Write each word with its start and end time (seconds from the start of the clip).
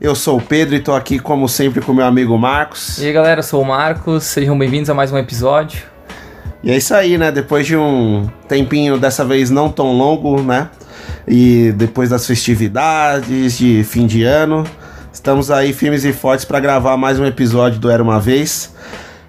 Eu 0.00 0.14
sou 0.14 0.38
o 0.38 0.40
Pedro 0.40 0.76
e 0.76 0.80
tô 0.80 0.94
aqui, 0.94 1.18
como 1.18 1.48
sempre, 1.48 1.80
com 1.80 1.92
meu 1.92 2.06
amigo 2.06 2.38
Marcos. 2.38 2.98
E 2.98 3.06
aí 3.06 3.12
galera, 3.12 3.40
eu 3.40 3.42
sou 3.42 3.60
o 3.60 3.64
Marcos, 3.64 4.22
sejam 4.22 4.56
bem-vindos 4.56 4.88
a 4.88 4.94
mais 4.94 5.10
um 5.10 5.18
episódio. 5.18 5.82
E 6.62 6.70
é 6.70 6.76
isso 6.76 6.94
aí, 6.94 7.18
né? 7.18 7.32
Depois 7.32 7.66
de 7.66 7.76
um 7.76 8.30
tempinho, 8.46 8.96
dessa 8.96 9.24
vez 9.24 9.50
não 9.50 9.68
tão 9.68 9.90
longo, 9.90 10.40
né? 10.40 10.70
E 11.26 11.72
depois 11.72 12.10
das 12.10 12.24
festividades 12.24 13.58
de 13.58 13.82
fim 13.82 14.06
de 14.06 14.22
ano, 14.22 14.62
estamos 15.12 15.50
aí 15.50 15.72
firmes 15.72 16.04
e 16.04 16.12
fortes 16.12 16.44
para 16.44 16.60
gravar 16.60 16.96
mais 16.96 17.18
um 17.18 17.26
episódio 17.26 17.80
do 17.80 17.90
Era 17.90 18.00
uma 18.00 18.20
Vez. 18.20 18.72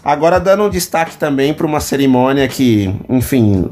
Agora 0.04 0.40
dando 0.40 0.66
um 0.66 0.70
destaque 0.70 1.18
também 1.18 1.52
para 1.52 1.66
uma 1.66 1.80
cerimônia 1.80 2.48
que, 2.48 2.94
enfim, 3.10 3.72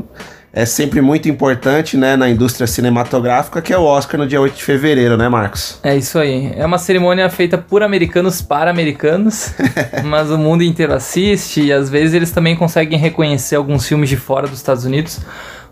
é 0.57 0.65
sempre 0.65 1.01
muito 1.01 1.29
importante, 1.29 1.95
né, 1.95 2.15
na 2.15 2.27
indústria 2.27 2.65
cinematográfica, 2.65 3.61
que 3.61 3.71
é 3.71 3.77
o 3.77 3.83
Oscar 3.83 4.19
no 4.19 4.25
dia 4.25 4.41
8 4.41 4.55
de 4.55 4.63
fevereiro, 4.63 5.15
né, 5.15 5.29
Marcos? 5.29 5.77
É 5.83 5.95
isso 5.95 6.17
aí, 6.17 6.51
é 6.57 6.65
uma 6.65 6.79
cerimônia 6.79 7.29
feita 7.29 7.59
por 7.59 7.83
americanos 7.83 8.41
para 8.41 8.71
americanos, 8.71 9.53
mas 10.03 10.31
o 10.31 10.37
mundo 10.37 10.63
inteiro 10.63 10.95
assiste 10.95 11.61
e 11.61 11.71
às 11.71 11.91
vezes 11.91 12.15
eles 12.15 12.31
também 12.31 12.55
conseguem 12.55 12.97
reconhecer 12.97 13.55
alguns 13.55 13.87
filmes 13.87 14.09
de 14.09 14.17
fora 14.17 14.47
dos 14.47 14.57
Estados 14.57 14.83
Unidos, 14.83 15.19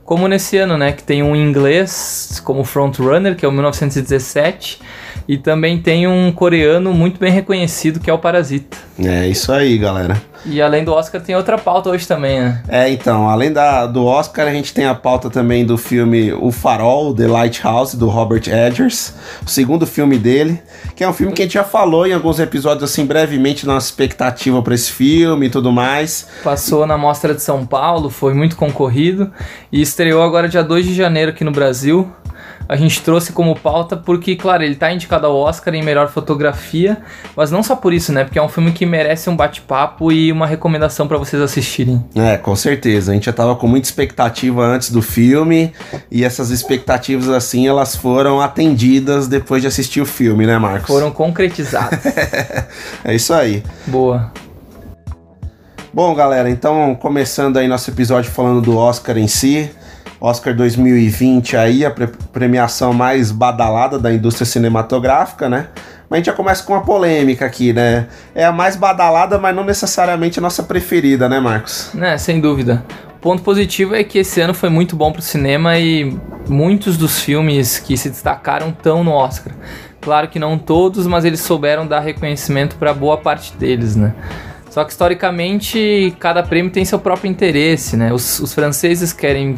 como 0.03 0.27
nesse 0.27 0.55
ano, 0.57 0.77
né, 0.77 0.91
que 0.91 1.01
tem 1.01 1.23
um 1.23 1.35
inglês 1.35 2.39
como 2.45 2.63
Frontrunner, 2.63 3.35
que 3.35 3.43
é 3.43 3.49
o 3.49 3.51
1917, 3.51 4.79
e 5.27 5.35
também 5.35 5.81
tem 5.81 6.05
um 6.05 6.31
coreano 6.31 6.93
muito 6.93 7.19
bem 7.19 7.31
reconhecido, 7.31 7.99
que 7.99 8.07
é 8.07 8.13
o 8.13 8.19
Parasita. 8.19 8.77
É 9.03 9.27
isso 9.27 9.51
aí, 9.51 9.79
galera. 9.79 10.21
E 10.45 10.61
além 10.61 10.83
do 10.83 10.93
Oscar 10.93 11.21
tem 11.21 11.35
outra 11.35 11.57
pauta 11.57 11.89
hoje 11.89 12.07
também, 12.07 12.39
né? 12.39 12.63
É, 12.67 12.89
então, 12.89 13.29
além 13.29 13.51
da, 13.51 13.85
do 13.85 14.05
Oscar, 14.05 14.47
a 14.47 14.51
gente 14.51 14.73
tem 14.73 14.85
a 14.85 14.93
pauta 14.93 15.29
também 15.29 15.65
do 15.65 15.77
filme 15.77 16.31
O 16.33 16.51
Farol, 16.51 17.13
The 17.13 17.27
Lighthouse, 17.27 17.97
do 17.97 18.07
Robert 18.07 18.43
Edgers, 18.47 19.13
o 19.45 19.49
segundo 19.49 19.87
filme 19.87 20.17
dele, 20.17 20.61
que 20.95 21.03
é 21.03 21.09
um 21.09 21.13
filme 21.13 21.33
que 21.33 21.41
a 21.41 21.45
gente 21.45 21.55
já 21.55 21.63
falou 21.63 22.05
em 22.05 22.13
alguns 22.13 22.39
episódios, 22.39 22.89
assim, 22.89 23.05
brevemente, 23.05 23.65
nossa 23.65 23.87
expectativa 23.87 24.61
para 24.61 24.75
esse 24.75 24.91
filme 24.91 25.47
e 25.47 25.49
tudo 25.49 25.71
mais. 25.71 26.27
Passou 26.43 26.85
na 26.85 26.97
Mostra 26.97 27.33
de 27.33 27.41
São 27.41 27.65
Paulo, 27.65 28.09
foi 28.09 28.33
muito 28.33 28.55
concorrido 28.55 29.31
e 29.71 29.81
estreou 29.81 30.21
agora 30.21 30.47
dia 30.47 30.63
2 30.63 30.85
de 30.85 30.93
janeiro 30.93 31.31
aqui 31.31 31.43
no 31.43 31.51
Brasil. 31.51 32.11
A 32.67 32.75
gente 32.75 33.01
trouxe 33.01 33.31
como 33.31 33.55
pauta 33.55 33.95
porque, 33.95 34.35
claro, 34.35 34.63
ele 34.63 34.75
tá 34.75 34.91
indicado 34.91 35.27
ao 35.27 35.35
Oscar 35.35 35.73
em 35.75 35.83
melhor 35.83 36.09
fotografia, 36.09 36.97
mas 37.35 37.51
não 37.51 37.61
só 37.61 37.75
por 37.75 37.93
isso, 37.93 38.11
né? 38.11 38.23
Porque 38.23 38.39
é 38.39 38.41
um 38.41 38.49
filme 38.49 38.71
que 38.71 38.85
merece 38.85 39.29
um 39.29 39.35
bate-papo 39.35 40.11
e 40.11 40.31
uma 40.31 40.47
recomendação 40.47 41.07
pra 41.07 41.17
vocês 41.17 41.41
assistirem. 41.41 42.03
É, 42.15 42.37
com 42.37 42.55
certeza. 42.55 43.11
A 43.11 43.13
gente 43.13 43.25
já 43.25 43.33
tava 43.33 43.55
com 43.55 43.67
muita 43.67 43.87
expectativa 43.87 44.63
antes 44.65 44.89
do 44.89 45.01
filme, 45.01 45.73
e 46.09 46.23
essas 46.23 46.49
expectativas, 46.49 47.29
assim, 47.29 47.67
elas 47.67 47.95
foram 47.95 48.41
atendidas 48.41 49.27
depois 49.27 49.61
de 49.61 49.67
assistir 49.67 50.01
o 50.01 50.05
filme, 50.05 50.47
né, 50.47 50.57
Marcos? 50.57 50.87
Foram 50.87 51.11
concretizados. 51.11 51.99
É 53.03 53.13
isso 53.13 53.33
aí. 53.33 53.63
Boa. 53.85 54.31
Bom, 55.93 56.13
galera, 56.13 56.49
então 56.49 56.95
começando 56.95 57.57
aí 57.57 57.67
nosso 57.67 57.89
episódio 57.89 58.31
falando 58.31 58.61
do 58.61 58.77
Oscar 58.77 59.17
em 59.17 59.27
si. 59.27 59.69
Oscar 60.19 60.55
2020 60.55 61.57
aí, 61.57 61.85
a 61.85 61.91
pre- 61.91 62.09
premiação 62.31 62.93
mais 62.93 63.31
badalada 63.31 63.99
da 63.99 64.13
indústria 64.13 64.45
cinematográfica, 64.45 65.49
né? 65.49 65.67
Mas 66.09 66.17
a 66.17 66.19
gente 66.19 66.25
já 66.27 66.33
começa 66.33 66.63
com 66.63 66.73
uma 66.73 66.83
polêmica 66.83 67.45
aqui, 67.45 67.73
né? 67.73 68.07
É 68.33 68.45
a 68.45 68.51
mais 68.51 68.75
badalada, 68.75 69.37
mas 69.39 69.55
não 69.55 69.63
necessariamente 69.63 70.39
a 70.39 70.41
nossa 70.41 70.63
preferida, 70.63 71.27
né, 71.27 71.39
Marcos? 71.39 71.89
Né, 71.93 72.17
sem 72.17 72.39
dúvida. 72.39 72.83
O 73.17 73.19
ponto 73.19 73.41
positivo 73.41 73.95
é 73.95 74.03
que 74.03 74.19
esse 74.19 74.39
ano 74.39 74.53
foi 74.53 74.69
muito 74.69 74.95
bom 74.95 75.11
pro 75.11 75.21
cinema 75.21 75.77
e 75.79 76.15
muitos 76.47 76.95
dos 76.95 77.19
filmes 77.19 77.79
que 77.79 77.97
se 77.97 78.09
destacaram 78.09 78.69
estão 78.69 79.03
no 79.03 79.11
Oscar. 79.11 79.51
Claro 79.99 80.27
que 80.27 80.37
não 80.37 80.59
todos, 80.59 81.07
mas 81.07 81.25
eles 81.25 81.39
souberam 81.39 81.87
dar 81.87 81.99
reconhecimento 82.01 82.75
para 82.75 82.93
boa 82.93 83.17
parte 83.17 83.53
deles, 83.57 83.95
né? 83.95 84.13
Só 84.75 84.83
que 84.83 84.91
historicamente 84.91 86.13
cada 86.19 86.43
prêmio 86.43 86.69
tem 86.69 86.83
seu 86.83 86.99
próprio 86.99 87.31
interesse, 87.31 87.95
né? 87.95 88.11
Os, 88.11 88.41
os 88.41 88.53
franceses 88.53 89.13
querem, 89.13 89.55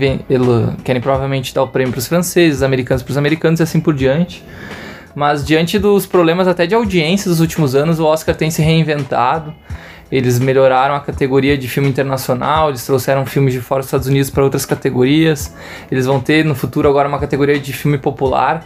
querem 0.83 1.01
provavelmente 1.01 1.55
dar 1.55 1.63
o 1.63 1.69
prêmio 1.69 1.91
para 1.91 1.97
os 1.97 2.05
franceses, 2.05 2.57
os 2.57 2.61
americanos 2.61 3.01
para 3.01 3.09
os 3.09 3.17
americanos 3.17 3.59
e 3.59 3.63
assim 3.63 3.79
por 3.79 3.95
diante. 3.95 4.45
Mas 5.15 5.43
diante 5.43 5.79
dos 5.79 6.05
problemas 6.05 6.47
até 6.47 6.67
de 6.67 6.75
audiência 6.75 7.31
dos 7.31 7.39
últimos 7.39 7.73
anos, 7.73 7.99
o 7.99 8.05
Oscar 8.05 8.35
tem 8.35 8.51
se 8.51 8.61
reinventado. 8.61 9.55
Eles 10.11 10.37
melhoraram 10.37 10.93
a 10.93 10.99
categoria 10.99 11.57
de 11.57 11.67
filme 11.67 11.89
internacional, 11.89 12.69
eles 12.69 12.85
trouxeram 12.85 13.25
filmes 13.25 13.55
de 13.55 13.59
fora 13.59 13.79
dos 13.79 13.87
Estados 13.87 14.05
Unidos 14.05 14.29
para 14.29 14.43
outras 14.43 14.67
categorias. 14.67 15.51
Eles 15.91 16.05
vão 16.05 16.19
ter 16.19 16.45
no 16.45 16.53
futuro 16.53 16.87
agora 16.87 17.09
uma 17.09 17.17
categoria 17.17 17.59
de 17.59 17.73
filme 17.73 17.97
popular. 17.97 18.63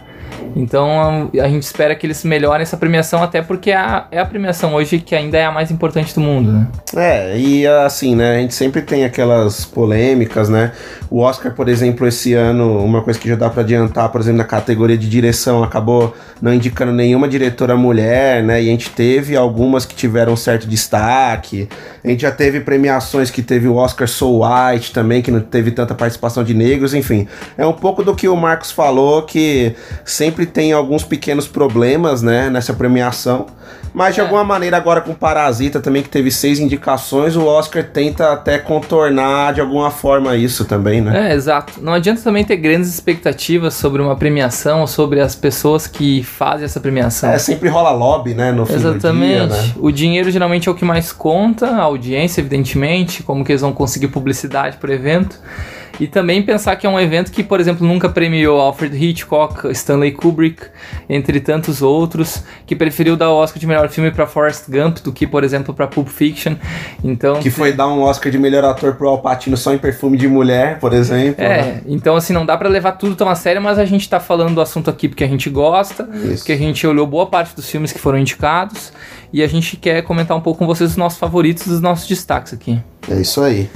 Então 0.54 1.30
a 1.40 1.48
gente 1.48 1.62
espera 1.62 1.94
que 1.94 2.06
eles 2.06 2.24
melhorem 2.24 2.62
essa 2.62 2.76
premiação, 2.76 3.22
até 3.22 3.42
porque 3.42 3.70
é 3.70 3.76
a, 3.76 4.06
é 4.10 4.18
a 4.18 4.26
premiação 4.26 4.74
hoje 4.74 4.98
que 4.98 5.14
ainda 5.14 5.38
é 5.38 5.44
a 5.44 5.52
mais 5.52 5.70
importante 5.70 6.14
do 6.14 6.20
mundo, 6.20 6.52
né? 6.52 6.68
É, 6.94 7.38
e 7.38 7.66
assim, 7.66 8.14
né? 8.14 8.36
A 8.36 8.40
gente 8.40 8.54
sempre 8.54 8.82
tem 8.82 9.04
aquelas 9.04 9.64
polêmicas, 9.64 10.48
né? 10.48 10.72
O 11.10 11.20
Oscar, 11.20 11.54
por 11.54 11.68
exemplo, 11.68 12.06
esse 12.06 12.34
ano, 12.34 12.82
uma 12.84 13.02
coisa 13.02 13.18
que 13.18 13.28
já 13.28 13.36
dá 13.36 13.48
pra 13.48 13.62
adiantar, 13.62 14.08
por 14.10 14.20
exemplo, 14.20 14.38
na 14.38 14.44
categoria 14.44 14.96
de 14.96 15.08
direção, 15.08 15.62
acabou 15.62 16.14
não 16.40 16.52
indicando 16.52 16.92
nenhuma 16.92 17.28
diretora 17.28 17.76
mulher, 17.76 18.42
né? 18.42 18.62
E 18.62 18.68
a 18.68 18.70
gente 18.70 18.90
teve 18.90 19.36
algumas 19.36 19.84
que 19.84 19.94
tiveram 19.94 20.36
certo 20.36 20.66
destaque. 20.66 21.68
A 22.04 22.08
gente 22.08 22.22
já 22.22 22.32
teve 22.32 22.60
premiações 22.60 23.30
que 23.30 23.42
teve 23.42 23.68
o 23.68 23.76
Oscar 23.76 24.08
So 24.08 24.40
White 24.42 24.92
também, 24.92 25.22
que 25.22 25.30
não 25.30 25.40
teve 25.40 25.70
tanta 25.70 25.94
participação 25.94 26.42
de 26.42 26.52
negros, 26.52 26.94
enfim. 26.94 27.28
É 27.56 27.66
um 27.66 27.72
pouco 27.72 28.02
do 28.02 28.14
que 28.14 28.28
o 28.28 28.36
Marcos 28.36 28.70
falou, 28.70 29.22
que 29.22 29.74
sempre 30.22 30.46
tem 30.46 30.72
alguns 30.72 31.02
pequenos 31.02 31.48
problemas, 31.48 32.22
né, 32.22 32.48
nessa 32.48 32.72
premiação. 32.72 33.46
Mas 33.92 34.14
de 34.14 34.20
É. 34.20 34.22
alguma 34.22 34.44
maneira, 34.44 34.76
agora 34.76 35.00
com 35.00 35.12
Parasita 35.12 35.80
também, 35.80 36.00
que 36.02 36.08
teve 36.08 36.30
seis 36.30 36.58
indicações, 36.60 37.34
o 37.36 37.44
Oscar 37.44 37.82
tenta 37.84 38.32
até 38.32 38.56
contornar 38.56 39.52
de 39.52 39.60
alguma 39.60 39.90
forma 39.90 40.34
isso 40.36 40.64
também, 40.64 41.00
né? 41.02 41.30
É, 41.30 41.34
exato. 41.34 41.74
Não 41.82 41.92
adianta 41.92 42.22
também 42.22 42.44
ter 42.44 42.56
grandes 42.56 42.88
expectativas 42.88 43.74
sobre 43.74 44.00
uma 44.00 44.14
premiação 44.16 44.80
ou 44.80 44.86
sobre 44.86 45.20
as 45.20 45.34
pessoas 45.34 45.86
que 45.88 46.22
fazem 46.22 46.64
essa 46.64 46.78
premiação. 46.80 47.30
É, 47.30 47.36
sempre 47.38 47.68
rola 47.68 47.90
lobby, 47.90 48.32
né, 48.32 48.52
no 48.52 48.64
fim 48.64 48.74
Exatamente. 48.74 49.40
do 49.40 49.48
dia, 49.48 49.62
né? 49.64 49.72
O 49.78 49.90
dinheiro 49.90 50.30
geralmente 50.30 50.68
é 50.68 50.72
o 50.72 50.74
que 50.74 50.84
mais 50.84 51.12
conta, 51.12 51.66
a 51.66 51.82
audiência, 51.82 52.40
evidentemente, 52.40 53.22
como 53.24 53.44
que 53.44 53.50
eles 53.52 53.60
vão 53.60 53.72
conseguir 53.72 54.08
publicidade 54.08 54.76
pro 54.78 54.90
evento. 54.92 55.38
E 56.00 56.06
também 56.06 56.42
pensar 56.42 56.76
que 56.76 56.86
é 56.86 56.90
um 56.90 56.98
evento 56.98 57.30
que, 57.30 57.42
por 57.42 57.60
exemplo, 57.60 57.86
nunca 57.86 58.08
premiou 58.08 58.60
Alfred 58.60 58.96
Hitchcock, 58.96 59.70
Stanley 59.72 60.12
Kubrick, 60.12 60.66
entre 61.08 61.40
tantos 61.40 61.82
outros, 61.82 62.42
que 62.66 62.74
preferiu 62.74 63.16
dar 63.16 63.30
o 63.30 63.34
Oscar 63.34 63.58
de 63.58 63.66
melhor 63.66 63.88
filme 63.88 64.10
para 64.10 64.26
Forrest 64.26 64.64
Gump 64.68 64.98
do 64.98 65.12
que, 65.12 65.26
por 65.26 65.44
exemplo, 65.44 65.74
para 65.74 65.86
Pulp 65.86 66.08
Fiction. 66.08 66.54
Então, 67.04 67.40
Que 67.40 67.50
foi 67.50 67.72
dar 67.72 67.88
um 67.88 68.02
Oscar 68.02 68.30
de 68.32 68.38
melhor 68.38 68.64
ator 68.64 68.94
pro 68.94 69.08
Al 69.08 69.18
Pacino 69.18 69.56
só 69.56 69.72
em 69.72 69.78
perfume 69.78 70.16
de 70.16 70.28
mulher, 70.28 70.78
por 70.78 70.92
exemplo. 70.92 71.42
né? 71.42 71.60
É, 71.60 71.82
então 71.86 72.16
assim, 72.16 72.32
não 72.32 72.46
dá 72.46 72.56
pra 72.56 72.68
levar 72.68 72.92
tudo 72.92 73.14
tão 73.14 73.28
a 73.28 73.34
sério, 73.34 73.60
mas 73.60 73.78
a 73.78 73.84
gente 73.84 74.08
tá 74.08 74.18
falando 74.20 74.54
do 74.54 74.60
assunto 74.60 74.90
aqui 74.90 75.08
porque 75.08 75.24
a 75.24 75.28
gente 75.28 75.48
gosta, 75.50 76.08
Isso. 76.24 76.38
porque 76.38 76.52
a 76.52 76.56
gente 76.56 76.86
olhou 76.86 77.06
boa 77.06 77.26
parte 77.26 77.54
dos 77.54 77.68
filmes 77.68 77.92
que 77.92 77.98
foram 77.98 78.18
indicados 78.18 78.92
e 79.32 79.42
a 79.42 79.46
gente 79.46 79.76
quer 79.76 80.02
comentar 80.02 80.36
um 80.36 80.40
pouco 80.40 80.58
com 80.58 80.66
vocês 80.66 80.90
os 80.90 80.96
nossos 80.96 81.18
favoritos 81.18 81.66
e 81.66 81.70
os 81.70 81.80
nossos 81.80 82.06
destaques 82.06 82.52
aqui. 82.52 82.80
É 83.10 83.20
isso 83.20 83.40
aí. 83.42 83.68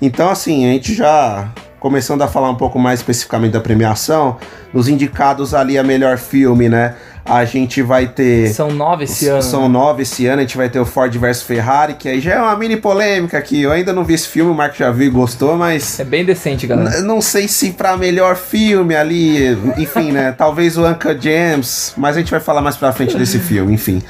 Então, 0.00 0.30
assim, 0.30 0.66
a 0.68 0.72
gente 0.72 0.94
já 0.94 1.48
começando 1.80 2.20
a 2.22 2.28
falar 2.28 2.50
um 2.50 2.54
pouco 2.54 2.78
mais 2.78 3.00
especificamente 3.00 3.52
da 3.52 3.60
premiação, 3.60 4.36
nos 4.72 4.86
indicados 4.86 5.54
ali 5.54 5.78
a 5.78 5.82
melhor 5.82 6.18
filme, 6.18 6.68
né? 6.68 6.94
A 7.24 7.44
gente 7.44 7.80
vai 7.80 8.06
ter. 8.06 8.52
São 8.52 8.70
nove 8.70 9.04
esse 9.04 9.28
ano. 9.28 9.42
São 9.42 9.68
nove 9.68 10.02
esse 10.02 10.26
ano, 10.26 10.38
a 10.38 10.42
gente 10.42 10.56
vai 10.56 10.68
ter 10.68 10.78
o 10.80 10.84
Ford 10.84 11.14
vs 11.14 11.42
Ferrari, 11.42 11.94
que 11.94 12.08
aí 12.08 12.20
já 12.20 12.34
é 12.34 12.40
uma 12.40 12.56
mini 12.56 12.76
polêmica 12.76 13.38
aqui. 13.38 13.62
Eu 13.62 13.72
ainda 13.72 13.92
não 13.92 14.04
vi 14.04 14.14
esse 14.14 14.28
filme, 14.28 14.50
o 14.50 14.54
Marco 14.54 14.76
já 14.76 14.90
viu 14.90 15.06
e 15.06 15.10
gostou, 15.10 15.56
mas. 15.56 16.00
É 16.00 16.04
bem 16.04 16.24
decente, 16.24 16.66
galera. 16.66 17.00
Não 17.02 17.20
sei 17.20 17.46
se 17.46 17.72
pra 17.72 17.96
melhor 17.96 18.36
filme 18.36 18.96
ali, 18.96 19.56
enfim, 19.78 20.12
né? 20.12 20.32
Talvez 20.36 20.76
o 20.76 20.86
Uncle 20.86 21.16
James, 21.20 21.94
mas 21.96 22.16
a 22.16 22.20
gente 22.20 22.30
vai 22.30 22.40
falar 22.40 22.62
mais 22.62 22.76
pra 22.76 22.92
frente 22.92 23.16
desse 23.16 23.38
filme, 23.38 23.72
enfim. 23.72 24.02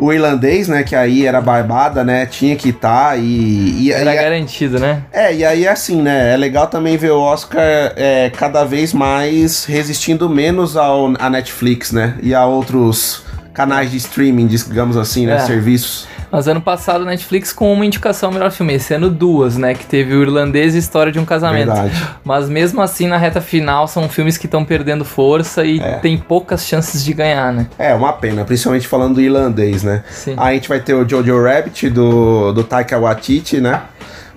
O 0.00 0.12
irlandês, 0.12 0.66
né, 0.66 0.82
que 0.82 0.96
aí 0.96 1.26
era 1.26 1.40
barbada, 1.42 2.02
né? 2.02 2.24
Tinha 2.24 2.56
que 2.56 2.70
estar 2.70 3.18
e. 3.18 3.82
e 3.86 3.92
Era 3.92 4.12
e- 4.12 4.16
garantido, 4.16 4.78
né? 4.78 5.02
é, 5.12 5.34
e 5.34 5.44
aí 5.44 5.68
assim, 5.68 6.00
né? 6.00 6.32
É 6.32 6.36
legal 6.36 6.66
também 6.68 6.96
ver 6.96 7.10
o 7.10 7.20
Oscar 7.20 7.60
é, 7.96 8.30
cada 8.34 8.64
vez 8.64 8.94
mais 8.94 9.66
resistindo 9.66 10.28
menos 10.28 10.76
ao, 10.76 11.12
a 11.18 11.28
Netflix, 11.28 11.92
né? 11.92 12.14
E 12.22 12.34
a 12.34 12.46
outros 12.46 13.22
canais 13.52 13.90
de 13.90 13.98
streaming, 13.98 14.46
digamos 14.46 14.96
assim, 14.96 15.26
né? 15.26 15.36
É. 15.36 15.38
Serviços. 15.40 16.08
Mas 16.32 16.46
ano 16.46 16.60
passado, 16.60 17.04
Netflix 17.04 17.52
com 17.52 17.72
uma 17.72 17.84
indicação 17.84 18.28
ao 18.28 18.32
melhor 18.32 18.50
filme. 18.50 18.74
Esse 18.74 18.94
ano, 18.94 19.10
duas, 19.10 19.56
né? 19.56 19.74
Que 19.74 19.84
teve 19.84 20.14
o 20.14 20.22
Irlandês 20.22 20.74
e 20.74 20.78
História 20.78 21.10
de 21.10 21.18
um 21.18 21.24
Casamento. 21.24 21.66
Verdade. 21.72 22.06
Mas 22.24 22.48
mesmo 22.48 22.80
assim, 22.80 23.06
na 23.08 23.16
reta 23.16 23.40
final, 23.40 23.88
são 23.88 24.08
filmes 24.08 24.38
que 24.38 24.46
estão 24.46 24.64
perdendo 24.64 25.04
força 25.04 25.64
e 25.64 25.80
É. 25.80 25.94
tem 25.96 26.16
poucas 26.16 26.64
chances 26.66 27.04
de 27.04 27.12
ganhar, 27.12 27.52
né? 27.52 27.66
É, 27.78 27.94
uma 27.94 28.12
pena, 28.12 28.44
principalmente 28.44 28.86
falando 28.86 29.14
do 29.14 29.20
irlandês, 29.20 29.82
né? 29.82 30.04
Sim. 30.10 30.34
Aí 30.36 30.52
a 30.52 30.54
gente 30.54 30.68
vai 30.68 30.78
ter 30.80 30.94
o 30.94 31.08
Jojo 31.08 31.42
Rabbit 31.42 31.90
do, 31.90 32.52
do 32.52 32.62
Taika 32.62 32.98
Waititi, 32.98 33.60
né? 33.60 33.82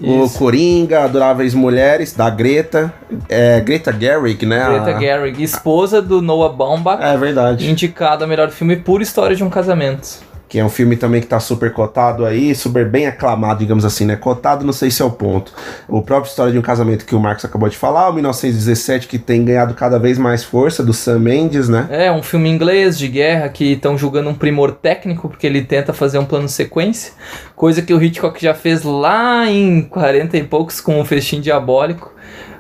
O 0.02 0.26
Isso. 0.26 0.38
Coringa, 0.40 1.04
Adoráveis 1.04 1.54
Mulheres, 1.54 2.14
da 2.14 2.28
Greta. 2.30 2.92
É, 3.30 3.62
Greta 3.62 3.94
Gerwig, 3.98 4.44
né? 4.48 4.66
Greta 4.68 4.98
A- 4.98 5.00
Gerwig, 5.00 5.44
esposa 5.44 6.02
do 6.02 6.22
Noah 6.22 6.52
Baumbach, 6.52 7.02
É 7.04 7.16
verdade. 7.16 7.70
indicado 7.70 8.24
a 8.24 8.28
melhor 8.28 8.50
filme 8.50 8.76
por 8.78 9.02
História 9.02 9.36
de 9.36 9.44
um 9.44 9.50
Casamento. 9.52 10.18
Que 10.54 10.60
é 10.60 10.64
um 10.64 10.70
filme 10.70 10.96
também 10.96 11.20
que 11.20 11.26
tá 11.26 11.40
super 11.40 11.74
cotado 11.74 12.24
aí, 12.24 12.54
super 12.54 12.88
bem 12.88 13.08
aclamado, 13.08 13.62
digamos 13.62 13.84
assim, 13.84 14.06
né? 14.06 14.16
Cotado, 14.16 14.64
não 14.64 14.72
sei 14.72 14.92
se 14.92 15.02
é 15.02 15.06
o 15.06 15.10
ponto. 15.10 15.52
O 15.88 16.00
próprio 16.00 16.30
História 16.30 16.54
de 16.54 16.60
um 16.60 16.62
Casamento 16.62 17.08
que 17.08 17.16
o 17.16 17.20
Marcos 17.20 17.44
acabou 17.44 17.68
de 17.68 17.76
falar, 17.76 18.08
o 18.08 18.14
1917, 18.14 19.08
que 19.08 19.18
tem 19.18 19.44
ganhado 19.44 19.74
cada 19.74 19.98
vez 19.98 20.20
mais 20.20 20.44
força, 20.44 20.84
do 20.84 20.94
Sam 20.94 21.18
Mendes, 21.18 21.68
né? 21.68 21.88
É, 21.90 22.12
um 22.12 22.22
filme 22.22 22.52
inglês 22.52 23.00
de 23.00 23.08
guerra 23.08 23.50
que 23.50 23.72
estão 23.72 23.98
julgando 23.98 24.30
um 24.30 24.36
primor 24.36 24.74
técnico, 24.74 25.28
porque 25.28 25.48
ele 25.48 25.64
tenta 25.64 25.92
fazer 25.92 26.20
um 26.20 26.26
plano 26.26 26.48
sequência, 26.48 27.14
coisa 27.56 27.82
que 27.82 27.92
o 27.92 28.00
Hitchcock 28.00 28.40
já 28.40 28.54
fez 28.54 28.84
lá 28.84 29.50
em 29.50 29.82
40 29.82 30.38
e 30.38 30.44
poucos 30.44 30.80
com 30.80 31.02
o 31.02 31.04
Festim 31.04 31.42
Diabólico. 31.42 32.14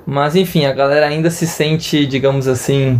Mas 0.04 0.36
enfim, 0.36 0.66
a 0.66 0.74
galera 0.74 1.06
ainda 1.06 1.30
se 1.30 1.46
sente, 1.46 2.08
digamos 2.08 2.48
assim, 2.48 3.00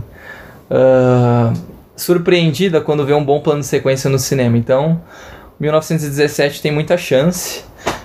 ah, 0.70 1.52
surpreendida 1.96 2.82
quando 2.82 3.06
vê 3.06 3.14
um 3.14 3.24
bom 3.24 3.40
plano 3.40 3.62
de 3.62 3.68
sequência 3.68 4.10
no 4.10 4.20
cinema. 4.20 4.58
Então, 4.58 5.02
1917 5.60 6.62
tem 6.62 6.72
muita 6.72 6.98
chance. 6.98 7.64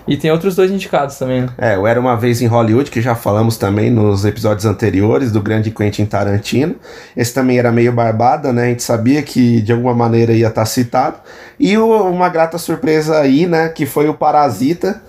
E 0.09 0.17
tem 0.17 0.31
outros 0.31 0.57
dois 0.57 0.71
indicados 0.71 1.19
também, 1.19 1.43
né? 1.43 1.49
É, 1.59 1.77
o 1.77 1.87
Era 1.87 2.01
Uma 2.01 2.17
Vez 2.17 2.41
em 2.41 2.47
Hollywood, 2.47 2.91
que 2.91 3.01
já 3.03 3.15
falamos 3.15 3.59
também 3.59 3.91
nos 3.91 4.25
episódios 4.25 4.65
anteriores 4.65 5.31
do 5.31 5.43
grande 5.43 5.71
Quentin 5.71 6.07
Tarantino. 6.07 6.77
Esse 7.15 7.35
também 7.35 7.59
era 7.59 7.71
meio 7.71 7.93
barbada, 7.93 8.51
né? 8.51 8.63
A 8.63 8.67
gente 8.69 8.83
sabia 8.83 9.23
que 9.23 9.61
de 9.61 9.71
alguma 9.71 9.93
maneira 9.95 10.33
ia 10.33 10.49
estar 10.49 10.65
citado. 10.65 11.19
E 11.61 11.77
o- 11.77 12.05
uma 12.11 12.31
grata 12.31 12.57
surpresa 12.57 13.19
aí, 13.21 13.47
né? 13.47 13.69
Que 13.69 13.85
foi 13.85 14.09
o 14.09 14.15
Parasita. 14.15 15.03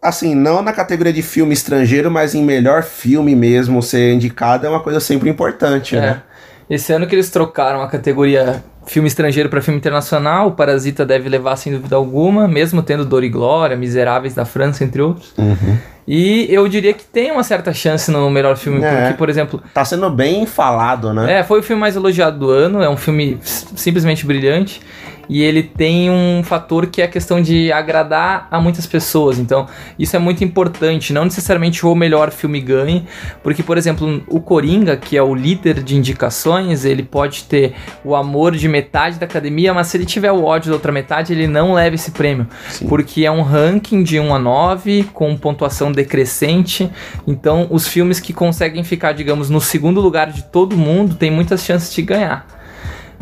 Assim, 0.00 0.34
não 0.34 0.62
na 0.62 0.72
categoria 0.72 1.12
de 1.12 1.22
filme 1.22 1.52
estrangeiro, 1.52 2.10
mas 2.10 2.34
em 2.34 2.42
melhor 2.42 2.82
filme 2.82 3.36
mesmo 3.36 3.82
ser 3.82 4.14
indicado 4.14 4.66
é 4.66 4.70
uma 4.70 4.80
coisa 4.80 4.98
sempre 4.98 5.28
importante, 5.28 5.94
né? 5.94 6.22
Esse 6.68 6.92
ano 6.92 7.06
que 7.06 7.14
eles 7.14 7.30
trocaram 7.30 7.80
a 7.82 7.88
categoria 7.88 8.62
filme 8.86 9.06
estrangeiro 9.08 9.48
para 9.48 9.60
filme 9.60 9.78
internacional, 9.78 10.48
o 10.48 10.52
Parasita 10.52 11.04
deve 11.04 11.28
levar 11.28 11.56
sem 11.56 11.72
dúvida 11.72 11.94
alguma, 11.96 12.48
mesmo 12.48 12.82
tendo 12.82 13.04
Dor 13.04 13.22
e 13.22 13.28
Glória, 13.28 13.76
Miseráveis 13.76 14.34
da 14.34 14.44
França, 14.44 14.82
entre 14.84 15.00
outros. 15.02 15.32
Uhum. 15.36 15.76
E 16.06 16.46
eu 16.50 16.66
diria 16.68 16.94
que 16.94 17.04
tem 17.04 17.30
uma 17.30 17.42
certa 17.42 17.70
chance 17.72 18.10
no 18.10 18.30
melhor 18.30 18.56
filme, 18.56 18.82
É. 18.82 19.00
porque, 19.02 19.14
por 19.18 19.28
exemplo, 19.28 19.62
Tá 19.74 19.84
sendo 19.84 20.08
bem 20.08 20.46
falado, 20.46 21.12
né? 21.12 21.40
é, 21.40 21.44
foi 21.44 21.60
o 21.60 21.62
filme 21.62 21.78
mais 21.80 21.96
elogiado 21.96 22.38
do 22.38 22.50
ano, 22.50 22.82
é 22.82 22.88
um 22.88 22.96
filme 22.96 23.38
simplesmente 23.42 24.24
brilhante. 24.24 24.80
E 25.28 25.42
ele 25.42 25.62
tem 25.62 26.10
um 26.10 26.42
fator 26.42 26.86
que 26.86 27.02
é 27.02 27.04
a 27.04 27.08
questão 27.08 27.40
de 27.40 27.70
agradar 27.70 28.48
a 28.50 28.60
muitas 28.60 28.86
pessoas. 28.86 29.38
Então, 29.38 29.66
isso 29.98 30.16
é 30.16 30.18
muito 30.18 30.42
importante. 30.42 31.12
Não 31.12 31.24
necessariamente 31.24 31.84
o 31.84 31.94
melhor 31.94 32.30
filme 32.30 32.60
ganhe. 32.60 33.04
Porque, 33.42 33.62
por 33.62 33.76
exemplo, 33.76 34.22
o 34.28 34.40
Coringa, 34.40 34.96
que 34.96 35.16
é 35.16 35.22
o 35.22 35.34
líder 35.34 35.82
de 35.82 35.96
indicações, 35.96 36.84
ele 36.84 37.02
pode 37.02 37.44
ter 37.44 37.74
o 38.04 38.14
amor 38.14 38.56
de 38.56 38.68
metade 38.68 39.18
da 39.18 39.26
academia, 39.26 39.74
mas 39.74 39.88
se 39.88 39.96
ele 39.96 40.06
tiver 40.06 40.32
o 40.32 40.44
ódio 40.44 40.70
da 40.70 40.76
outra 40.76 40.92
metade, 40.92 41.32
ele 41.32 41.46
não 41.46 41.74
leva 41.74 41.94
esse 41.94 42.10
prêmio. 42.10 42.46
Porque 42.88 43.24
é 43.24 43.30
um 43.30 43.42
ranking 43.42 44.02
de 44.02 44.18
1 44.18 44.34
a 44.34 44.38
9, 44.38 45.04
com 45.12 45.36
pontuação 45.36 45.92
decrescente. 45.92 46.90
Então, 47.26 47.66
os 47.70 47.86
filmes 47.86 48.20
que 48.20 48.32
conseguem 48.32 48.82
ficar, 48.82 49.12
digamos, 49.12 49.50
no 49.50 49.60
segundo 49.60 50.00
lugar 50.00 50.32
de 50.32 50.44
todo 50.44 50.76
mundo 50.76 51.14
têm 51.14 51.30
muitas 51.30 51.64
chances 51.64 51.92
de 51.94 52.02
ganhar. 52.02 52.57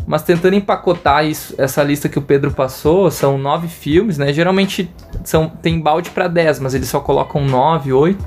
Mas 0.07 0.23
tentando 0.23 0.55
empacotar 0.55 1.25
isso, 1.25 1.53
essa 1.57 1.83
lista 1.83 2.07
que 2.07 2.17
o 2.17 2.21
Pedro 2.21 2.51
passou, 2.51 3.11
são 3.11 3.37
nove 3.37 3.67
filmes, 3.67 4.17
né? 4.17 4.31
Geralmente 4.31 4.89
são, 5.25 5.49
tem 5.49 5.81
balde 5.81 6.11
para 6.11 6.29
10, 6.29 6.61
mas 6.61 6.73
eles 6.73 6.87
só 6.87 7.01
colocam 7.01 7.43
nove, 7.43 7.91
oito. 7.91 8.23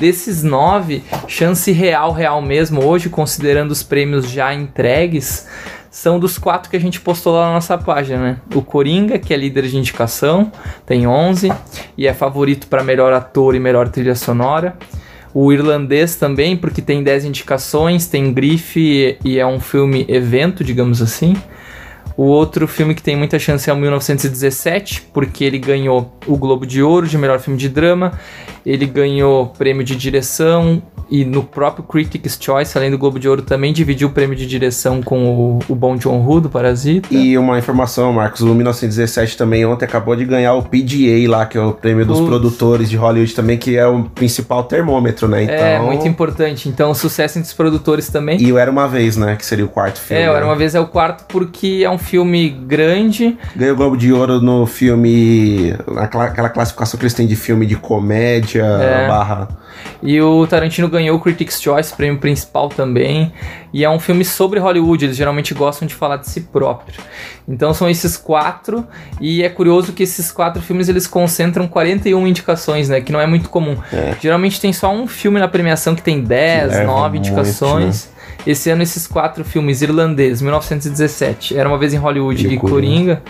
Desses 0.00 0.42
nove, 0.42 1.04
chance 1.28 1.70
real, 1.70 2.12
real 2.12 2.40
mesmo, 2.40 2.82
hoje, 2.82 3.10
considerando 3.10 3.72
os 3.72 3.82
prêmios 3.82 4.30
já 4.30 4.54
entregues, 4.54 5.46
são 5.90 6.18
dos 6.18 6.38
quatro 6.38 6.70
que 6.70 6.76
a 6.78 6.80
gente 6.80 6.98
postou 6.98 7.34
lá 7.34 7.48
na 7.48 7.52
nossa 7.52 7.76
página, 7.76 8.18
né? 8.18 8.36
O 8.54 8.62
Coringa, 8.62 9.18
que 9.18 9.34
é 9.34 9.36
líder 9.36 9.66
de 9.66 9.76
indicação, 9.76 10.50
tem 10.86 11.06
11 11.06 11.52
e 11.98 12.06
é 12.06 12.14
favorito 12.14 12.66
para 12.68 12.82
melhor 12.82 13.12
ator 13.12 13.54
e 13.54 13.60
melhor 13.60 13.90
trilha 13.90 14.14
sonora. 14.14 14.74
O 15.34 15.52
irlandês 15.52 16.16
também, 16.16 16.56
porque 16.56 16.82
tem 16.82 17.02
10 17.02 17.24
indicações, 17.24 18.06
tem 18.06 18.32
grife 18.32 19.16
e 19.24 19.38
é 19.38 19.46
um 19.46 19.58
filme 19.58 20.04
evento, 20.08 20.62
digamos 20.62 21.00
assim. 21.00 21.34
O 22.16 22.24
outro 22.24 22.68
filme 22.68 22.94
que 22.94 23.02
tem 23.02 23.16
muita 23.16 23.38
chance 23.38 23.68
é 23.70 23.72
o 23.72 23.76
1917, 23.76 25.08
porque 25.14 25.44
ele 25.44 25.58
ganhou 25.58 26.14
o 26.26 26.36
Globo 26.36 26.66
de 26.66 26.82
Ouro 26.82 27.06
de 27.08 27.16
melhor 27.16 27.40
filme 27.40 27.58
de 27.58 27.70
drama, 27.70 28.12
ele 28.64 28.86
ganhou 28.86 29.46
prêmio 29.46 29.84
de 29.84 29.96
direção 29.96 30.82
e 31.10 31.26
no 31.26 31.42
próprio 31.42 31.84
Critics' 31.84 32.38
Choice, 32.40 32.76
além 32.78 32.90
do 32.90 32.96
Globo 32.96 33.18
de 33.18 33.28
Ouro, 33.28 33.42
também 33.42 33.70
dividiu 33.70 34.08
o 34.08 34.10
prêmio 34.10 34.34
de 34.34 34.46
direção 34.46 35.02
com 35.02 35.26
o, 35.26 35.58
o 35.68 35.74
Bom 35.74 35.94
John 35.96 36.24
Woo 36.24 36.40
do 36.40 36.48
Parasita. 36.48 37.08
E 37.12 37.36
uma 37.36 37.58
informação, 37.58 38.10
Marcos, 38.14 38.40
o 38.40 38.54
1917 38.54 39.36
também 39.36 39.66
ontem 39.66 39.84
acabou 39.84 40.16
de 40.16 40.24
ganhar 40.24 40.54
o 40.54 40.62
PGA 40.62 41.28
lá, 41.28 41.44
que 41.44 41.58
é 41.58 41.60
o 41.60 41.72
prêmio 41.72 42.06
dos 42.06 42.18
produtores 42.20 42.88
de 42.88 42.96
Hollywood 42.96 43.34
também, 43.34 43.58
que 43.58 43.76
é 43.76 43.86
o 43.86 44.04
principal 44.04 44.64
termômetro, 44.64 45.28
né? 45.28 45.42
Então, 45.42 45.54
É, 45.54 45.78
muito 45.78 46.08
importante. 46.08 46.68
Então, 46.68 46.90
o 46.90 46.94
sucesso 46.94 47.38
entre 47.38 47.48
os 47.48 47.54
produtores 47.54 48.08
também. 48.08 48.40
E 48.40 48.50
o 48.50 48.56
Era 48.56 48.70
Uma 48.70 48.88
Vez, 48.88 49.14
né? 49.14 49.36
Que 49.36 49.44
seria 49.44 49.66
o 49.66 49.68
quarto 49.68 50.00
filme. 50.00 50.22
É, 50.22 50.26
Era 50.26 50.40
né? 50.40 50.46
Uma 50.46 50.56
Vez 50.56 50.74
é 50.74 50.80
o 50.80 50.86
quarto 50.86 51.26
porque 51.28 51.82
é 51.84 51.90
um 51.90 51.98
filme 51.98 52.48
grande, 52.48 53.36
Ganhou 53.54 53.74
o 53.74 53.76
Globo 53.76 53.96
de 53.98 54.10
Ouro 54.12 54.40
no 54.40 54.64
filme. 54.64 55.74
aquela 55.96 56.48
classificação 56.48 56.98
que 56.98 57.04
eles 57.04 57.12
têm 57.12 57.26
de 57.26 57.36
filme 57.36 57.66
de 57.66 57.76
comédia 57.76 58.51
É. 58.58 59.08
barra. 59.08 59.48
E 60.02 60.20
o 60.20 60.46
Tarantino 60.46 60.88
ganhou 60.88 61.16
o 61.16 61.20
Critics' 61.20 61.60
Choice, 61.62 61.94
prêmio 61.94 62.18
principal 62.18 62.68
também. 62.68 63.32
E 63.72 63.84
é 63.84 63.90
um 63.90 63.98
filme 63.98 64.24
sobre 64.24 64.58
Hollywood, 64.58 65.04
eles 65.04 65.16
geralmente 65.16 65.54
gostam 65.54 65.86
de 65.86 65.94
falar 65.94 66.16
de 66.16 66.28
si 66.28 66.42
próprio. 66.42 67.00
Então 67.48 67.72
são 67.72 67.88
esses 67.88 68.16
quatro, 68.16 68.86
e 69.20 69.42
é 69.42 69.48
curioso 69.48 69.92
que 69.92 70.02
esses 70.02 70.30
quatro 70.30 70.60
filmes 70.60 70.88
eles 70.88 71.06
concentram 71.06 71.66
41 71.66 72.26
indicações, 72.26 72.88
né? 72.88 73.00
Que 73.00 73.12
não 73.12 73.20
é 73.20 73.26
muito 73.26 73.48
comum. 73.48 73.76
Geralmente 74.20 74.60
tem 74.60 74.72
só 74.72 74.92
um 74.92 75.06
filme 75.06 75.38
na 75.38 75.48
premiação 75.48 75.94
que 75.94 76.02
tem 76.02 76.20
10, 76.20 76.70
leva 76.70 76.84
9 76.84 77.08
muito, 77.08 77.28
indicações. 77.28 78.10
Esse 78.44 78.70
ano 78.70 78.82
esses 78.82 79.06
quatro 79.06 79.44
filmes, 79.44 79.82
Irlandês, 79.82 80.42
1917, 80.42 81.56
Era 81.56 81.68
Uma 81.68 81.78
Vez 81.78 81.94
em 81.94 81.96
Hollywood 81.96 82.46
E 82.46 82.54
e, 82.54 82.58
Coringa. 82.58 82.72
Coringa, 82.72 83.22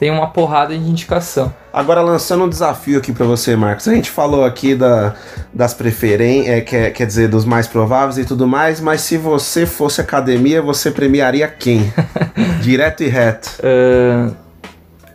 tem 0.00 0.10
uma 0.10 0.28
porrada 0.28 0.76
de 0.76 0.82
indicação. 0.82 1.54
Agora, 1.70 2.00
lançando 2.00 2.44
um 2.44 2.48
desafio 2.48 2.98
aqui 2.98 3.12
pra 3.12 3.26
você, 3.26 3.54
Marcos. 3.54 3.86
A 3.86 3.94
gente 3.94 4.10
falou 4.10 4.46
aqui 4.46 4.74
da, 4.74 5.14
das 5.52 5.74
preferências, 5.74 6.56
é, 6.56 6.60
quer, 6.62 6.90
quer 6.90 7.06
dizer, 7.06 7.28
dos 7.28 7.44
mais 7.44 7.66
prováveis 7.66 8.16
e 8.16 8.24
tudo 8.24 8.48
mais, 8.48 8.80
mas 8.80 9.02
se 9.02 9.18
você 9.18 9.66
fosse 9.66 10.00
academia, 10.00 10.62
você 10.62 10.90
premiaria 10.90 11.46
quem? 11.46 11.92
Direto 12.62 13.02
e 13.02 13.08
reto. 13.08 13.50
Ahn, 13.62 14.32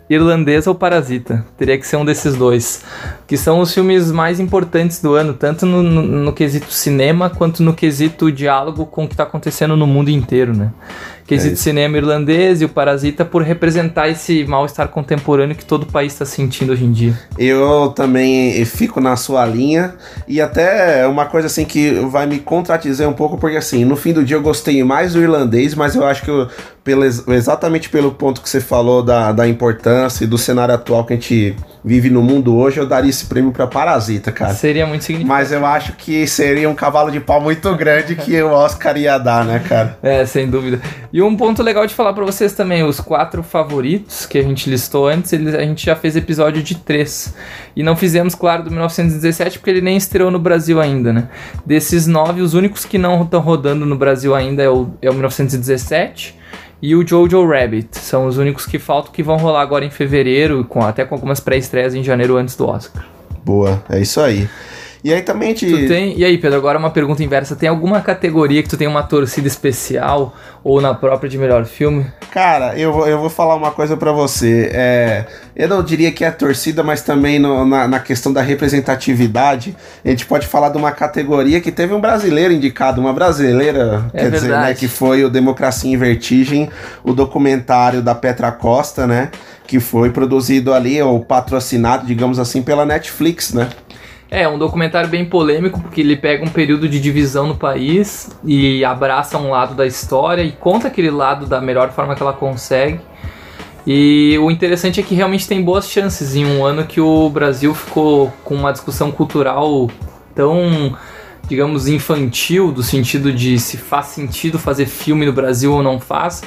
Irlandesa 0.10 0.70
ou 0.70 0.76
Parasita. 0.76 1.46
Teria 1.58 1.78
que 1.78 1.88
ser 1.88 1.98
um 1.98 2.06
desses 2.06 2.36
dois. 2.36 2.82
Que 3.28 3.38
são 3.38 3.60
os 3.60 3.74
filmes 3.74 4.12
mais 4.12 4.40
importantes 4.40 5.02
do 5.02 5.16
ano, 5.16 5.34
tanto 5.34 5.66
no, 5.66 5.82
no, 5.82 6.02
no 6.02 6.34
quesito 6.34 6.72
cinema 6.72 7.30
quanto 7.30 7.64
no 7.64 7.74
quesito 7.74 8.32
diálogo 8.32 8.86
com 8.86 9.06
o 9.06 9.08
que 9.08 9.14
está 9.14 9.24
acontecendo 9.24 9.76
no 9.76 9.88
mundo 9.88 10.10
inteiro, 10.10 10.56
né? 10.56 10.72
Quesito 11.28 11.54
É 11.54 11.56
cinema 11.58 11.98
irlandês 11.98 12.62
e 12.62 12.66
o 12.66 12.70
Parasita 12.70 13.26
por 13.26 13.42
representar 13.42 14.08
esse 14.08 14.46
mal-estar 14.46 14.90
contemporâneo 14.90 15.56
que 15.56 15.66
todo 15.66 15.82
o 15.82 15.86
país 15.88 16.14
está 16.14 16.24
sentindo 16.24 16.72
hoje 16.72 16.86
em 16.86 16.92
dia. 16.92 17.18
Eu 17.36 17.92
também 17.96 18.64
fico 18.64 19.02
na 19.02 19.16
sua 19.16 19.44
linha 19.44 19.96
e 20.28 20.40
até 20.40 21.00
é 21.02 21.08
uma 21.08 21.26
coisa 21.26 21.48
assim 21.48 21.66
que 21.66 21.94
vai 22.12 22.28
me 22.28 22.38
contradizer 22.38 23.10
um 23.10 23.14
pouco 23.14 23.40
porque 23.40 23.58
assim, 23.58 23.84
no 23.84 23.96
fim 23.96 24.14
do 24.14 24.24
dia 24.24 24.38
eu 24.38 24.42
gostei 24.44 24.84
mais 24.84 25.14
do 25.14 25.20
irlandês, 25.20 25.74
mas 25.74 25.96
eu 25.96 26.06
acho 26.06 26.22
que 26.22 26.30
eu, 26.30 26.48
pelo, 26.84 27.04
ex- 27.04 27.28
exatamente 27.28 27.90
pelo 27.90 28.12
ponto 28.12 28.40
que 28.40 28.48
você 28.48 28.62
falou 28.62 29.02
da, 29.02 29.32
da 29.32 29.48
importância 29.48 29.95
e 30.22 30.26
do 30.26 30.38
cenário 30.38 30.76
atual 30.76 31.06
que 31.06 31.14
a 31.14 31.16
gente 31.16 31.56
vive 31.84 32.10
no 32.10 32.22
mundo 32.22 32.56
hoje, 32.56 32.80
eu 32.80 32.88
daria 32.88 33.10
esse 33.10 33.26
prêmio 33.26 33.52
pra 33.52 33.68
Parasita, 33.68 34.32
cara. 34.32 34.54
Seria 34.54 34.88
muito 34.88 35.04
significativo. 35.04 35.38
Mas 35.38 35.52
eu 35.52 35.66
acho 35.66 35.94
que 35.94 36.26
seria 36.26 36.70
um 36.70 36.74
cavalo 36.74 37.12
de 37.12 37.20
pau 37.20 37.40
muito 37.40 37.74
grande 37.76 38.16
que 38.16 38.42
o 38.42 38.50
Oscar 38.50 38.98
ia 38.98 39.18
dar, 39.18 39.46
né, 39.46 39.60
cara? 39.60 39.98
É, 40.02 40.26
sem 40.26 40.50
dúvida. 40.50 40.82
E 41.14 41.22
um 41.22 41.36
ponto 41.36 41.62
legal 41.62 41.86
de 41.86 41.94
falar 41.94 42.14
pra 42.14 42.26
vocês 42.26 42.54
também, 42.54 42.84
os 42.84 43.00
quatro 43.00 43.44
favoritos 43.44 44.26
que 44.26 44.38
a 44.38 44.44
gente 44.44 44.70
listou 44.70 45.08
antes, 45.08 45.32
eles, 45.32 45.54
a 45.54 45.62
gente 45.62 45.86
já 45.86 45.96
fez 45.96 46.16
episódio 46.16 46.64
de 46.64 46.76
três. 46.76 47.36
E 47.76 47.84
não 47.84 47.96
fizemos, 47.96 48.34
claro, 48.34 48.64
do 48.64 48.72
1917, 48.72 49.60
porque 49.60 49.70
ele 49.70 49.82
nem 49.82 49.96
estreou 49.96 50.32
no 50.32 50.40
Brasil 50.40 50.82
ainda, 50.82 51.14
né? 51.14 51.30
Desses 51.66 52.08
nove, 52.08 52.42
os 52.42 52.54
únicos 52.54 52.84
que 52.84 52.98
não 52.98 53.22
estão 53.22 53.42
rodando 53.42 53.86
no 53.86 53.96
Brasil 53.96 54.34
ainda 54.34 54.64
é 54.64 54.70
o, 54.70 54.90
é 55.02 55.10
o 55.10 55.14
1917 55.14 56.45
e 56.90 56.96
o 56.96 57.06
Jojo 57.08 57.46
Rabbit. 57.48 57.98
São 57.98 58.28
os 58.28 58.38
únicos 58.38 58.66
que 58.66 58.78
faltam 58.80 59.12
que 59.12 59.24
vão 59.24 59.38
rolar 59.38 59.62
agora 59.62 59.84
em 59.86 59.90
fevereiro, 59.90 60.64
com, 60.66 60.82
até 60.82 61.04
com 61.06 61.16
algumas 61.16 61.40
pré-estreias 61.40 61.94
em 61.96 62.04
janeiro 62.04 62.38
antes 62.38 62.56
do 62.56 62.68
Oscar. 62.68 63.04
Boa, 63.44 63.84
é 63.90 64.00
isso 64.00 64.20
aí. 64.22 64.48
E 65.04 65.14
aí 65.14 65.22
também 65.22 65.50
gente... 65.56 65.70
Tu 65.70 65.88
tem, 65.88 66.18
e 66.18 66.26
aí, 66.26 66.36
Pedro, 66.36 66.58
agora 66.58 66.80
uma 66.80 66.90
pergunta 66.90 67.24
inversa. 67.24 67.56
Tem 67.56 67.70
alguma 67.70 68.02
categoria 68.02 68.64
que 68.64 68.70
tu 68.70 68.76
tem 68.76 68.88
uma 68.88 69.04
torcida 69.04 69.48
especial 69.48 70.34
ou 70.64 70.82
na 70.82 70.96
própria 70.96 71.30
de 71.30 71.38
melhor 71.38 71.64
filme? 71.66 72.08
Cara, 72.32 72.76
eu, 72.76 72.92
vou- 72.92 73.08
eu 73.08 73.20
vou 73.20 73.30
falar 73.30 73.54
uma 73.56 73.70
coisa 73.70 73.96
pra 73.96 74.12
você. 74.12 74.72
É, 74.74 75.26
eu 75.56 75.68
não 75.68 75.82
diria 75.84 76.12
que 76.12 76.24
é 76.24 76.28
a 76.28 76.32
torcida, 76.32 76.84
mas 76.84 77.02
também 77.02 77.40
no- 77.40 77.66
na, 77.66 77.88
na 77.88 78.00
questão 78.00 78.34
da 78.34 78.42
representatividade, 78.42 79.76
a 80.04 80.10
gente 80.10 80.26
pode 80.26 80.48
falar 80.48 80.70
de 80.70 80.78
uma 80.78 80.92
categoria 80.92 81.62
que 81.62 81.72
teve 81.72 81.94
um 81.94 82.02
brasileiro 82.02 82.54
indicado, 82.54 83.00
uma 83.02 83.14
brasileira, 83.14 84.06
É 84.14 84.20
quer 84.22 84.32
dizer, 84.32 84.48
né, 84.50 84.54
verdade. 84.56 84.80
que 84.80 84.88
foi 84.88 85.24
o 85.24 85.30
Democracia 85.30 85.92
em 85.92 85.98
Vertigem, 85.98 86.70
o 87.04 87.14
documentário 87.14 88.02
da 88.02 88.14
Petra 88.16 88.52
Costa, 88.52 89.08
né? 89.08 89.30
Que 89.68 89.80
foi 89.80 90.10
produzido 90.12 90.74
ali, 90.74 91.02
ou 91.02 91.20
patrocinado, 91.24 92.06
digamos 92.06 92.38
assim, 92.40 92.62
pela 92.62 92.86
Netflix, 92.86 93.54
né? 93.54 93.70
É, 94.30 94.48
um 94.48 94.58
documentário 94.58 95.08
bem 95.10 95.24
polêmico, 95.26 95.80
porque 95.80 96.02
ele 96.02 96.16
pega 96.18 96.44
um 96.44 96.50
período 96.50 96.90
de 96.90 97.00
divisão 97.00 97.48
no 97.48 97.56
país 97.56 98.30
e 98.44 98.84
abraça 98.84 99.38
um 99.38 99.50
lado 99.52 99.74
da 99.76 99.86
história 99.86 100.42
e 100.42 100.52
conta 100.52 100.88
aquele 100.88 101.12
lado 101.12 101.46
da 101.46 101.62
melhor 101.62 101.92
forma 101.92 102.16
que 102.16 102.22
ela 102.24 102.34
consegue. 102.34 103.00
E 103.86 104.38
o 104.40 104.50
interessante 104.50 105.00
é 105.00 105.04
que 105.04 105.14
realmente 105.14 105.48
tem 105.48 105.62
boas 105.62 105.88
chances 105.88 106.36
em 106.36 106.44
um 106.44 106.66
ano 106.66 106.86
que 106.86 107.00
o 107.00 107.30
Brasil 107.30 107.74
ficou 107.76 108.34
com 108.44 108.56
uma 108.56 108.72
discussão 108.72 109.12
cultural 109.12 109.90
tão, 110.34 110.98
digamos, 111.48 111.88
infantil, 111.88 112.72
do 112.72 112.82
sentido 112.82 113.32
de 113.32 113.60
se 113.60 113.78
faz 113.78 114.08
sentido 114.08 114.58
fazer 114.58 114.88
filme 114.88 115.26
no 115.26 115.32
Brasil 115.32 115.72
ou 115.72 115.84
não 115.84 116.00
faz. 116.00 116.42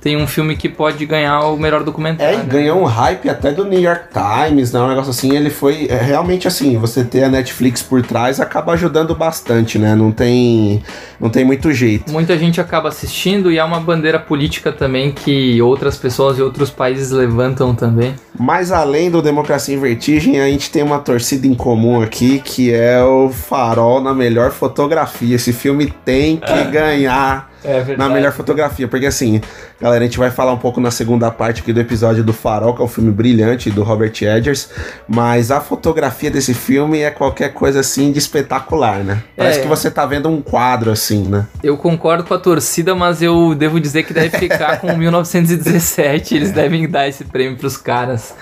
Tem 0.00 0.16
um 0.16 0.26
filme 0.26 0.56
que 0.56 0.68
pode 0.68 1.04
ganhar 1.04 1.40
o 1.48 1.56
melhor 1.58 1.82
É, 1.82 1.84
documentário. 1.84 2.40
e 2.40 2.42
ganhou 2.46 2.80
um 2.80 2.84
hype 2.84 3.28
até 3.28 3.52
do 3.52 3.64
New 3.66 3.78
York 3.80 4.04
Times, 4.12 4.72
né? 4.72 4.80
Um 4.80 4.88
negócio 4.88 5.10
assim, 5.10 5.36
ele 5.36 5.50
foi 5.50 5.86
é, 5.90 5.96
realmente 5.96 6.48
assim, 6.48 6.78
você 6.78 7.04
ter 7.04 7.24
a 7.24 7.28
Netflix 7.28 7.82
por 7.82 8.00
trás 8.02 8.40
acaba 8.40 8.72
ajudando 8.72 9.14
bastante, 9.14 9.78
né? 9.78 9.94
Não 9.94 10.10
tem 10.10 10.82
não 11.20 11.28
tem 11.28 11.44
muito 11.44 11.70
jeito. 11.72 12.10
Muita 12.10 12.38
gente 12.38 12.60
acaba 12.60 12.88
assistindo 12.88 13.52
e 13.52 13.58
é 13.58 13.64
uma 13.64 13.78
bandeira 13.78 14.18
política 14.18 14.72
também 14.72 15.12
que 15.12 15.60
outras 15.60 15.96
pessoas 15.98 16.38
e 16.38 16.42
outros 16.42 16.70
países 16.70 17.10
levantam 17.10 17.74
também. 17.74 18.14
Mas 18.38 18.72
além 18.72 19.10
do 19.10 19.20
Democracia 19.20 19.74
em 19.74 19.78
Vertigem, 19.80 20.40
a 20.40 20.46
gente 20.46 20.70
tem 20.70 20.82
uma 20.82 20.98
torcida 20.98 21.46
em 21.46 21.54
comum 21.54 22.00
aqui, 22.00 22.38
que 22.42 22.72
é 22.72 23.02
o 23.02 23.28
Farol 23.28 24.00
na 24.00 24.14
melhor 24.14 24.50
fotografia. 24.50 25.36
Esse 25.36 25.52
filme 25.52 25.92
tem 26.06 26.38
que 26.38 26.64
ganhar 26.70 27.49
É 27.64 27.74
verdade. 27.80 27.96
na 27.98 28.08
melhor 28.08 28.32
fotografia, 28.32 28.88
porque 28.88 29.06
assim, 29.06 29.40
galera, 29.80 30.02
a 30.02 30.06
gente 30.06 30.18
vai 30.18 30.30
falar 30.30 30.52
um 30.52 30.58
pouco 30.58 30.80
na 30.80 30.90
segunda 30.90 31.30
parte 31.30 31.60
aqui 31.62 31.72
do 31.72 31.80
episódio 31.80 32.24
do 32.24 32.32
Farol, 32.32 32.74
que 32.74 32.80
é 32.80 32.84
um 32.84 32.88
filme 32.88 33.10
brilhante 33.10 33.70
do 33.70 33.82
Robert 33.82 34.12
Eggers, 34.20 34.68
mas 35.08 35.50
a 35.50 35.60
fotografia 35.60 36.30
desse 36.30 36.54
filme 36.54 37.00
é 37.00 37.10
qualquer 37.10 37.52
coisa 37.52 37.80
assim 37.80 38.12
de 38.12 38.18
espetacular, 38.18 39.04
né? 39.04 39.22
Parece 39.36 39.58
É. 39.58 39.62
que 39.62 39.68
você 39.68 39.90
tá 39.90 40.06
vendo 40.06 40.28
um 40.28 40.40
quadro 40.40 40.90
assim, 40.90 41.24
né? 41.28 41.46
Eu 41.62 41.76
concordo 41.76 42.24
com 42.24 42.34
a 42.34 42.38
torcida, 42.38 42.94
mas 42.94 43.20
eu 43.22 43.54
devo 43.54 43.78
dizer 43.80 44.04
que 44.04 44.12
deve 44.14 44.38
ficar 44.38 44.80
com 44.80 44.92
1917. 44.96 46.34
Eles 46.34 46.52
devem 46.52 46.88
dar 46.88 47.08
esse 47.08 47.24
prêmio 47.24 47.56
pros 47.58 47.76
caras 47.76 48.34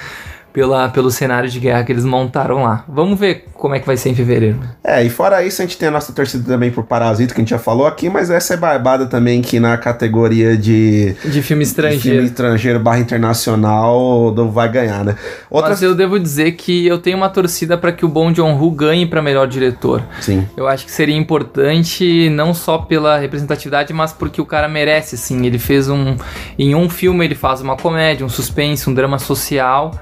pela, 0.52 0.88
pelo 0.88 1.10
cenário 1.10 1.48
de 1.48 1.60
guerra 1.60 1.84
que 1.84 1.92
eles 1.92 2.04
montaram 2.04 2.64
lá. 2.64 2.84
Vamos 2.88 3.18
ver 3.18 3.44
como 3.54 3.74
é 3.74 3.80
que 3.80 3.86
vai 3.86 3.96
ser 3.96 4.10
em 4.10 4.14
fevereiro. 4.14 4.58
É, 4.82 5.02
e 5.02 5.10
fora 5.10 5.44
isso, 5.44 5.60
a 5.60 5.64
gente 5.64 5.76
tem 5.76 5.88
a 5.88 5.90
nossa 5.90 6.12
torcida 6.12 6.44
também 6.44 6.70
por 6.70 6.84
Parasita, 6.84 7.34
que 7.34 7.40
a 7.40 7.42
gente 7.42 7.50
já 7.50 7.58
falou 7.58 7.86
aqui, 7.86 8.08
mas 8.08 8.30
essa 8.30 8.54
é 8.54 8.56
barbada 8.56 9.06
também 9.06 9.42
que 9.42 9.58
na 9.60 9.76
categoria 9.76 10.56
de 10.56 11.14
De 11.14 11.14
filme 11.14 11.32
de 11.32 11.42
filme 11.42 11.62
estrangeiro. 11.62 12.24
estrangeiro 12.24 12.80
barra 12.80 12.98
internacional 12.98 14.30
do 14.30 14.50
vai 14.50 14.68
ganhar, 14.70 15.04
né? 15.04 15.16
Outra... 15.50 15.70
Mas 15.70 15.82
eu 15.82 15.94
devo 15.94 16.18
dizer 16.18 16.52
que 16.52 16.86
eu 16.86 16.98
tenho 16.98 17.16
uma 17.16 17.28
torcida 17.28 17.76
para 17.76 17.92
que 17.92 18.04
o 18.04 18.08
Bong 18.08 18.34
Joon-ho 18.34 18.70
ganhe 18.70 19.06
para 19.06 19.20
melhor 19.20 19.46
diretor. 19.46 20.02
Sim. 20.20 20.46
Eu 20.56 20.66
acho 20.68 20.84
que 20.84 20.90
seria 20.90 21.16
importante 21.16 22.30
não 22.30 22.54
só 22.54 22.78
pela 22.78 23.18
representatividade, 23.18 23.92
mas 23.92 24.12
porque 24.12 24.40
o 24.40 24.46
cara 24.46 24.68
merece, 24.68 25.14
assim. 25.14 25.46
Ele 25.46 25.58
fez 25.58 25.88
um. 25.88 26.16
Em 26.58 26.74
um 26.74 26.88
filme 26.88 27.24
ele 27.24 27.34
faz 27.34 27.60
uma 27.60 27.76
comédia, 27.76 28.24
um 28.24 28.28
suspense, 28.28 28.88
um 28.88 28.94
drama 28.94 29.18
social. 29.18 29.92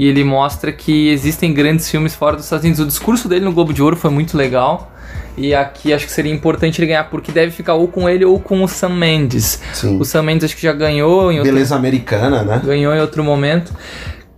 E 0.00 0.06
ele 0.06 0.24
mostra 0.24 0.72
que 0.72 1.10
existem 1.10 1.52
grandes 1.52 1.90
filmes 1.90 2.14
fora 2.14 2.34
dos 2.34 2.46
Estados 2.46 2.64
Unidos. 2.64 2.80
O 2.80 2.86
discurso 2.86 3.28
dele 3.28 3.44
no 3.44 3.52
Globo 3.52 3.70
de 3.70 3.82
Ouro 3.82 3.96
foi 3.96 4.10
muito 4.10 4.34
legal. 4.34 4.90
E 5.36 5.54
aqui 5.54 5.92
acho 5.92 6.06
que 6.06 6.12
seria 6.12 6.32
importante 6.32 6.80
ele 6.80 6.86
ganhar, 6.86 7.04
porque 7.10 7.30
deve 7.30 7.52
ficar 7.52 7.74
ou 7.74 7.86
com 7.86 8.08
ele 8.08 8.24
ou 8.24 8.40
com 8.40 8.64
o 8.64 8.66
Sam 8.66 8.94
Mendes. 8.94 9.60
Sim. 9.74 10.00
O 10.00 10.04
Sam 10.06 10.22
Mendes 10.22 10.44
acho 10.44 10.56
que 10.56 10.62
já 10.62 10.72
ganhou 10.72 11.30
em 11.30 11.36
outro 11.36 11.52
Beleza 11.52 11.76
americana, 11.76 12.42
né? 12.42 12.62
ganhou 12.64 12.94
em 12.94 12.98
outro 12.98 13.22
momento. 13.22 13.74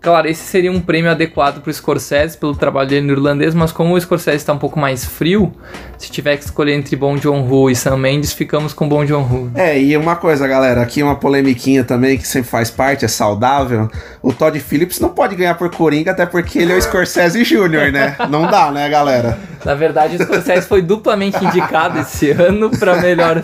Claro, 0.03 0.27
esse 0.29 0.43
seria 0.43 0.73
um 0.73 0.81
prêmio 0.81 1.11
adequado 1.11 1.61
pro 1.63 1.73
Scorsese 1.73 2.37
pelo 2.37 2.57
trabalho 2.57 2.89
dele 2.89 3.07
no 3.07 3.13
irlandês, 3.13 3.55
mas 3.55 3.71
como 3.71 3.95
o 3.95 4.01
Scorsese 4.01 4.39
está 4.39 4.53
um 4.53 4.59
pouco 4.59 4.77
mais 4.79 5.05
frio, 5.05 5.53
se 5.97 6.11
tiver 6.11 6.37
que 6.37 6.45
escolher 6.45 6.73
entre 6.75 6.97
Bong 6.97 7.21
Joon-ho 7.23 7.71
e 7.71 7.77
Sam 7.77 7.99
Mendes, 7.99 8.33
ficamos 8.33 8.73
com 8.75 8.89
Bong 8.89 9.07
Joon-ho. 9.07 9.53
É, 9.55 9.81
e 9.81 9.97
uma 9.97 10.17
coisa, 10.17 10.47
galera, 10.49 10.83
aqui 10.83 11.03
uma 11.05 11.15
polemiquinha 11.15 11.85
também 11.85 12.19
que 12.19 12.27
sempre 12.27 12.51
faz 12.51 12.69
parte, 12.69 13.05
é 13.05 13.09
saudável. 13.09 13.89
O 14.21 14.33
Todd 14.33 14.59
Phillips 14.59 14.99
não 14.99 15.11
pode 15.11 15.37
ganhar 15.37 15.55
por 15.55 15.71
Coringa, 15.71 16.11
até 16.11 16.27
porque 16.27 16.59
ele 16.59 16.73
é 16.73 16.77
o 16.77 16.83
Scorsese 16.83 17.45
Jr., 17.45 17.93
né? 17.93 18.17
Não 18.29 18.43
dá, 18.51 18.73
né, 18.73 18.89
galera? 18.89 19.39
Na 19.65 19.75
verdade, 19.77 20.17
o 20.17 20.23
Scorsese 20.25 20.67
foi 20.67 20.83
duplamente 20.83 21.43
indicado 21.45 22.01
esse 22.01 22.33
ano 22.33 22.71
para 22.77 22.97
melhor. 23.01 23.41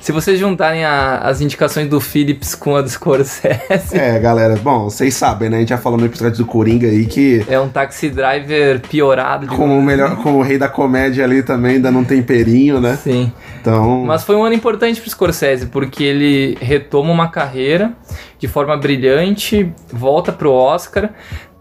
Se 0.00 0.10
vocês 0.10 0.36
juntarem 0.40 0.84
a- 0.84 1.18
as 1.18 1.40
indicações 1.40 1.88
do 1.88 2.00
Phillips 2.00 2.56
com 2.56 2.74
a 2.74 2.82
do 2.82 2.88
Scorsese, 2.90 3.96
É, 3.96 4.18
galera, 4.18 4.56
bom, 4.56 4.84
vocês 4.90 5.14
sabem, 5.14 5.48
né? 5.48 5.58
A 5.58 5.60
gente 5.60 5.68
já 5.68 5.78
falou 5.78 5.91
no 5.96 6.06
episódio 6.06 6.38
do 6.38 6.46
Coringa 6.46 6.88
aí 6.88 7.06
que 7.06 7.44
é 7.48 7.58
um 7.58 7.68
taxi 7.68 8.08
driver 8.10 8.80
piorado. 8.80 9.46
com 9.46 9.78
o 9.78 9.82
melhor, 9.82 10.16
com 10.16 10.34
o 10.34 10.42
rei 10.42 10.58
da 10.58 10.68
comédia 10.68 11.24
ali 11.24 11.42
também 11.42 11.80
dando 11.80 11.98
um 11.98 12.04
temperinho, 12.04 12.80
né? 12.80 12.96
Sim. 12.96 13.32
Então, 13.60 14.04
Mas 14.04 14.24
foi 14.24 14.34
um 14.34 14.42
ano 14.42 14.54
importante 14.54 15.00
pro 15.00 15.08
Scorsese, 15.08 15.66
porque 15.66 16.02
ele 16.02 16.58
retoma 16.60 17.10
uma 17.10 17.28
carreira 17.28 17.92
de 18.38 18.48
forma 18.48 18.76
brilhante, 18.76 19.72
volta 19.92 20.32
pro 20.32 20.50
Oscar, 20.50 21.10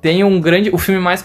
tem 0.02 0.24
um 0.24 0.42
grande. 0.42 0.72
O 0.74 0.80
filme 0.80 1.00
mais 1.00 1.24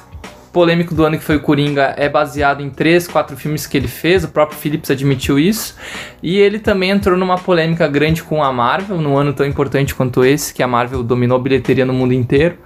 polêmico 0.57 0.95
do 0.95 1.05
ano 1.05 1.19
que 1.19 1.23
foi 1.23 1.37
o 1.37 1.41
Coringa 1.41 1.93
é 1.99 2.09
baseado 2.09 2.63
em 2.63 2.71
três, 2.71 3.07
quatro 3.07 3.37
filmes 3.37 3.67
que 3.67 3.77
ele 3.77 3.89
fez, 3.89 4.25
o 4.25 4.29
próprio 4.29 4.59
Phillips 4.59 4.91
admitiu 4.91 5.39
isso. 5.39 5.75
E 6.23 6.39
ele 6.39 6.59
também 6.59 6.89
entrou 6.89 7.15
numa 7.15 7.37
polêmica 7.37 7.87
grande 7.87 8.23
com 8.23 8.43
a 8.43 8.51
Marvel, 8.51 8.99
num 8.99 9.19
ano 9.19 9.35
tão 9.35 9.45
importante 9.45 9.95
quanto 9.95 10.25
esse, 10.25 10.55
que 10.55 10.63
a 10.63 10.67
Marvel 10.67 11.03
dominou 11.03 11.37
a 11.37 11.43
bilheteria 11.43 11.85
no 11.85 11.93
mundo 11.93 12.15
inteiro. 12.15 12.57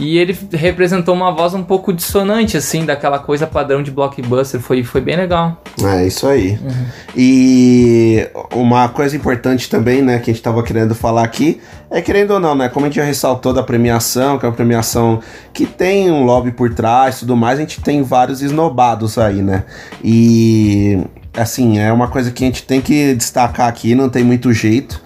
E 0.00 0.16
ele 0.16 0.34
representou 0.52 1.14
uma 1.14 1.30
voz 1.32 1.52
um 1.52 1.62
pouco 1.62 1.92
dissonante, 1.92 2.56
assim, 2.56 2.86
daquela 2.86 3.18
coisa 3.18 3.46
padrão 3.46 3.82
de 3.82 3.90
blockbuster. 3.90 4.58
Foi, 4.58 4.82
foi 4.82 5.02
bem 5.02 5.16
legal. 5.16 5.62
É 5.84 6.06
isso 6.06 6.26
aí. 6.26 6.58
Uhum. 6.62 6.86
E 7.14 8.26
uma 8.52 8.88
coisa 8.88 9.14
importante 9.14 9.68
também, 9.68 10.00
né, 10.00 10.18
que 10.18 10.30
a 10.30 10.32
gente 10.32 10.42
tava 10.42 10.62
querendo 10.62 10.94
falar 10.94 11.24
aqui, 11.24 11.60
é 11.90 12.00
querendo 12.00 12.32
ou 12.32 12.40
não, 12.40 12.54
né, 12.54 12.68
como 12.68 12.86
a 12.86 12.88
gente 12.88 12.96
já 12.96 13.04
ressaltou 13.04 13.52
da 13.52 13.62
premiação, 13.62 14.38
que 14.38 14.46
é 14.46 14.48
uma 14.48 14.54
premiação 14.54 15.20
que 15.52 15.66
tem 15.66 16.10
um 16.10 16.24
lobby 16.24 16.50
por 16.50 16.74
trás 16.74 17.22
e 17.22 17.26
tudo 17.34 17.36
mais, 17.36 17.58
a 17.58 17.62
gente 17.62 17.80
tem 17.80 18.02
vários 18.02 18.40
esnobados 18.40 19.18
aí, 19.18 19.42
né? 19.42 19.64
E 20.02 21.00
assim, 21.36 21.78
é 21.78 21.92
uma 21.92 22.08
coisa 22.08 22.30
que 22.30 22.44
a 22.44 22.46
gente 22.46 22.62
tem 22.62 22.80
que 22.80 23.14
destacar 23.14 23.68
aqui, 23.68 23.94
não 23.94 24.08
tem 24.08 24.22
muito 24.22 24.52
jeito. 24.52 25.02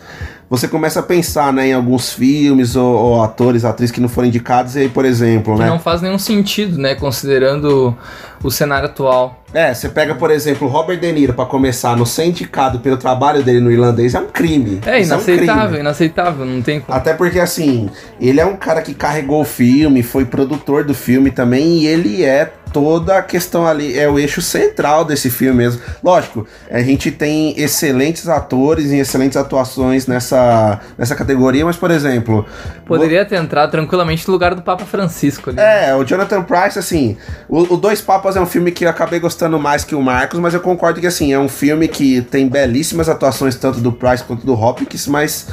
Você 0.51 0.67
começa 0.67 1.01
a 1.01 1.03
pensar 1.03 1.53
né, 1.53 1.69
em 1.69 1.73
alguns 1.75 2.13
filmes 2.13 2.75
ou, 2.75 2.95
ou 2.95 3.23
atores, 3.23 3.65
atrizes 3.65 3.93
que 3.95 4.01
não 4.01 4.09
foram 4.09 4.29
indicados, 4.29 4.77
e 4.77 4.81
aí, 4.81 4.89
por 4.89 5.05
exemplo, 5.05 5.55
Que 5.55 5.61
né? 5.61 5.69
não 5.69 5.79
faz 5.79 6.01
nenhum 6.01 6.19
sentido, 6.19 6.79
né? 6.79 6.95
Considerando 6.95 7.97
o 8.43 8.51
cenário 8.51 8.87
atual. 8.89 9.43
É, 9.53 9.73
você 9.75 9.89
pega, 9.89 10.15
por 10.15 10.31
exemplo, 10.31 10.69
Robert 10.69 11.01
De 11.01 11.11
Niro 11.11 11.33
pra 11.33 11.45
começar 11.47 11.97
no 11.97 12.05
ser 12.07 12.27
indicado 12.27 12.81
pelo 12.81 12.97
trabalho 12.97 13.43
dele 13.43 13.61
no 13.61 13.71
irlandês 13.71 14.15
é 14.15 14.21
um 14.21 14.27
crime. 14.27 14.81
É 14.87 15.01
Isso 15.01 15.13
inaceitável, 15.13 15.67
crime. 15.69 15.81
inaceitável, 15.81 16.47
não 16.47 16.63
tem 16.63 16.81
como. 16.81 16.97
Até 16.97 17.15
porque, 17.15 17.41
assim, 17.41 17.89
ele 18.21 18.41
é 18.41 18.47
um 18.47 18.57
cara 18.57 18.83
que 18.83 18.95
carregou 18.95 19.41
o 19.41 19.45
filme, 19.45 20.03
foi 20.03 20.25
produtor 20.25 20.85
do 20.85 20.95
filme 20.95 21.31
também, 21.31 21.79
e 21.81 21.87
ele 21.87 22.25
é 22.25 22.53
toda 22.73 23.19
a 23.19 23.23
questão 23.23 23.67
ali, 23.67 23.99
é 23.99 24.09
o 24.09 24.19
eixo 24.19 24.41
central 24.41 25.05
desse 25.05 25.31
filme 25.31 25.57
mesmo. 25.57 25.81
Lógico, 26.03 26.47
a 26.71 26.81
gente 26.81 27.11
tem 27.11 27.59
excelentes 27.61 28.29
atores 28.29 28.91
e 28.91 28.97
excelentes 28.99 29.37
atuações 29.37 30.07
nessa, 30.07 30.81
nessa 30.97 31.15
categoria, 31.15 31.65
mas, 31.65 31.77
por 31.77 31.91
exemplo. 31.91 32.47
Poderia 32.87 33.25
ter 33.25 33.37
entrado 33.37 33.71
tranquilamente 33.71 34.27
no 34.27 34.33
lugar 34.33 34.55
do 34.55 34.63
Papa 34.63 34.85
Francisco 34.85 35.51
ali. 35.51 35.61
É, 35.61 35.95
o 35.95 36.05
Jonathan 36.05 36.43
Price, 36.43 36.79
assim, 36.79 37.17
o, 37.49 37.75
o 37.75 37.77
Dois 37.77 38.01
Papas 38.01 38.37
é 38.37 38.41
um 38.41 38.47
filme 38.47 38.71
que 38.71 38.85
eu 38.85 38.91
acabei 38.91 39.21
gostando 39.21 39.59
mais 39.59 39.85
que 39.85 39.95
o 39.95 40.03
Marcos, 40.03 40.39
mas 40.39 40.55
eu 40.55 40.61
concordo 40.61 41.01
que, 41.01 41.07
assim, 41.07 41.33
é 41.33 41.39
um 41.39 41.49
filme 41.49 41.89
que 41.89 42.23
tem 42.23 42.49
belíssimas 42.49 43.09
atuações 43.09 43.55
tanto 43.57 43.81
do 43.81 43.93
Price 43.93 44.23
quanto 44.25 44.47
do 44.47 44.55
Hopkins, 44.55 45.07
mas 45.07 45.47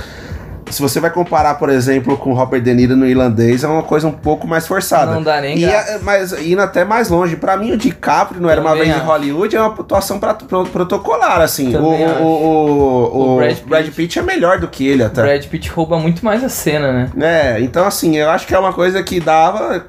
se 0.69 0.81
você 0.81 0.99
vai 0.99 1.09
comparar, 1.09 1.55
por 1.55 1.69
exemplo, 1.69 2.17
com 2.17 2.31
o 2.31 2.33
Robert 2.33 2.61
De 2.61 2.73
Niro 2.73 2.95
no 2.95 3.05
irlandês, 3.07 3.63
é 3.63 3.67
uma 3.67 3.83
coisa 3.83 4.07
um 4.07 4.11
pouco 4.11 4.47
mais 4.47 4.65
forçada. 4.67 5.11
Não 5.13 5.21
dá 5.23 5.39
nem 5.41 5.57
e 5.57 5.65
é- 5.65 5.99
Mas 6.01 6.31
indo 6.33 6.61
até 6.61 6.83
mais 6.83 7.09
longe, 7.09 7.35
pra 7.35 7.55
mim 7.57 7.71
o 7.71 7.77
DiCaprio 7.77 8.41
não 8.41 8.49
era 8.49 8.59
uma 8.61 8.73
vez 8.75 8.87
em 8.87 8.91
acho. 8.91 9.03
Hollywood, 9.05 9.55
é 9.55 9.61
uma 9.61 9.73
atuação 9.73 10.19
pra, 10.19 10.33
pro- 10.33 10.65
protocolar, 10.65 11.41
assim. 11.41 11.75
O, 11.75 11.79
o, 11.81 11.93
o, 11.93 12.25
o- 12.25 13.17
O 13.17 13.33
o 13.33 13.37
Brad 13.37 13.57
Brad, 13.65 13.85
Pitt. 13.85 13.95
Pitt. 13.95 14.19
é 14.19 14.21
melhor 14.21 14.59
do 14.59 14.67
que 14.67 14.87
ele 14.87 15.03
O 15.03 15.05
até. 15.05 15.21
Brad 15.21 15.45
Pitt 15.45 15.69
rouba 15.69 15.97
muito 15.99 16.23
mais 16.25 16.43
a 16.43 16.49
cena, 16.49 16.91
né? 16.91 17.11
É, 17.55 17.61
então 17.61 17.85
assim, 17.85 18.15
eu 18.17 18.29
acho 18.29 18.45
que 18.47 18.53
é 18.55 18.59
uma 18.59 18.73
coisa 18.73 19.01
que 19.03 19.19
dava 19.19 19.83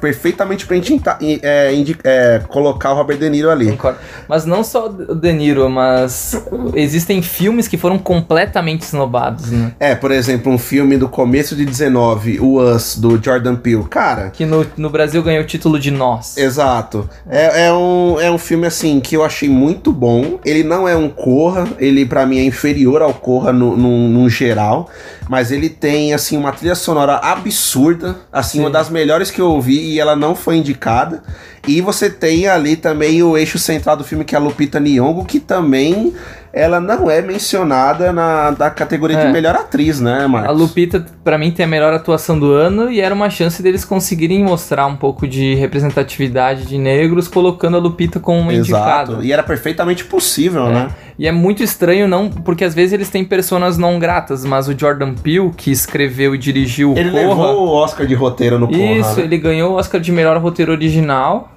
perfeitamente 0.00 0.66
pra 0.66 0.76
gente 0.76 1.00
é, 1.42 1.72
é, 2.04 2.40
colocar 2.48 2.92
o 2.92 2.94
Robert 2.94 3.18
De 3.18 3.28
Niro 3.30 3.50
ali. 3.50 3.70
Concordo. 3.72 3.98
Mas 4.28 4.44
não 4.44 4.62
só 4.62 4.86
o 4.86 5.14
De 5.14 5.32
Niro, 5.32 5.68
mas 5.70 6.40
existem 6.74 7.22
filmes 7.22 7.66
que 7.68 7.76
foram 7.76 7.98
completamente 7.98 8.82
esnobados, 8.82 9.50
né? 9.50 9.72
É, 9.80 9.94
por 9.94 10.10
exemplo, 10.10 10.17
um 10.46 10.58
filme 10.58 10.96
do 10.96 11.08
começo 11.08 11.54
de 11.54 11.64
19, 11.64 12.40
o 12.40 12.58
Us, 12.60 12.96
do 12.96 13.22
Jordan 13.22 13.56
Peele. 13.56 13.84
Cara, 13.84 14.30
Que 14.30 14.44
no, 14.44 14.66
no 14.76 14.90
Brasil 14.90 15.22
ganhou 15.22 15.42
o 15.42 15.46
título 15.46 15.78
de 15.78 15.90
Nós. 15.90 16.36
exato. 16.36 17.08
É, 17.28 17.66
é 17.66 17.72
um, 17.72 18.20
é 18.20 18.30
um 18.30 18.38
filme, 18.38 18.66
assim, 18.66 19.00
que 19.00 19.16
eu 19.16 19.24
achei 19.24 19.48
muito 19.48 19.92
bom. 19.92 20.38
Ele 20.44 20.62
não 20.62 20.88
é 20.88 20.96
um 20.96 21.08
Corra, 21.08 21.68
ele 21.78 22.04
pra 22.06 22.26
mim 22.26 22.38
é 22.38 22.44
inferior 22.44 23.02
ao 23.02 23.14
Corra 23.14 23.52
no, 23.52 23.76
no, 23.76 24.08
no 24.08 24.28
geral. 24.28 24.88
Mas 25.28 25.52
ele 25.52 25.68
tem, 25.68 26.14
assim, 26.14 26.36
uma 26.36 26.52
trilha 26.52 26.74
sonora 26.74 27.16
absurda. 27.16 28.16
Assim, 28.32 28.58
Sim. 28.58 28.64
uma 28.64 28.70
das 28.70 28.88
melhores 28.88 29.30
que 29.30 29.40
eu 29.40 29.46
ouvi 29.50 29.78
e 29.94 30.00
ela 30.00 30.16
não 30.16 30.34
foi 30.34 30.56
indicada. 30.56 31.22
E 31.66 31.80
você 31.80 32.08
tem 32.08 32.48
ali 32.48 32.76
também 32.76 33.22
o 33.22 33.36
eixo 33.36 33.58
central 33.58 33.96
do 33.96 34.04
filme, 34.04 34.24
que 34.24 34.34
é 34.34 34.38
a 34.38 34.40
Lupita 34.40 34.80
Nyong'o, 34.80 35.24
que 35.24 35.38
também 35.38 36.14
ela 36.50 36.80
não 36.80 37.10
é 37.10 37.20
mencionada 37.20 38.10
na 38.10 38.50
da 38.52 38.70
categoria 38.70 39.18
É. 39.18 39.26
de 39.26 39.32
melhor 39.32 39.54
atriz, 39.54 40.00
né, 40.00 40.26
Marcos? 40.26 40.48
A 40.48 40.52
Lupita, 40.52 41.04
pra 41.22 41.36
mim, 41.36 41.50
tem 41.50 41.64
a 41.66 41.68
melhor 41.68 41.92
atuação 41.92 42.38
do 42.38 42.52
ano 42.52 42.90
e 42.90 43.00
era 43.00 43.14
uma 43.14 43.28
chance 43.28 43.62
deles 43.62 43.84
conseguirem 43.84 44.42
mostrar 44.42 44.86
um 44.86 44.96
pouco 44.96 45.28
de 45.28 45.54
representatividade 45.56 46.64
de 46.64 46.78
negros, 46.78 47.28
colocando 47.28 47.76
a 47.76 47.80
Lupita 47.80 48.18
como 48.18 48.40
uma 48.40 48.54
Exato. 48.54 49.12
indicada. 49.12 49.26
E 49.26 49.32
era 49.32 49.42
perfeitamente 49.42 50.04
possível, 50.04 50.66
né? 50.70 50.88
E 51.18 51.26
é 51.26 51.32
muito 51.32 51.62
estranho, 51.62 52.06
não, 52.08 52.30
porque 52.30 52.64
às 52.64 52.74
vezes 52.74 52.92
eles 52.92 53.10
têm 53.10 53.24
personas 53.24 53.76
não 53.76 53.98
gratas, 53.98 54.44
mas 54.44 54.68
o 54.68 54.78
Jordan 54.78 55.14
Peele, 55.22 55.50
que 55.56 55.70
escreveu 55.70 56.34
e 56.34 56.38
dirigiu 56.38 56.94
Ele 56.96 57.10
Corra, 57.10 57.28
levou 57.28 57.66
o 57.66 57.70
Oscar 57.72 58.06
de 58.06 58.14
roteiro 58.14 58.58
no 58.58 58.66
Corra. 58.68 58.78
Isso, 58.80 59.16
né? 59.16 59.24
ele 59.24 59.38
ganhou 59.38 59.72
o 59.72 59.74
Oscar 59.76 60.00
de 60.00 60.12
melhor 60.12 60.36
roteiro 60.38 60.72
original. 60.72 61.52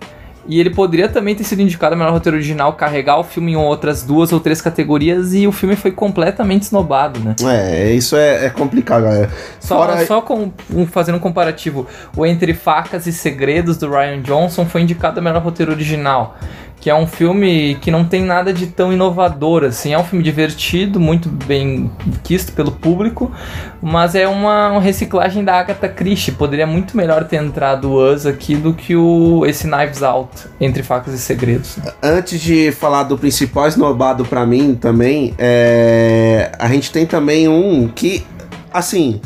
E 0.48 0.60
ele 0.60 0.72
poderia 0.72 1.08
também 1.08 1.36
ter 1.36 1.44
sido 1.44 1.62
indicado 1.62 1.94
a 1.94 1.98
melhor 1.98 2.13
roteiro 2.13 2.36
original, 2.36 2.74
carregar 2.74 3.20
o 3.20 3.24
filme 3.24 3.51
em 3.51 3.56
outras 3.56 4.01
duas 4.01 4.34
ou 4.34 4.39
três 4.39 4.60
categorias, 4.60 5.36
e 5.36 5.46
o 5.46 5.51
filme 5.51 5.75
foi 5.75 5.91
completamente 5.91 6.63
snobado, 6.63 7.20
né? 7.20 7.36
É, 7.44 7.91
isso 7.94 8.15
é, 8.15 8.48
é 8.48 8.50
complicado, 8.50 9.03
galera. 9.03 9.30
Só, 9.60 9.75
Fora- 9.75 10.06
só 10.08 10.20
com, 10.20 10.51
fazendo 10.88 11.15
um 11.18 11.20
comparativo, 11.20 11.86
o 12.18 12.25
Entre 12.25 12.56
Facas 12.56 13.06
e 13.06 13.13
Segredos 13.13 13.77
do 13.77 13.88
Ryan 13.88 14.20
Johnson 14.22 14.65
foi 14.65 14.82
indicado 14.82 15.20
a 15.20 15.22
melhor 15.22 15.44
roteiro 15.44 15.72
original. 15.72 16.36
Que 16.81 16.89
é 16.89 16.95
um 16.95 17.05
filme 17.05 17.77
que 17.79 17.91
não 17.91 18.03
tem 18.03 18.23
nada 18.25 18.51
de 18.51 18.65
tão 18.65 18.91
inovador, 18.91 19.63
assim. 19.63 19.93
É 19.93 20.00
um 20.00 20.03
filme 20.03 20.23
divertido, 20.23 21.00
muito 21.00 21.29
bem 21.29 21.91
quisto 22.23 22.53
pelo 22.53 22.71
público, 22.71 23.31
mas 23.79 24.15
é 24.15 24.27
uma, 24.27 24.71
uma 24.71 24.81
reciclagem 24.81 25.43
da 25.43 25.59
Agatha 25.59 25.88
Christie. 25.88 26.31
Poderia 26.31 26.65
muito 26.65 26.97
melhor 26.97 27.25
ter 27.25 27.35
entrado 27.35 27.91
o 27.91 28.13
Us 28.13 28.25
aqui 28.25 28.55
do 28.55 28.73
que 28.73 28.95
o, 28.95 29.45
esse 29.45 29.67
Knives 29.67 30.01
Out, 30.01 30.47
Entre 30.59 30.81
Facas 30.81 31.13
e 31.13 31.19
Segredos. 31.19 31.77
Antes 32.01 32.41
de 32.41 32.71
falar 32.71 33.03
do 33.03 33.15
principal 33.15 33.67
esnobado 33.67 34.25
pra 34.25 34.43
mim 34.43 34.73
também, 34.73 35.35
é, 35.38 36.51
a 36.57 36.67
gente 36.67 36.91
tem 36.91 37.05
também 37.05 37.47
um 37.47 37.88
que, 37.88 38.25
assim, 38.73 39.21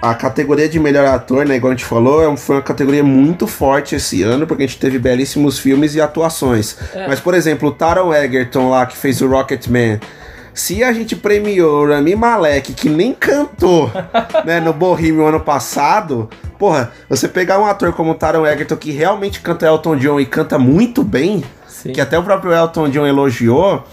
a 0.00 0.14
categoria 0.14 0.68
de 0.68 0.80
melhor 0.80 1.06
ator, 1.06 1.44
né, 1.44 1.56
igual 1.56 1.72
a 1.72 1.76
gente 1.76 1.84
falou, 1.84 2.22
é 2.22 2.36
foi 2.36 2.56
uma 2.56 2.62
categoria 2.62 3.04
muito 3.04 3.46
forte 3.46 3.94
esse 3.94 4.22
ano, 4.22 4.46
porque 4.46 4.62
a 4.62 4.66
gente 4.66 4.78
teve 4.78 4.98
belíssimos 4.98 5.58
filmes 5.58 5.94
e 5.94 6.00
atuações. 6.00 6.76
É. 6.94 7.06
Mas, 7.06 7.20
por 7.20 7.34
exemplo, 7.34 7.68
o 7.68 7.72
Taron 7.72 8.14
Egerton 8.14 8.70
lá, 8.70 8.86
que 8.86 8.96
fez 8.96 9.20
o 9.20 9.28
Rocketman, 9.28 10.00
se 10.54 10.82
a 10.82 10.92
gente 10.92 11.14
premiou 11.14 11.82
o 11.82 11.88
Rami 11.88 12.16
Malek, 12.16 12.72
que 12.72 12.88
nem 12.88 13.12
cantou 13.12 13.90
né, 14.44 14.58
no 14.58 14.72
Bohemian 14.72 15.28
ano 15.28 15.40
passado, 15.40 16.30
porra, 16.58 16.92
você 17.08 17.28
pegar 17.28 17.58
um 17.58 17.66
ator 17.66 17.92
como 17.92 18.12
o 18.12 18.14
Taron 18.14 18.46
Egerton, 18.46 18.76
que 18.76 18.90
realmente 18.90 19.40
canta 19.40 19.66
Elton 19.66 19.96
John 19.96 20.18
e 20.18 20.24
canta 20.24 20.58
muito 20.58 21.04
bem, 21.04 21.44
Sim. 21.68 21.92
que 21.92 22.00
até 22.00 22.18
o 22.18 22.22
próprio 22.22 22.54
Elton 22.54 22.88
John 22.88 23.06
elogiou, 23.06 23.84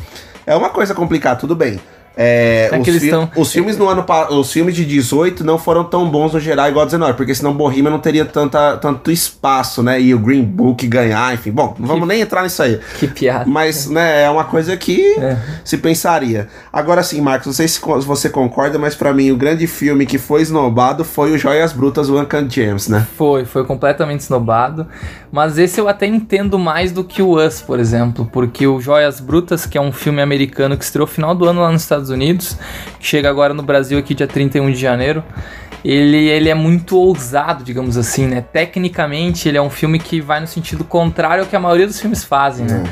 é 0.45 0.55
uma 0.55 0.69
coisa 0.69 0.93
complicada, 0.93 1.37
tudo 1.37 1.53
bem. 1.53 1.81
É, 2.17 2.69
É 2.71 2.77
os, 2.79 2.83
que 2.85 2.99
fi- 2.99 3.09
tão- 3.11 3.29
os 3.35 3.51
filmes 3.53 3.77
no 3.77 3.87
ano 3.87 4.03
os 4.31 4.51
filmes 4.51 4.75
de 4.75 4.83
18 4.83 5.43
não 5.43 5.59
foram 5.59 5.83
tão 5.83 6.09
bons 6.09 6.33
no 6.33 6.39
geral 6.39 6.67
igual 6.67 6.85
19, 6.85 7.13
porque 7.13 7.35
senão 7.35 7.53
Bohemian 7.53 7.91
não 7.91 7.99
teria 7.99 8.25
tanta, 8.25 8.75
tanto 8.77 9.11
espaço, 9.11 9.83
né? 9.83 10.01
E 10.01 10.13
o 10.15 10.19
Green 10.19 10.43
Book 10.43 10.87
ganhar, 10.87 11.33
enfim. 11.33 11.51
Bom, 11.51 11.75
não 11.77 11.87
vamos 11.87 12.07
nem 12.07 12.21
entrar 12.21 12.41
nisso 12.43 12.63
aí. 12.63 12.79
Que 12.97 13.07
piada. 13.07 13.45
Mas, 13.47 13.87
né, 13.87 14.23
é 14.23 14.29
uma 14.29 14.45
coisa 14.45 14.75
que 14.75 15.15
É. 15.19 15.37
se 15.63 15.77
pensaria. 15.77 16.47
Agora 16.73 17.03
sim, 17.03 17.21
Marcos, 17.21 17.45
não 17.47 17.53
sei 17.53 17.67
se 17.67 17.79
você 17.81 18.29
concorda, 18.29 18.79
mas 18.79 18.95
pra 18.95 19.13
mim 19.13 19.29
o 19.31 19.35
grande 19.37 19.67
filme 19.67 20.05
que 20.05 20.17
foi 20.17 20.41
esnobado 20.41 21.03
foi 21.03 21.31
o 21.33 21.37
Joias 21.37 21.71
Brutas, 21.71 22.09
o 22.09 22.19
Uncut 22.19 22.47
James, 22.49 22.87
né? 22.87 23.05
Foi, 23.15 23.45
foi 23.45 23.63
completamente 23.63 24.21
snobado. 24.21 24.87
Mas 25.31 25.57
esse 25.57 25.79
eu 25.79 25.87
até 25.87 26.07
entendo 26.07 26.57
mais 26.57 26.91
do 26.91 27.03
que 27.03 27.21
o 27.21 27.37
Us, 27.37 27.61
por 27.61 27.79
exemplo. 27.79 28.27
Porque 28.31 28.65
o 28.65 28.79
Joias 28.79 29.19
Brutas, 29.19 29.65
que 29.65 29.77
é 29.77 29.81
um 29.81 29.91
filme 29.91 30.21
americano 30.21 30.75
que 30.77 30.83
estreou 30.83 31.05
no 31.07 31.11
final 31.13 31.35
do 31.35 31.45
ano 31.45 31.61
lá 31.61 31.71
nos 31.71 31.81
Estados 31.83 32.06
Unidos, 32.09 32.57
que 32.99 33.05
chega 33.05 33.29
agora 33.29 33.53
no 33.53 33.63
Brasil 33.63 33.97
aqui 33.97 34.13
dia 34.13 34.27
31 34.27 34.71
de 34.71 34.77
janeiro. 34.77 35.23
Ele, 35.83 36.27
ele 36.27 36.49
é 36.49 36.55
muito 36.55 36.97
ousado, 36.97 37.63
digamos 37.63 37.97
assim, 37.97 38.25
né? 38.25 38.41
Tecnicamente, 38.41 39.47
ele 39.47 39.57
é 39.57 39.61
um 39.61 39.69
filme 39.69 39.99
que 39.99 40.19
vai 40.19 40.39
no 40.39 40.47
sentido 40.47 40.83
contrário 40.83 41.43
ao 41.43 41.49
que 41.49 41.55
a 41.55 41.59
maioria 41.59 41.87
dos 41.87 41.99
filmes 41.99 42.23
fazem, 42.23 42.65
né? 42.65 42.83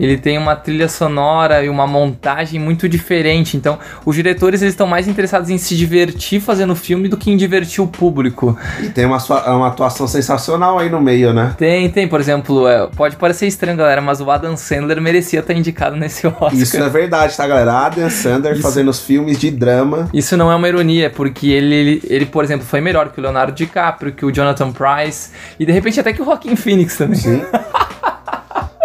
Ele 0.00 0.16
tem 0.16 0.38
uma 0.38 0.56
trilha 0.56 0.88
sonora 0.88 1.62
e 1.62 1.68
uma 1.68 1.86
montagem 1.86 2.58
muito 2.58 2.88
diferente. 2.88 3.56
Então, 3.56 3.78
os 4.04 4.16
diretores 4.16 4.62
eles 4.62 4.72
estão 4.72 4.86
mais 4.86 5.06
interessados 5.06 5.50
em 5.50 5.58
se 5.58 5.76
divertir 5.76 6.40
fazendo 6.40 6.72
o 6.72 6.76
filme 6.76 7.06
do 7.06 7.18
que 7.18 7.30
em 7.30 7.36
divertir 7.36 7.84
o 7.84 7.86
público. 7.86 8.58
E 8.82 8.88
tem 8.88 9.04
uma, 9.04 9.18
uma 9.18 9.68
atuação 9.68 10.08
sensacional 10.08 10.78
aí 10.78 10.88
no 10.88 11.00
meio, 11.00 11.34
né? 11.34 11.54
Tem, 11.58 11.88
tem, 11.90 12.08
por 12.08 12.18
exemplo, 12.18 12.66
é, 12.66 12.86
pode 12.86 13.16
parecer 13.16 13.46
estranho, 13.46 13.76
galera, 13.76 14.00
mas 14.00 14.22
o 14.22 14.30
Adam 14.30 14.56
Sandler 14.56 15.00
merecia 15.02 15.40
estar 15.40 15.52
indicado 15.52 15.96
nesse 15.96 16.26
Oscar. 16.26 16.54
Isso 16.54 16.76
é 16.78 16.88
verdade, 16.88 17.36
tá, 17.36 17.46
galera? 17.46 17.72
Adam 17.86 18.08
Sandler 18.08 18.54
Isso. 18.54 18.62
fazendo 18.62 18.88
os 18.88 19.00
filmes 19.00 19.38
de 19.38 19.50
drama. 19.50 20.08
Isso 20.14 20.36
não 20.36 20.50
é 20.50 20.56
uma 20.56 20.68
ironia, 20.68 21.10
porque 21.10 21.48
ele, 21.48 21.74
ele, 21.74 22.02
ele, 22.08 22.26
por 22.26 22.42
exemplo, 22.42 22.64
foi 22.64 22.80
melhor 22.80 23.10
que 23.10 23.20
o 23.20 23.22
Leonardo 23.22 23.52
DiCaprio, 23.52 24.12
que 24.12 24.24
o 24.24 24.32
Jonathan 24.32 24.72
Price, 24.72 25.30
e 25.58 25.66
de 25.66 25.72
repente 25.72 26.00
até 26.00 26.12
que 26.12 26.22
o 26.22 26.24
Joaquin 26.24 26.56
Phoenix 26.56 26.96
também. 26.96 27.16
Sim. 27.16 27.42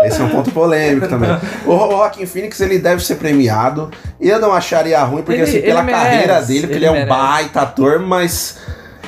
Esse 0.07 0.21
é 0.21 0.23
um 0.23 0.29
ponto 0.29 0.51
polêmico 0.51 1.07
também. 1.07 1.29
O 1.65 1.71
o 1.71 1.91
Joaquin 1.91 2.25
Phoenix, 2.25 2.59
ele 2.61 2.79
deve 2.79 3.03
ser 3.03 3.15
premiado. 3.15 3.89
Eu 4.19 4.39
não 4.39 4.53
acharia 4.53 5.01
ruim, 5.03 5.21
porque 5.23 5.41
Ele- 5.41 5.49
assim, 5.49 5.61
pela 5.61 5.83
merece, 5.83 6.03
carreira 6.03 6.41
dele, 6.41 6.59
porque 6.61 6.73
ele, 6.73 6.77
ele 6.77 6.85
é 6.85 6.91
um 6.91 6.93
merece. 6.93 7.09
baita 7.09 7.61
ator, 7.61 7.99
mas 7.99 8.57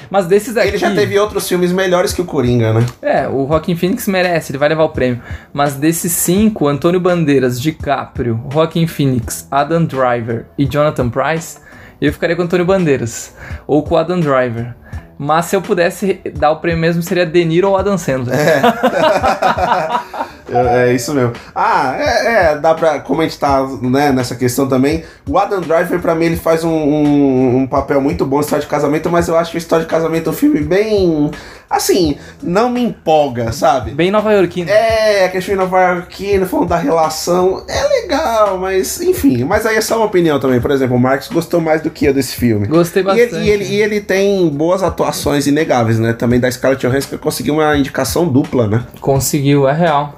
Mas 0.09 0.25
desses 0.25 0.55
aqui... 0.55 0.69
ele 0.69 0.77
já 0.77 0.93
teve 0.95 1.19
outros 1.19 1.47
filmes 1.47 1.71
melhores 1.73 2.13
que 2.13 2.21
o 2.21 2.25
Coringa, 2.25 2.71
né? 2.73 2.85
É, 3.01 3.27
o 3.27 3.45
Joaquin 3.47 3.75
Phoenix 3.75 4.07
merece, 4.07 4.51
ele 4.51 4.57
vai 4.57 4.69
levar 4.69 4.83
o 4.85 4.89
prêmio. 4.89 5.21
Mas 5.51 5.73
desses 5.75 6.11
cinco, 6.13 6.67
Antônio 6.67 6.99
Bandeiras, 6.99 7.59
DiCaprio, 7.59 8.41
Joaquin 8.51 8.87
Phoenix, 8.87 9.45
Adam 9.51 9.83
Driver 9.83 10.45
e 10.57 10.65
Jonathan 10.65 11.09
Price, 11.09 11.57
eu 11.99 12.13
ficaria 12.13 12.35
com 12.37 12.43
Antônio 12.43 12.65
Bandeiras. 12.65 13.33
Ou 13.67 13.83
com 13.83 13.97
Adam 13.97 14.19
Driver. 14.19 14.73
Mas 15.19 15.45
se 15.47 15.55
eu 15.55 15.61
pudesse 15.63 16.21
dar 16.35 16.51
o 16.51 16.57
prêmio 16.57 16.79
mesmo, 16.79 17.01
seria 17.01 17.25
De 17.25 17.43
Niro 17.43 17.69
ou 17.69 17.75
Adam 17.77 17.97
Sandler. 17.97 18.37
É, 18.39 18.61
é 20.51 20.93
isso 20.93 21.13
mesmo. 21.13 21.33
Ah, 21.55 21.95
é, 21.97 22.51
é, 22.51 22.57
dá 22.57 22.73
pra. 22.73 22.99
Como 22.99 23.21
a 23.21 23.23
gente 23.23 23.37
tá 23.39 23.65
né, 23.81 24.11
nessa 24.11 24.35
questão 24.35 24.67
também, 24.67 25.03
o 25.27 25.37
Adam 25.37 25.61
Driver, 25.61 25.99
pra 25.99 26.15
mim, 26.15 26.25
ele 26.25 26.35
faz 26.37 26.63
um, 26.63 26.69
um, 26.69 27.57
um 27.57 27.67
papel 27.67 27.99
muito 28.01 28.25
bom 28.25 28.37
em 28.37 28.41
História 28.41 28.63
de 28.63 28.69
Casamento, 28.69 29.09
mas 29.09 29.27
eu 29.27 29.37
acho 29.37 29.51
que 29.51 29.57
História 29.57 29.85
de 29.85 29.89
Casamento 29.91 30.29
é 30.29 30.33
um 30.33 30.35
filme 30.35 30.61
bem. 30.61 31.31
Assim, 31.69 32.15
não 32.41 32.69
me 32.69 32.81
empolga, 32.81 33.51
sabe? 33.51 33.91
Bem 33.91 34.09
nova 34.09 34.31
iorquino. 34.33 34.69
É, 34.69 35.25
a 35.25 35.29
questão 35.29 35.53
de 35.53 35.59
Nova 35.59 35.81
York, 35.81 36.45
falando 36.45 36.69
da 36.69 36.77
relação, 36.77 37.61
é 37.67 37.87
legal, 38.01 38.57
mas 38.57 39.01
enfim. 39.01 39.43
Mas 39.43 39.65
aí 39.65 39.75
é 39.75 39.81
só 39.81 39.97
uma 39.97 40.05
opinião 40.05 40.39
também. 40.39 40.61
Por 40.61 40.71
exemplo, 40.71 40.95
o 40.95 40.99
Marcos 40.99 41.27
gostou 41.27 41.59
mais 41.59 41.81
do 41.81 41.89
que 41.89 42.05
eu 42.05 42.13
desse 42.13 42.35
filme. 42.37 42.67
Gostei 42.67 43.01
E 43.01 43.05
bastante. 43.05 43.35
ele, 43.35 43.43
e, 43.45 43.49
ele, 43.49 43.65
e 43.65 43.81
ele 43.81 43.99
tem 44.01 44.47
boas 44.47 44.81
atuações 44.81 45.45
inegáveis, 45.45 45.99
né? 45.99 46.13
Também 46.13 46.39
da 46.39 46.49
Scarlett 46.49 46.87
Johansson 46.87 47.09
que 47.09 47.17
conseguiu 47.17 47.55
uma 47.55 47.75
indicação 47.77 48.25
dupla, 48.25 48.65
né? 48.67 48.83
Conseguiu, 49.01 49.67
é 49.67 49.73
real. 49.73 50.15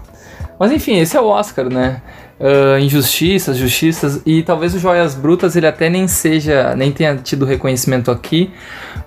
Mas 0.60 0.72
enfim, 0.72 1.00
esse 1.00 1.15
é 1.15 1.22
o 1.22 1.26
Oscar, 1.26 1.69
né? 1.69 2.02
Ah, 2.39 2.80
injustiças, 2.80 3.58
justiças 3.58 4.22
e 4.26 4.41
talvez 4.41 4.74
o 4.74 4.80
Joias 4.80 5.13
Brutas 5.13 5.58
ele 5.58 5.67
até 5.67 5.89
nem 5.89 6.08
seja, 6.08 6.74
nem 6.74 6.89
tenha 6.89 7.17
tido 7.17 7.45
reconhecimento 7.45 8.10
aqui, 8.10 8.50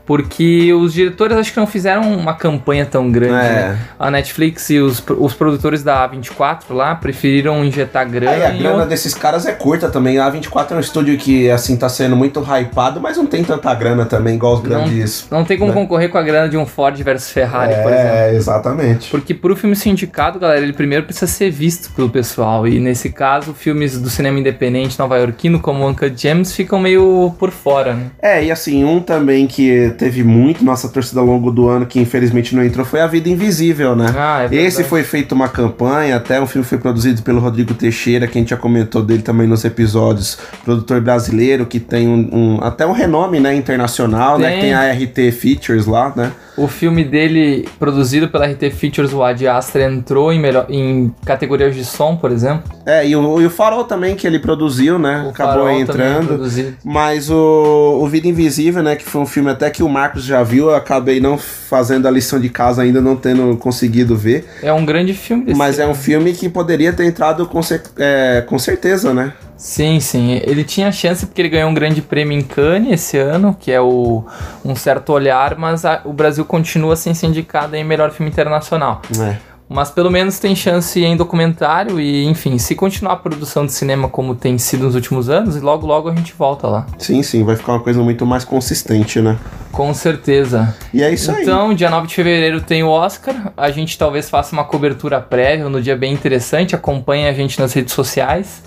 porque 0.05 0.73
os 0.73 0.93
diretores 0.93 1.37
acho 1.37 1.53
que 1.53 1.59
não 1.61 1.67
fizeram 1.67 2.03
uma 2.15 2.35
campanha 2.35 2.85
tão 2.85 3.11
grande. 3.11 3.35
É. 3.35 3.39
né? 3.69 3.79
A 3.99 4.11
Netflix 4.11 4.69
e 4.71 4.79
os, 4.79 5.03
os 5.19 5.33
produtores 5.35 5.83
da 5.83 6.09
A24 6.09 6.63
lá 6.71 6.95
preferiram 6.95 7.65
injetar 7.65 8.09
grana. 8.09 8.33
Aí 8.33 8.45
a 8.45 8.51
grana 8.51 8.71
outro- 8.75 8.89
desses 8.89 9.15
caras 9.15 9.47
é 9.47 9.53
curta 9.53 9.89
também. 9.89 10.19
A 10.19 10.29
24 10.29 10.75
é 10.75 10.79
um 10.79 10.81
estúdio 10.81 11.17
que, 11.17 11.51
assim, 11.51 11.77
tá 11.77 11.89
sendo 11.89 12.17
muito 12.17 12.41
hypado, 12.41 13.01
mas 13.01 13.17
não 13.17 13.27
tem 13.27 13.45
tanta 13.45 13.73
grana 13.75 14.05
também, 14.05 14.35
igual 14.35 14.55
os 14.55 14.61
grandes. 14.61 15.27
Não 15.31 15.45
tem 15.45 15.57
como 15.57 15.73
né? 15.73 15.81
concorrer 15.81 16.11
com 16.11 16.19
a 16.19 16.23
grana 16.23 16.49
de 16.49 16.57
um 16.57 16.67
Ford 16.67 17.01
versus 17.03 17.31
Ferrari, 17.31 17.75
por 17.83 17.93
exemplo. 17.93 18.09
É, 18.17 18.35
exatamente. 18.35 19.11
Porque 19.11 19.33
pro 19.35 19.55
filme 19.57 19.77
ser 19.77 19.91
indicado, 19.91 20.39
galera, 20.39 20.61
ele 20.61 20.73
primeiro 20.73 21.05
precisa 21.05 21.27
ser 21.27 21.51
visto 21.51 21.91
pelo 21.95 22.11
pessoal. 22.11 22.67
E 22.67 22.79
nesse 22.81 23.11
caso, 23.11 23.55
filmes 23.55 23.99
do 24.01 24.11
cinema 24.11 24.39
independente 24.39 24.99
nova-iorquino, 24.99 25.61
como 25.61 25.87
Uncut 25.87 26.13
Gems, 26.21 26.53
ficam 26.55 26.79
meio 26.79 27.35
por 27.39 27.51
fora, 27.51 27.95
né? 27.95 28.07
É, 28.21 28.45
e 28.45 28.51
assim, 28.51 28.85
um 28.85 29.01
também 29.01 29.47
que 29.47 29.92
teve 29.93 30.25
muito 30.25 30.65
nossa 30.65 30.89
torcida 30.89 31.21
ao 31.21 31.27
longo 31.27 31.51
do 31.51 31.69
ano, 31.69 31.87
que 31.87 32.01
infelizmente 32.01 32.55
não 32.57 32.65
entrou, 32.65 32.85
foi 32.85 33.01
A 33.01 33.07
Vida 33.07 33.29
Invisível, 33.29 33.95
né? 33.95 34.07
Ah, 34.17 34.49
é. 34.51 34.55
Esse 34.55 34.83
foi 34.85 35.03
feito 35.03 35.33
uma 35.35 35.49
campanha, 35.49 36.17
até 36.17 36.41
o 36.41 36.47
filme 36.47 36.67
foi 36.67 36.79
produzido 36.79 37.23
pelo 37.23 37.41
Rodrigo 37.41 37.75
Teixeira, 37.75 38.27
que 38.27 38.39
a 38.39 38.41
gente 38.41 38.51
já 38.51 38.57
comentou 38.57 39.03
dele 39.03 39.23
também 39.23 39.47
nos 39.47 39.65
episódios, 39.65 40.39
produtor 40.65 41.01
brasileiro, 41.01 41.67
que 41.67 41.79
tem 41.81 42.09
um, 42.09 42.29
um- 42.33 42.59
até 42.65 42.87
um 42.87 42.93
renome, 42.93 43.39
né, 43.41 43.55
internacional, 43.55 44.39
né, 44.39 44.49
Tem. 44.51 44.57
que 44.57 44.65
tem 44.67 44.75
a 44.75 44.93
RT 44.93 45.33
Features 45.33 45.87
lá, 45.87 46.13
né? 46.17 46.33
O 46.55 46.69
filme 46.69 47.03
dele, 47.03 47.67
produzido 47.79 48.29
pela 48.29 48.45
RT 48.47 48.71
Features, 48.73 49.15
o 49.15 49.23
Ad 49.23 49.47
Astra, 49.49 49.91
entrou 49.91 50.31
em, 50.31 50.39
melhor, 50.39 50.67
em 50.69 51.11
categorias 51.25 51.75
de 51.75 51.83
som, 51.83 52.15
por 52.15 52.31
exemplo. 52.31 52.65
É, 52.85 53.09
e 53.09 53.17
o, 53.17 53.41
e 53.41 53.47
o 53.47 53.51
Farol 53.51 53.85
também, 53.85 54.15
que 54.15 54.27
ele 54.27 54.39
produziu, 54.39 54.99
né, 54.99 55.23
O 55.27 55.31
acabou 55.31 55.65
Farol 55.65 55.71
entrando. 55.81 56.43
Mas 56.85 57.31
o, 57.31 58.01
o 58.03 58.07
Vida 58.07 58.29
Invisível, 58.29 58.83
né, 58.83 58.97
que 58.97 59.05
foi 59.05 59.23
um 59.23 59.27
filme 59.27 59.51
até 59.51 59.71
que 59.71 59.82
o 59.83 59.89
Marcos 59.89 60.25
já 60.25 60.43
viu, 60.43 60.71
eu 60.71 60.75
acabei 60.77 61.21
não 61.21 61.37
fazendo 61.39 62.07
a 62.07 62.11
lição 62.11 62.41
de 62.41 62.49
casa 62.49 62.83
ainda, 62.83 63.01
não 63.01 63.17
tendo 63.17 63.57
conseguido 63.57 64.17
ver. 64.17 64.47
É 64.63 64.73
um 64.73 64.85
grande 64.85 65.15
filme 65.15 65.55
Mas 65.55 65.79
é 65.79 65.87
um 65.87 65.95
filme 65.95 66.33
que 66.33 66.49
poderia 66.49 66.93
ter 66.93 67.05
entrado 67.05 67.47
com, 67.47 67.63
cer- 67.63 67.83
é, 67.99 68.43
com 68.47 68.59
certeza, 68.59 69.13
né? 69.15 69.33
Sim, 69.57 70.01
sim. 70.01 70.41
Ele 70.45 70.65
tinha 70.65 70.91
chance 70.91 71.25
porque 71.25 71.41
ele 71.41 71.49
ganhou 71.49 71.71
um 71.71 71.75
grande 71.75 72.03
prêmio 72.03 72.37
em 72.37 72.43
Cannes 72.43 72.93
esse 72.93 73.17
ano, 73.17 73.57
que 73.59 73.71
é 73.71 73.81
o 73.81 74.25
Um 74.65 74.75
Certo 74.75 75.13
Olhar, 75.13 75.57
mas 75.57 75.85
a- 75.85 76.01
o 76.05 76.13
Brasil 76.13 76.45
continua 76.45 76.97
sem 76.97 77.15
ser 77.15 77.27
indicado 77.27 77.77
em 77.77 77.85
melhor 77.85 78.11
filme 78.11 78.31
internacional. 78.31 79.03
É. 79.21 79.37
Mas 79.73 79.91
pelo 79.91 80.11
menos 80.11 80.39
tem 80.39 80.55
chance 80.55 81.03
em 81.03 81.17
documentário 81.17 81.99
e, 81.99 82.25
enfim, 82.27 82.59
se 82.59 82.75
continuar 82.75 83.15
a 83.15 83.17
produção 83.17 83.65
de 83.65 83.73
cinema 83.73 84.09
como 84.09 84.35
tem 84.35 84.59
sido 84.59 84.85
nos 84.85 84.95
últimos 84.95 85.29
anos, 85.29 85.61
logo 85.61 85.87
logo 85.87 86.09
a 86.09 86.15
gente 86.15 86.35
volta 86.37 86.69
lá. 86.69 86.87
Sim, 86.99 87.23
sim, 87.23 87.43
vai 87.45 87.57
ficar 87.57 87.73
uma 87.73 87.81
coisa 87.81 88.03
muito 88.03 88.27
mais 88.27 88.45
consistente, 88.45 89.21
né? 89.21 89.39
Com 89.73 89.95
certeza. 89.95 90.77
E 90.93 91.03
é 91.03 91.11
isso 91.13 91.31
aí. 91.31 91.43
Então, 91.43 91.73
dia 91.73 91.89
9 91.89 92.07
de 92.07 92.15
fevereiro 92.15 92.61
tem 92.61 92.83
o 92.83 92.89
Oscar. 92.89 93.53
A 93.57 93.71
gente 93.71 93.97
talvez 93.97 94.29
faça 94.29 94.53
uma 94.53 94.65
cobertura 94.65 95.19
prévia 95.21 95.69
no 95.69 95.81
dia 95.81 95.97
bem 95.97 96.13
interessante. 96.13 96.75
Acompanhe 96.75 97.27
a 97.27 97.33
gente 97.33 97.59
nas 97.59 97.73
redes 97.73 97.95
sociais. 97.95 98.63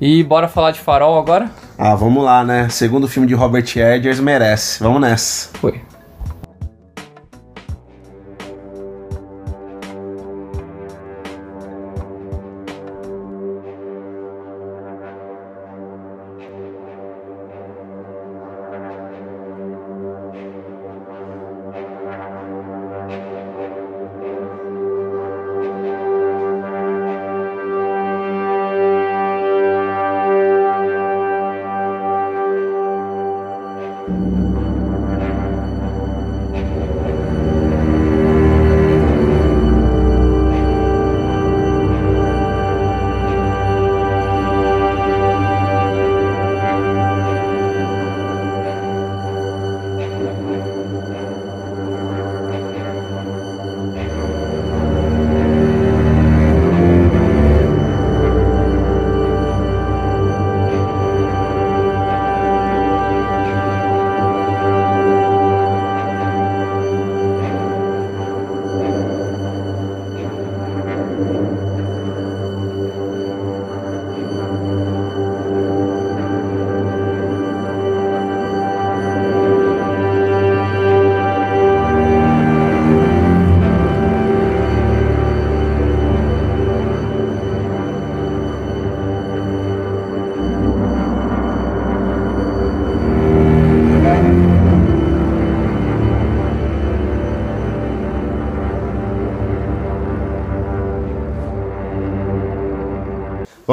E 0.00 0.22
bora 0.22 0.48
falar 0.48 0.70
de 0.70 0.80
Farol 0.80 1.18
agora? 1.18 1.50
Ah, 1.78 1.94
vamos 1.94 2.24
lá, 2.24 2.42
né? 2.42 2.68
Segundo 2.70 3.06
filme 3.06 3.28
de 3.28 3.34
Robert 3.34 3.66
Eggers 3.76 4.18
merece. 4.18 4.82
Vamos 4.82 5.00
nessa. 5.00 5.50
Foi. 5.54 5.80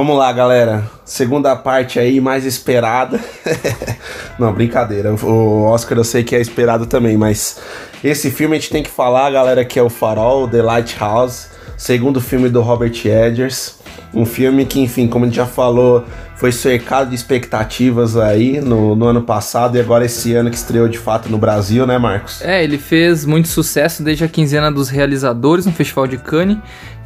Vamos 0.03 0.17
lá, 0.17 0.33
galera. 0.33 0.83
Segunda 1.05 1.55
parte 1.55 1.97
aí, 1.97 2.19
mais 2.19 2.43
esperada. 2.43 3.23
Não, 4.37 4.51
brincadeira. 4.51 5.13
O 5.13 5.63
Oscar 5.63 5.97
eu 5.97 6.03
sei 6.03 6.25
que 6.25 6.35
é 6.35 6.41
esperado 6.41 6.85
também, 6.85 7.15
mas 7.15 7.61
esse 8.03 8.29
filme 8.29 8.57
a 8.57 8.59
gente 8.59 8.69
tem 8.69 8.83
que 8.83 8.89
falar, 8.89 9.31
galera, 9.31 9.63
que 9.63 9.79
é 9.79 9.81
o 9.81 9.89
Farol, 9.89 10.45
The 10.49 10.61
Lighthouse, 10.61 11.47
segundo 11.77 12.19
filme 12.19 12.49
do 12.49 12.59
Robert 12.59 12.91
Eggers. 13.05 13.79
Um 14.13 14.25
filme 14.25 14.65
que, 14.65 14.81
enfim, 14.81 15.07
como 15.07 15.23
a 15.23 15.27
gente 15.29 15.37
já 15.37 15.45
falou, 15.45 16.03
foi 16.43 16.51
cercado 16.51 17.07
de 17.07 17.15
expectativas 17.15 18.17
aí 18.17 18.59
no, 18.59 18.97
no 18.97 19.07
ano 19.07 19.21
passado 19.21 19.77
e 19.77 19.79
agora 19.79 20.03
esse 20.03 20.35
ano 20.35 20.49
que 20.49 20.57
estreou 20.57 20.89
de 20.89 20.97
fato 20.97 21.29
no 21.29 21.37
Brasil, 21.37 21.87
né, 21.87 21.97
Marcos? 21.97 22.41
É, 22.41 22.61
ele 22.61 22.77
fez 22.77 23.25
muito 23.25 23.47
sucesso 23.47 24.03
desde 24.03 24.25
a 24.25 24.27
quinzena 24.27 24.69
dos 24.69 24.89
realizadores 24.89 25.65
no 25.65 25.71
Festival 25.71 26.05
de 26.05 26.17
Cannes. 26.17 26.57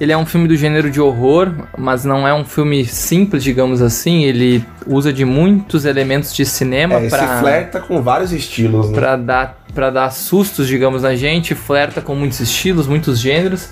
Ele 0.02 0.12
é 0.12 0.18
um 0.18 0.26
filme 0.26 0.48
do 0.48 0.56
gênero 0.56 0.90
de 0.90 1.00
horror, 1.00 1.52
mas 1.78 2.04
não 2.04 2.28
é 2.28 2.34
um 2.34 2.44
filme 2.44 2.84
simples, 2.84 3.44
digamos 3.44 3.80
assim. 3.80 4.24
Ele 4.24 4.66
usa 4.88 5.14
de 5.14 5.24
muitos 5.24 5.86
elementos 5.86 6.34
de 6.34 6.44
cinema 6.44 6.96
É, 6.96 7.08
para 7.08 7.40
flerta 7.40 7.80
com 7.80 8.02
vários 8.02 8.32
estilos, 8.32 8.90
né? 8.90 8.96
para 8.96 9.16
dar 9.18 9.64
para 9.72 9.92
dar 9.92 10.10
sustos, 10.10 10.68
digamos, 10.68 11.04
na 11.04 11.16
gente, 11.16 11.54
flerta 11.54 12.02
com 12.02 12.16
muitos 12.16 12.40
estilos, 12.40 12.88
muitos 12.88 13.20
gêneros. 13.20 13.70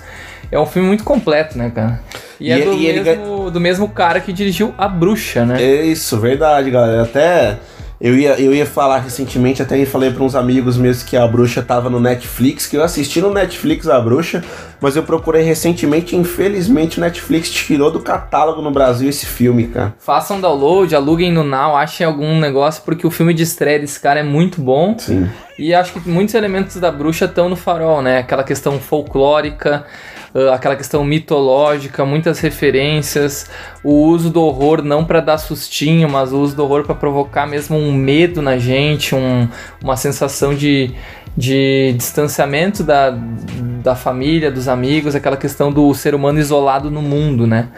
É 0.48 0.60
um 0.60 0.66
filme 0.66 0.86
muito 0.86 1.02
completo, 1.02 1.58
né, 1.58 1.72
cara? 1.74 2.00
E, 2.40 2.48
E 2.48 2.52
é 2.52 2.58
ele 2.58 3.00
mesmo, 3.02 3.24
do 3.50 3.60
mesmo 3.60 3.88
cara 3.88 4.20
que 4.20 4.32
dirigiu 4.32 4.74
A 4.76 4.88
Bruxa, 4.88 5.44
né? 5.44 5.62
É 5.62 5.84
Isso, 5.84 6.18
verdade, 6.18 6.70
galera. 6.70 7.02
Até 7.02 7.58
Eu 7.98 8.14
ia, 8.14 8.38
eu 8.38 8.54
ia 8.54 8.66
falar 8.66 8.98
recentemente, 8.98 9.62
até 9.62 9.82
falei 9.86 10.10
para 10.10 10.22
uns 10.22 10.34
amigos 10.34 10.76
meus 10.76 11.02
que 11.02 11.16
a 11.16 11.26
bruxa 11.26 11.62
tava 11.62 11.88
no 11.88 11.98
Netflix, 11.98 12.66
que 12.66 12.76
eu 12.76 12.82
assisti 12.82 13.22
no 13.22 13.32
Netflix 13.32 13.88
a 13.88 13.98
bruxa, 13.98 14.44
mas 14.82 14.96
eu 14.96 15.02
procurei 15.02 15.42
recentemente, 15.42 16.14
infelizmente 16.14 16.98
o 16.98 17.00
Netflix 17.00 17.48
tirou 17.50 17.90
do 17.90 18.00
catálogo 18.00 18.60
no 18.60 18.70
Brasil 18.70 19.08
esse 19.08 19.24
filme, 19.24 19.68
cara. 19.68 19.94
Façam 19.98 20.38
download, 20.38 20.94
aluguem 20.94 21.32
no 21.32 21.42
Now, 21.42 21.74
achem 21.74 22.06
algum 22.06 22.38
negócio, 22.38 22.82
porque 22.84 23.06
o 23.06 23.10
filme 23.10 23.32
de 23.32 23.44
estreia 23.44 23.78
desse 23.78 23.98
cara 23.98 24.20
é 24.20 24.22
muito 24.22 24.60
bom. 24.60 24.94
Sim. 24.98 25.26
E 25.58 25.72
acho 25.72 25.94
que 25.94 26.06
muitos 26.06 26.34
elementos 26.34 26.76
da 26.76 26.92
bruxa 26.92 27.24
estão 27.24 27.48
no 27.48 27.56
farol, 27.56 28.02
né? 28.02 28.18
Aquela 28.18 28.44
questão 28.44 28.78
folclórica, 28.78 29.86
uh, 30.34 30.50
aquela 30.52 30.76
questão 30.76 31.04
mitológica, 31.04 32.04
muitas 32.04 32.40
referências, 32.40 33.48
o 33.82 33.92
uso 33.92 34.30
do 34.30 34.42
horror 34.42 34.82
não 34.82 35.04
para 35.04 35.20
dar 35.20 35.38
sustinho, 35.38 36.08
mas 36.08 36.32
o 36.32 36.40
uso 36.40 36.56
do 36.56 36.64
horror 36.64 36.84
para 36.84 36.94
provocar 36.94 37.46
mesmo 37.46 37.76
um 37.76 37.92
medo 37.92 38.42
na 38.42 38.58
gente, 38.58 39.14
um, 39.14 39.48
uma 39.82 39.96
sensação 39.96 40.54
de, 40.54 40.92
de 41.36 41.94
distanciamento 41.96 42.82
da, 42.82 43.10
da 43.82 43.94
família, 43.94 44.50
dos 44.50 44.68
amigos, 44.68 45.14
aquela 45.14 45.36
questão 45.36 45.70
do 45.70 45.92
ser 45.94 46.14
humano 46.14 46.38
isolado 46.38 46.90
no 46.90 47.02
mundo, 47.02 47.46
né? 47.46 47.68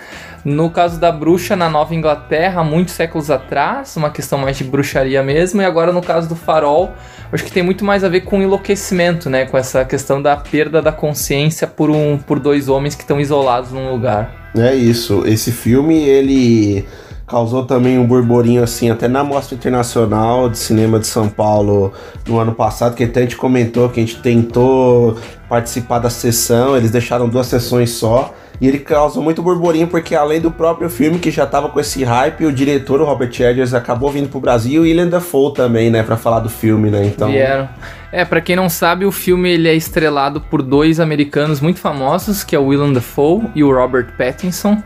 No 0.44 0.70
caso 0.70 0.98
da 1.00 1.10
bruxa 1.10 1.56
na 1.56 1.68
Nova 1.68 1.94
Inglaterra, 1.94 2.62
muitos 2.62 2.94
séculos 2.94 3.30
atrás, 3.30 3.96
uma 3.96 4.08
questão 4.08 4.38
mais 4.38 4.56
de 4.56 4.64
bruxaria 4.64 5.22
mesmo, 5.22 5.60
e 5.60 5.64
agora 5.64 5.92
no 5.92 6.00
caso 6.00 6.28
do 6.28 6.36
farol, 6.36 6.94
acho 7.32 7.44
que 7.44 7.52
tem 7.52 7.62
muito 7.62 7.84
mais 7.84 8.04
a 8.04 8.08
ver 8.08 8.22
com 8.22 8.42
enlouquecimento, 8.42 9.28
né? 9.28 9.46
Com 9.46 9.56
essa 9.56 9.84
questão 9.84 10.20
da 10.20 10.36
perda 10.36 10.80
da 10.80 10.92
consciência 10.92 11.66
por, 11.66 11.90
um, 11.90 12.18
por 12.18 12.38
dois 12.38 12.68
homens 12.68 12.94
que 12.94 13.02
estão 13.02 13.20
isolados 13.20 13.72
num 13.72 13.90
lugar. 13.90 14.50
É 14.56 14.74
isso. 14.74 15.24
Esse 15.26 15.52
filme, 15.52 15.96
ele 15.96 16.84
causou 17.26 17.64
também 17.66 17.98
um 17.98 18.06
burburinho 18.06 18.62
assim, 18.62 18.90
até 18.90 19.06
na 19.06 19.22
Mostra 19.22 19.54
Internacional 19.54 20.48
de 20.48 20.58
Cinema 20.58 20.98
de 20.98 21.06
São 21.06 21.28
Paulo 21.28 21.92
no 22.26 22.38
ano 22.38 22.54
passado, 22.54 22.94
que 22.94 23.04
até 23.04 23.20
a 23.20 23.22
gente 23.24 23.36
comentou 23.36 23.88
que 23.90 24.00
a 24.00 24.02
gente 24.02 24.20
tentou 24.22 25.18
participar 25.48 25.98
da 25.98 26.08
sessão, 26.08 26.76
eles 26.76 26.90
deixaram 26.90 27.28
duas 27.28 27.46
sessões 27.46 27.90
só. 27.90 28.34
E 28.60 28.66
ele 28.66 28.78
causou 28.80 29.22
muito 29.22 29.40
burburinho 29.42 29.86
porque 29.86 30.14
além 30.14 30.40
do 30.40 30.50
próprio 30.50 30.90
filme 30.90 31.18
que 31.18 31.30
já 31.30 31.46
tava 31.46 31.68
com 31.68 31.78
esse 31.78 32.02
hype, 32.02 32.44
o 32.44 32.52
diretor, 32.52 33.00
o 33.00 33.04
Robert 33.04 33.30
Eggers, 33.30 33.72
acabou 33.72 34.10
vindo 34.10 34.28
pro 34.28 34.40
Brasil 34.40 34.84
e 34.84 34.88
William 34.88 35.06
Dafoe 35.06 35.54
também, 35.54 35.90
né, 35.90 36.02
para 36.02 36.16
falar 36.16 36.40
do 36.40 36.48
filme, 36.48 36.90
né? 36.90 37.06
Então, 37.06 37.30
Vieram. 37.30 37.68
É, 38.10 38.24
pra 38.24 38.40
quem 38.40 38.56
não 38.56 38.68
sabe, 38.68 39.04
o 39.04 39.12
filme 39.12 39.50
ele 39.50 39.68
é 39.68 39.74
estrelado 39.74 40.40
por 40.40 40.62
dois 40.62 40.98
americanos 40.98 41.60
muito 41.60 41.78
famosos, 41.78 42.42
que 42.42 42.56
é 42.56 42.58
o 42.58 42.66
Willem 42.66 42.92
Dafoe 42.92 43.44
e 43.54 43.62
o 43.62 43.72
Robert 43.72 44.16
Pattinson. 44.16 44.82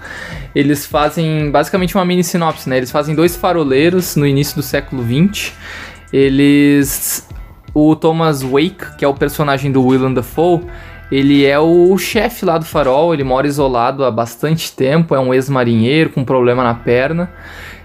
Eles 0.55 0.85
fazem 0.85 1.51
basicamente 1.51 1.95
uma 1.95 2.05
mini 2.05 2.25
sinopse, 2.25 2.69
né? 2.69 2.77
Eles 2.77 2.91
fazem 2.91 3.15
dois 3.15 3.37
faroleiros 3.37 4.17
no 4.17 4.27
início 4.27 4.57
do 4.57 4.63
século 4.63 5.03
XX. 5.03 5.53
Eles... 6.13 7.27
O 7.75 7.97
Thomas 7.97 8.43
Wake, 8.43 8.99
que 8.99 9.05
é 9.05 9.09
o 9.09 9.15
personagem 9.15 9.73
do 9.73 9.83
Willem 9.83 10.13
Dafoe, 10.13 10.61
ele 11.13 11.45
é 11.45 11.59
o 11.59 11.97
chefe 11.99 12.45
lá 12.47 12.57
do 12.57 12.65
farol, 12.65 13.13
ele 13.13 13.23
mora 13.23 13.47
isolado 13.47 14.03
há 14.05 14.11
bastante 14.11 14.73
tempo, 14.73 15.15
é 15.15 15.21
um 15.21 15.35
ex-marinheiro 15.35 16.09
com 16.11 16.25
problema 16.25 16.65
na 16.65 16.75
perna. 16.75 17.31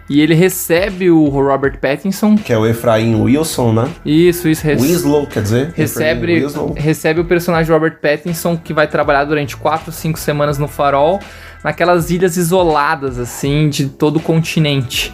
E 0.09 0.21
ele 0.21 0.33
recebe 0.33 1.11
o 1.11 1.25
Robert 1.27 1.79
Pattinson. 1.81 2.37
que 2.37 2.53
é 2.53 2.57
o 2.57 2.65
Efraim 2.65 3.13
Wilson, 3.21 3.73
né? 3.73 3.89
Isso, 4.05 4.47
isso. 4.47 4.65
rece- 4.65 4.81
Winslow, 4.81 5.27
quer 5.27 5.43
dizer? 5.43 5.73
Recebe, 5.75 6.45
recebe 6.77 7.19
o 7.19 7.25
personagem 7.25 7.69
Robert 7.73 7.97
Pattinson 8.01 8.55
que 8.55 8.71
vai 8.71 8.87
trabalhar 8.87 9.25
durante 9.25 9.57
4, 9.57 9.91
5 9.91 10.17
semanas 10.17 10.57
no 10.57 10.65
farol, 10.69 11.19
naquelas 11.61 12.09
ilhas 12.09 12.37
isoladas, 12.37 13.19
assim, 13.19 13.67
de 13.67 13.89
todo 13.89 14.15
o 14.15 14.21
continente. 14.21 15.13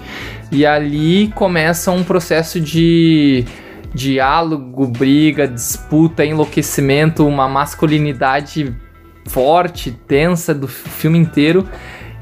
E 0.52 0.64
ali 0.64 1.30
começa 1.34 1.90
um 1.90 2.04
processo 2.04 2.60
de 2.60 3.46
diálogo, 3.94 4.88
briga, 4.88 5.48
disputa, 5.48 6.26
enlouquecimento, 6.26 7.28
uma 7.28 7.48
masculinidade 7.48 8.76
forte, 9.26 9.92
tensa 10.08 10.54
do 10.54 10.68
filme 10.68 11.18
inteiro. 11.18 11.68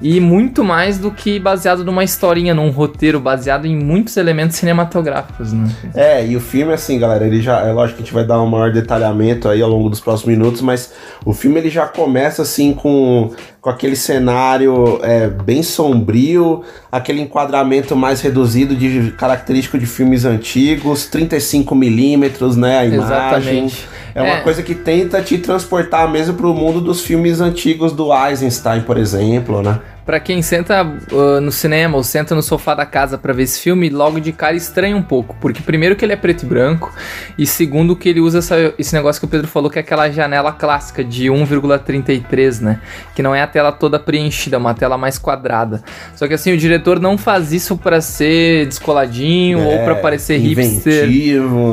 E 0.01 0.19
muito 0.19 0.63
mais 0.63 0.97
do 0.97 1.11
que 1.11 1.39
baseado 1.39 1.85
numa 1.85 2.03
historinha, 2.03 2.55
num 2.55 2.71
roteiro, 2.71 3.19
baseado 3.19 3.67
em 3.67 3.77
muitos 3.77 4.17
elementos 4.17 4.57
cinematográficos, 4.57 5.53
né? 5.53 5.69
É, 5.93 6.25
e 6.25 6.35
o 6.35 6.39
filme, 6.39 6.73
assim, 6.73 6.97
galera, 6.97 7.25
ele 7.25 7.39
já. 7.39 7.59
É 7.59 7.71
lógico 7.71 7.97
que 7.97 8.01
a 8.01 8.05
gente 8.05 8.13
vai 8.13 8.25
dar 8.25 8.41
um 8.41 8.47
maior 8.47 8.71
detalhamento 8.71 9.47
aí 9.47 9.61
ao 9.61 9.69
longo 9.69 9.91
dos 9.91 9.99
próximos 9.99 10.35
minutos, 10.35 10.59
mas 10.61 10.91
o 11.23 11.33
filme 11.33 11.59
ele 11.59 11.69
já 11.69 11.87
começa 11.87 12.41
assim 12.41 12.73
com, 12.73 13.31
com 13.61 13.69
aquele 13.69 13.95
cenário 13.95 14.99
é, 15.03 15.27
bem 15.27 15.61
sombrio, 15.61 16.63
aquele 16.91 17.21
enquadramento 17.21 17.95
mais 17.95 18.19
reduzido 18.19 18.75
de 18.75 19.11
característico 19.11 19.77
de 19.77 19.85
filmes 19.85 20.25
antigos, 20.25 21.07
35mm, 21.11 22.55
né? 22.57 22.79
A 22.79 22.85
imagem. 22.85 23.03
Exatamente. 23.05 23.87
É 24.15 24.21
uma 24.21 24.37
É. 24.37 24.41
coisa 24.41 24.63
que 24.63 24.73
tenta 24.73 25.21
te 25.21 25.37
transportar 25.37 26.09
mesmo 26.11 26.33
pro 26.33 26.53
mundo 26.55 26.81
dos 26.81 27.01
filmes 27.01 27.39
antigos 27.39 27.93
do 27.93 28.09
Eisenstein, 28.11 28.81
por 28.81 28.97
exemplo, 28.97 29.61
né? 29.61 29.79
Pra 30.05 30.19
quem 30.19 30.41
senta 30.41 30.83
uh, 30.83 31.39
no 31.39 31.51
cinema 31.51 31.95
ou 31.95 32.03
senta 32.03 32.33
no 32.33 32.41
sofá 32.41 32.73
da 32.73 32.85
casa 32.85 33.17
pra 33.17 33.33
ver 33.33 33.43
esse 33.43 33.59
filme, 33.61 33.87
logo 33.89 34.19
de 34.19 34.31
cara 34.31 34.55
estranha 34.55 34.97
um 34.97 35.01
pouco. 35.03 35.35
Porque 35.39 35.61
primeiro 35.61 35.95
que 35.95 36.03
ele 36.03 36.11
é 36.13 36.15
preto 36.15 36.43
e 36.43 36.45
branco, 36.47 36.91
e 37.37 37.45
segundo 37.45 37.95
que 37.95 38.09
ele 38.09 38.19
usa 38.19 38.39
essa- 38.39 38.73
esse 38.79 38.93
negócio 38.95 39.19
que 39.21 39.25
o 39.25 39.29
Pedro 39.29 39.47
falou, 39.47 39.69
que 39.69 39.77
é 39.77 39.81
aquela 39.81 40.09
janela 40.09 40.51
clássica 40.51 41.03
de 41.03 41.29
1,33, 41.29 42.59
né? 42.61 42.79
Que 43.15 43.21
não 43.21 43.33
é 43.35 43.41
a 43.41 43.47
tela 43.47 43.71
toda 43.71 43.99
preenchida, 43.99 44.55
é 44.55 44.59
uma 44.59 44.73
tela 44.73 44.97
mais 44.97 45.17
quadrada. 45.17 45.83
Só 46.15 46.27
que 46.27 46.33
assim, 46.33 46.51
o 46.51 46.57
diretor 46.57 46.99
não 46.99 47.17
faz 47.17 47.53
isso 47.53 47.77
pra 47.77 48.01
ser 48.01 48.65
descoladinho 48.67 49.59
ou 49.59 49.83
pra 49.83 49.95
parecer 49.95 50.37
hipster. 50.37 51.03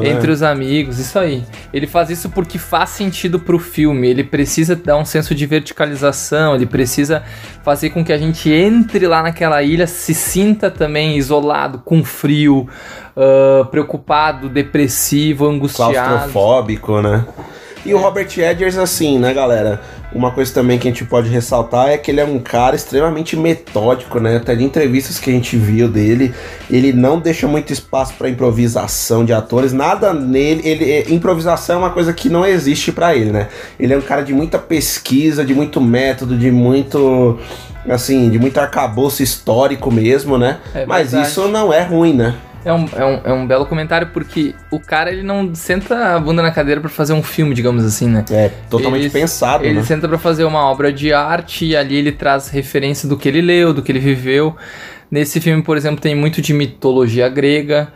É, 0.02 0.04
né? 0.04 0.10
Entre 0.10 0.30
os 0.30 0.42
amigos, 0.42 0.98
isso 0.98 1.18
aí. 1.18 1.44
Ele 1.72 1.86
faz 1.86 2.10
isso 2.10 2.28
porque 2.28 2.58
faz 2.58 2.90
sentido 2.90 3.38
pro 3.40 3.58
filme. 3.58 4.08
Ele 4.08 4.22
precisa 4.24 4.76
dar 4.76 4.96
um 4.98 5.04
senso 5.04 5.34
de 5.34 5.46
verticalização, 5.46 6.54
ele 6.54 6.66
precisa 6.66 7.22
fazer 7.68 7.90
com 7.90 8.02
que 8.02 8.14
a 8.14 8.16
gente 8.16 8.50
entre 8.50 9.06
lá 9.06 9.22
naquela 9.22 9.62
ilha, 9.62 9.86
se 9.86 10.14
sinta 10.14 10.70
também 10.70 11.18
isolado, 11.18 11.82
com 11.84 12.02
frio, 12.02 12.66
ah, 13.14 13.66
preocupado, 13.70 14.48
depressivo, 14.48 15.46
angustiado. 15.46 15.92
claustrofóbico, 15.92 17.02
né? 17.02 17.26
E 17.86 17.94
o 17.94 17.98
Robert 17.98 18.28
Eggers, 18.36 18.76
assim, 18.76 19.18
né, 19.18 19.32
galera? 19.32 19.80
Uma 20.12 20.30
coisa 20.30 20.52
também 20.52 20.78
que 20.78 20.88
a 20.88 20.90
gente 20.90 21.04
pode 21.04 21.28
ressaltar 21.28 21.88
é 21.90 21.98
que 21.98 22.10
ele 22.10 22.20
é 22.20 22.24
um 22.24 22.38
cara 22.38 22.74
extremamente 22.74 23.36
metódico, 23.36 24.18
né? 24.18 24.36
Até 24.36 24.54
de 24.54 24.64
entrevistas 24.64 25.18
que 25.18 25.28
a 25.30 25.32
gente 25.32 25.56
viu 25.56 25.86
dele, 25.88 26.34
ele 26.70 26.92
não 26.92 27.18
deixa 27.20 27.46
muito 27.46 27.72
espaço 27.72 28.14
para 28.14 28.28
improvisação 28.28 29.24
de 29.24 29.32
atores, 29.32 29.72
nada 29.72 30.12
nele. 30.14 30.62
Ele, 30.66 30.90
é- 30.90 31.10
improvisação 31.12 31.76
é 31.76 31.78
uma 31.78 31.90
coisa 31.90 32.12
que 32.12 32.28
não 32.28 32.44
existe 32.44 32.90
para 32.90 33.14
ele, 33.14 33.30
né? 33.30 33.48
Ele 33.78 33.92
é 33.92 33.98
um 33.98 34.02
cara 34.02 34.22
de 34.22 34.32
muita 34.32 34.58
pesquisa, 34.58 35.44
de 35.44 35.54
muito 35.54 35.80
método, 35.80 36.36
de 36.36 36.50
muito. 36.50 37.38
Assim, 37.88 38.28
de 38.28 38.38
muito 38.38 38.58
arcabouço 38.58 39.22
histórico 39.22 39.90
mesmo, 39.90 40.36
né? 40.36 40.58
É 40.74 40.84
Mas 40.84 41.12
isso 41.22 41.48
não 41.48 41.72
é 41.72 41.82
ruim, 41.82 42.12
né? 42.12 42.34
É 42.64 42.72
um, 42.72 42.84
é, 42.96 43.04
um, 43.04 43.20
é 43.24 43.32
um 43.32 43.46
belo 43.46 43.64
comentário 43.66 44.08
porque 44.12 44.54
o 44.70 44.80
cara 44.80 45.10
ele 45.12 45.22
não 45.22 45.54
senta 45.54 46.16
a 46.16 46.18
bunda 46.18 46.42
na 46.42 46.50
cadeira 46.50 46.80
pra 46.80 46.90
fazer 46.90 47.12
um 47.12 47.22
filme, 47.22 47.54
digamos 47.54 47.84
assim, 47.84 48.08
né? 48.08 48.24
É 48.30 48.50
totalmente 48.68 49.02
Ele- 49.04 49.10
pensado, 49.10 49.64
Ele 49.64 49.74
né? 49.78 49.84
senta 49.84 50.08
pra 50.08 50.18
fazer 50.18 50.44
uma 50.44 50.60
obra 50.68 50.92
de 50.92 51.12
arte 51.12 51.64
e 51.66 51.76
ali 51.76 51.96
ele 51.96 52.12
traz 52.12 52.48
referência 52.48 53.08
do 53.08 53.16
que 53.16 53.28
ele 53.28 53.40
leu, 53.40 53.72
do 53.72 53.82
que 53.82 53.92
ele 53.92 54.00
viveu. 54.00 54.56
Nesse 55.10 55.40
filme, 55.40 55.62
por 55.62 55.74
exemplo, 55.78 56.02
tem 56.02 56.14
muito 56.14 56.42
de 56.42 56.52
mitologia 56.52 57.30
grega. 57.30 57.88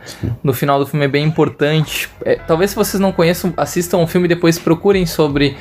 No 0.43 0.51
final 0.51 0.79
do 0.79 0.87
filme 0.87 1.05
é 1.05 1.07
bem 1.07 1.23
importante. 1.23 2.09
É, 2.25 2.35
talvez 2.47 2.71
se 2.71 2.75
vocês 2.75 2.99
não 2.99 3.11
conheçam, 3.11 3.53
assistam 3.55 3.97
o 3.99 4.07
filme 4.07 4.25
e 4.25 4.29
depois 4.29 4.57
procurem 4.57 5.05
sobre 5.05 5.55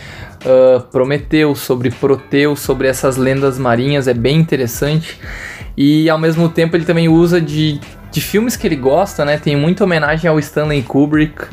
ah, 0.47 0.83
Prometeu, 0.91 1.55
sobre 1.55 1.91
Proteu, 1.91 2.57
sobre 2.57 2.89
essas 2.89 3.19
lendas 3.19 3.59
marinhas. 3.59 4.09
É 4.09 4.15
bem 4.15 4.39
interessante. 4.39 5.21
E 5.77 6.09
ao 6.09 6.19
mesmo 6.19 6.49
tempo 6.49 6.77
ele 6.77 6.85
também 6.85 7.09
usa 7.09 7.41
de, 7.41 7.81
de 8.11 8.21
filmes 8.21 8.57
que 8.57 8.67
ele 8.67 8.77
gosta, 8.77 9.25
né? 9.25 9.39
Tem 9.39 9.57
muita 9.57 9.85
homenagem 9.85 10.29
ao 10.29 10.39
Stanley 10.39 10.83
Kubrick. 10.83 11.47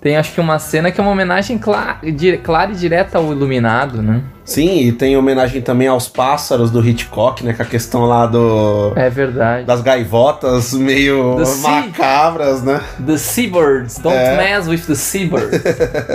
Tem 0.00 0.16
acho 0.16 0.32
que 0.32 0.40
uma 0.40 0.58
cena 0.58 0.90
que 0.90 1.00
é 1.00 1.02
uma 1.02 1.12
homenagem 1.12 1.58
clara, 1.58 2.00
clara 2.42 2.72
e 2.72 2.74
direta 2.74 3.18
ao 3.18 3.32
Iluminado, 3.32 4.02
né? 4.02 4.20
Sim, 4.44 4.80
e 4.80 4.92
tem 4.92 5.16
homenagem 5.16 5.62
também 5.62 5.86
aos 5.86 6.08
pássaros 6.08 6.70
do 6.70 6.84
Hitchcock, 6.86 7.44
né? 7.44 7.52
Com 7.52 7.62
a 7.62 7.66
questão 7.66 8.06
lá 8.06 8.26
do. 8.26 8.92
É 8.96 9.08
verdade. 9.08 9.64
Das 9.64 9.80
gaivotas 9.82 10.72
meio 10.72 11.36
The 11.36 11.44
sea. 11.44 11.70
macabras, 11.70 12.62
né? 12.62 12.80
The 13.06 13.16
Seabirds, 13.18 13.98
don't 13.98 14.16
É. 14.16 14.36
mess 14.36 14.66
with 14.66 14.80
the 14.86 14.94
Seabirds. 14.94 15.62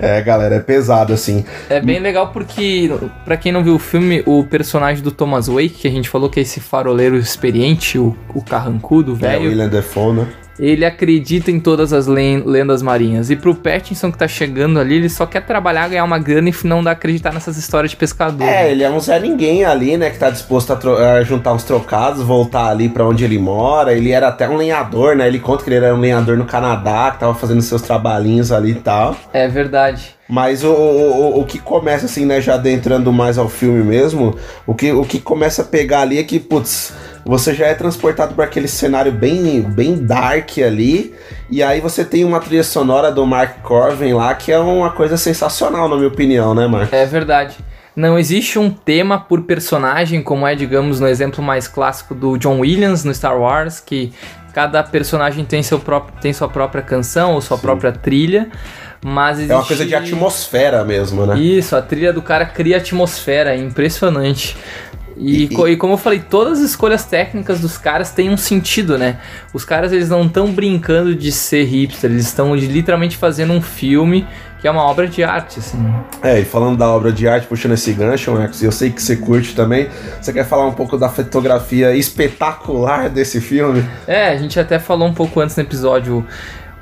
É, 0.00 0.20
galera, 0.22 0.56
é 0.56 0.60
pesado 0.60 1.12
assim. 1.12 1.44
é 1.70 1.80
bem 1.80 1.98
legal 2.00 2.28
porque, 2.28 2.90
pra 3.24 3.36
quem 3.36 3.52
não 3.52 3.62
viu 3.62 3.74
o 3.76 3.78
filme, 3.78 4.22
o 4.26 4.44
personagem 4.44 5.02
do 5.02 5.10
Thomas 5.10 5.46
Wake, 5.46 5.70
que 5.70 5.88
a 5.88 5.90
gente 5.90 6.08
falou 6.08 6.28
que 6.28 6.40
é 6.40 6.42
esse 6.42 6.60
faroleiro 6.60 7.16
experiente, 7.16 7.98
o, 7.98 8.14
o 8.34 8.42
carrancudo, 8.42 9.12
É, 9.12 9.14
o 9.14 9.16
velho, 9.16 9.48
William 9.48 9.68
Defoe, 9.68 10.12
né? 10.14 10.26
ele 10.58 10.84
acredita 10.84 11.50
em 11.50 11.58
todas 11.58 11.92
as 11.92 12.06
len- 12.06 12.42
lendas 12.46 12.80
marinhas. 12.82 13.28
E 13.30 13.34
pro 13.36 13.54
Pattinson 13.56 14.12
que 14.12 14.18
tá 14.18 14.28
chegando 14.28 14.78
ali, 14.78 14.96
ele 14.96 15.08
só 15.08 15.26
quer 15.26 15.40
trabalhar, 15.44 15.88
ganhar 15.88 16.04
uma 16.04 16.18
grana 16.18 16.48
e 16.48 16.54
não 16.64 16.82
dá 16.82 16.92
acreditar 16.92 17.32
essas 17.44 17.56
histórias 17.56 17.90
de 17.90 17.96
pescador. 17.96 18.46
É, 18.48 18.70
ele 18.70 18.82
é 18.82 18.90
um 18.90 18.98
Zé 18.98 19.18
Ninguém 19.20 19.64
ali, 19.64 19.96
né? 19.96 20.10
Que 20.10 20.18
tá 20.18 20.30
disposto 20.30 20.72
a, 20.72 21.12
a 21.18 21.22
juntar 21.22 21.52
uns 21.52 21.64
trocados, 21.64 22.22
voltar 22.22 22.68
ali 22.68 22.88
pra 22.88 23.04
onde 23.06 23.24
ele 23.24 23.38
mora. 23.38 23.92
Ele 23.92 24.10
era 24.10 24.28
até 24.28 24.48
um 24.48 24.56
lenhador, 24.56 25.14
né? 25.16 25.26
Ele 25.26 25.38
conta 25.38 25.62
que 25.62 25.70
ele 25.70 25.76
era 25.84 25.94
um 25.94 26.00
lenhador 26.00 26.36
no 26.36 26.44
Canadá, 26.44 27.10
que 27.12 27.20
tava 27.20 27.34
fazendo 27.34 27.60
seus 27.62 27.82
trabalhinhos 27.82 28.50
ali 28.50 28.72
e 28.72 28.74
tal. 28.76 29.16
É 29.32 29.46
verdade. 29.48 30.14
Mas 30.28 30.64
o, 30.64 30.70
o, 30.72 31.10
o- 31.36 31.40
o 31.40 31.44
que 31.44 31.58
começa, 31.58 32.06
assim, 32.06 32.24
né? 32.24 32.40
Já 32.40 32.54
adentrando 32.54 33.12
mais 33.12 33.36
ao 33.36 33.48
filme 33.48 33.82
mesmo, 33.84 34.34
o 34.66 34.74
que, 34.74 34.90
o 34.92 35.04
que 35.04 35.20
começa 35.20 35.60
a 35.62 35.64
pegar 35.66 36.00
ali 36.00 36.18
é 36.18 36.22
que, 36.24 36.40
putz, 36.40 36.94
você 37.24 37.54
já 37.54 37.66
é 37.66 37.74
transportado 37.74 38.34
para 38.34 38.44
aquele 38.44 38.68
cenário 38.68 39.10
bem, 39.10 39.62
bem 39.62 39.96
dark 39.96 40.58
ali. 40.58 41.14
E 41.50 41.62
aí 41.62 41.80
você 41.80 42.04
tem 42.04 42.24
uma 42.24 42.40
trilha 42.40 42.64
sonora 42.64 43.10
do 43.10 43.26
Mark 43.26 43.62
Corven 43.62 44.14
lá, 44.14 44.34
que 44.34 44.52
é 44.52 44.58
uma 44.58 44.90
coisa 44.90 45.16
sensacional, 45.16 45.88
na 45.88 45.96
minha 45.96 46.08
opinião, 46.08 46.54
né, 46.54 46.66
Mark? 46.66 46.92
É 46.92 47.06
verdade. 47.06 47.56
Não 47.96 48.18
existe 48.18 48.58
um 48.58 48.70
tema 48.70 49.20
por 49.20 49.42
personagem, 49.42 50.20
como 50.20 50.46
é, 50.46 50.54
digamos, 50.54 50.98
no 50.98 51.06
exemplo 51.06 51.42
mais 51.42 51.68
clássico 51.68 52.14
do 52.14 52.36
John 52.36 52.58
Williams 52.58 53.04
no 53.04 53.14
Star 53.14 53.38
Wars, 53.38 53.78
que 53.78 54.12
cada 54.52 54.82
personagem 54.82 55.44
tem, 55.44 55.62
seu 55.62 55.78
próprio, 55.78 56.20
tem 56.20 56.32
sua 56.32 56.48
própria 56.48 56.82
canção 56.82 57.34
ou 57.34 57.40
sua 57.40 57.56
própria 57.56 57.92
trilha. 57.92 58.48
Mas 59.04 59.36
existe... 59.36 59.52
É 59.52 59.56
uma 59.56 59.66
coisa 59.66 59.84
de 59.84 59.94
atmosfera 59.94 60.82
mesmo, 60.82 61.26
né? 61.26 61.38
Isso, 61.38 61.76
a 61.76 61.82
trilha 61.82 62.12
do 62.12 62.22
cara 62.22 62.46
cria 62.46 62.78
atmosfera, 62.78 63.54
é 63.54 63.58
impressionante. 63.58 64.56
E, 65.16 65.44
E- 65.44 65.70
e 65.72 65.76
como 65.76 65.94
eu 65.94 65.98
falei, 65.98 66.18
todas 66.20 66.58
as 66.58 66.70
escolhas 66.70 67.04
técnicas 67.04 67.60
dos 67.60 67.78
caras 67.78 68.10
têm 68.10 68.30
um 68.30 68.36
sentido, 68.36 68.98
né? 68.98 69.18
Os 69.52 69.64
caras 69.64 69.92
eles 69.92 70.08
não 70.08 70.24
estão 70.26 70.50
brincando 70.52 71.14
de 71.14 71.30
ser 71.30 71.64
hipster, 71.64 72.10
eles 72.10 72.26
estão 72.26 72.54
literalmente 72.54 73.16
fazendo 73.16 73.52
um 73.52 73.62
filme 73.62 74.26
que 74.60 74.66
é 74.66 74.70
uma 74.70 74.82
obra 74.84 75.06
de 75.06 75.22
arte, 75.22 75.58
assim. 75.58 75.76
É, 76.22 76.40
e 76.40 76.44
falando 76.44 76.78
da 76.78 76.88
obra 76.88 77.12
de 77.12 77.28
arte, 77.28 77.46
puxando 77.46 77.72
esse 77.72 77.92
gancho, 77.92 78.32
Marcos, 78.32 78.62
eu 78.62 78.72
sei 78.72 78.90
que 78.90 79.02
você 79.02 79.14
curte 79.14 79.54
também. 79.54 79.88
Você 80.18 80.32
quer 80.32 80.46
falar 80.46 80.66
um 80.66 80.72
pouco 80.72 80.96
da 80.96 81.10
fotografia 81.10 81.94
espetacular 81.94 83.10
desse 83.10 83.42
filme? 83.42 83.84
É, 84.06 84.28
a 84.30 84.36
gente 84.38 84.58
até 84.58 84.78
falou 84.78 85.06
um 85.06 85.12
pouco 85.12 85.38
antes 85.40 85.54
no 85.54 85.62
episódio. 85.62 86.26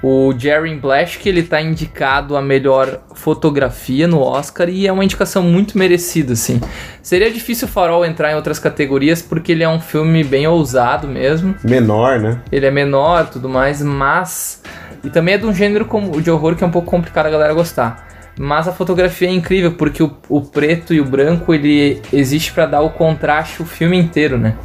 O 0.03 0.35
Jerry 0.37 0.75
Blash, 0.75 1.17
que 1.17 1.29
ele 1.29 1.45
tá 1.45 1.63
indicado 1.63 2.37
a 2.37 2.43
melhor 2.43 3.03
fotografia 3.15 4.09
no 4.09 4.21
Oscar 4.21 4.69
e 4.69 4.87
é 4.87 4.93
uma 4.93 5.05
indicação 5.05 5.45
muito 5.45 5.79
merecida, 5.79 6.33
assim. 6.33 6.61
Seria 7.01 7.31
difícil 7.31 7.69
o 7.69 7.71
Farol 7.71 8.05
entrar 8.05 8.33
em 8.33 8.35
outras 8.35 8.59
categorias 8.59 9.23
porque 9.23 9.53
ele 9.53 9.63
é 9.63 9.69
um 9.69 9.81
filme 9.81 10.25
bem 10.25 10.45
ousado 10.47 11.07
mesmo. 11.07 11.55
Menor, 11.63 12.19
né? 12.19 12.41
Ele 12.51 12.67
é 12.67 12.71
menor 12.71 13.31
tudo 13.31 13.49
mais, 13.49 13.81
mas. 13.81 14.61
E 15.05 15.11
também 15.11 15.35
é 15.35 15.39
de 15.39 15.47
um 15.47 15.55
gênero 15.55 15.85
como, 15.85 16.21
de 16.21 16.31
horror 16.31 16.57
que 16.57 16.65
é 16.65 16.67
um 16.67 16.71
pouco 16.71 16.91
complicado 16.91 17.27
a 17.27 17.31
galera 17.31 17.55
gostar. 17.55 18.09
Mas 18.39 18.67
a 18.67 18.73
fotografia 18.73 19.29
é 19.29 19.33
incrível 19.33 19.73
porque 19.73 20.03
o, 20.03 20.17
o 20.29 20.41
preto 20.41 20.95
e 20.95 21.01
o 21.01 21.05
branco 21.05 21.53
ele 21.55 22.01
existe 22.13 22.53
para 22.53 22.67
dar 22.67 22.81
o 22.81 22.91
contraste 22.91 23.63
o 23.63 23.67
filme 23.67 23.97
inteiro, 23.97 24.39
né? 24.39 24.57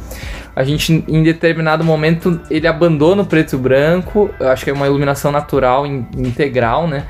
A 0.58 0.64
gente 0.64 1.04
em 1.06 1.22
determinado 1.22 1.84
momento 1.84 2.40
ele 2.50 2.66
abandona 2.66 3.22
o 3.22 3.24
preto 3.24 3.54
e 3.54 3.56
branco, 3.56 4.28
eu 4.40 4.48
acho 4.48 4.64
que 4.64 4.70
é 4.70 4.72
uma 4.72 4.88
iluminação 4.88 5.30
natural 5.30 5.86
in- 5.86 6.04
integral, 6.16 6.88
né? 6.88 7.04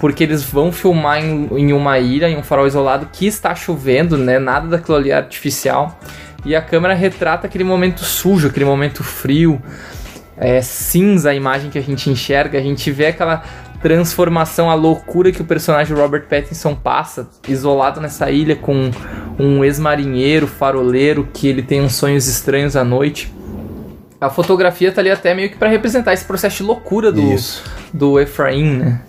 Porque 0.00 0.24
eles 0.24 0.42
vão 0.42 0.72
filmar 0.72 1.24
em, 1.24 1.48
em 1.52 1.72
uma 1.72 2.00
ilha, 2.00 2.28
em 2.28 2.36
um 2.36 2.42
farol 2.42 2.66
isolado 2.66 3.10
que 3.12 3.28
está 3.28 3.54
chovendo, 3.54 4.18
né? 4.18 4.40
Nada 4.40 4.66
daquilo 4.66 4.96
ali 4.96 5.12
é 5.12 5.14
artificial. 5.14 6.00
E 6.44 6.56
a 6.56 6.60
câmera 6.60 6.94
retrata 6.94 7.46
aquele 7.46 7.62
momento 7.62 8.04
sujo, 8.04 8.48
aquele 8.48 8.64
momento 8.64 9.04
frio 9.04 9.62
é, 10.36 10.60
cinza 10.60 11.30
a 11.30 11.34
imagem 11.34 11.70
que 11.70 11.78
a 11.78 11.82
gente 11.82 12.10
enxerga, 12.10 12.58
a 12.58 12.62
gente 12.62 12.90
vê 12.90 13.06
aquela 13.06 13.44
transformação, 13.80 14.70
a 14.70 14.74
loucura 14.74 15.30
que 15.30 15.40
o 15.40 15.44
personagem 15.44 15.96
Robert 15.96 16.26
Pattinson 16.28 16.74
passa, 16.74 17.28
isolado 17.46 18.00
nessa 18.00 18.30
ilha 18.30 18.56
com 18.56 18.90
um 19.38 19.64
ex-marinheiro, 19.64 20.46
faroleiro, 20.46 21.28
que 21.32 21.48
ele 21.48 21.62
tem 21.62 21.80
uns 21.80 21.94
sonhos 21.94 22.26
estranhos 22.26 22.76
à 22.76 22.84
noite. 22.84 23.32
A 24.20 24.28
fotografia 24.28 24.90
tá 24.90 25.00
ali 25.00 25.10
até 25.10 25.32
meio 25.32 25.50
que 25.50 25.56
para 25.56 25.68
representar 25.68 26.12
esse 26.12 26.24
processo 26.24 26.56
de 26.58 26.62
loucura 26.64 27.12
do, 27.12 27.22
Isso. 27.32 27.62
do 27.92 28.18
Efraim, 28.18 28.78
né? 28.78 29.00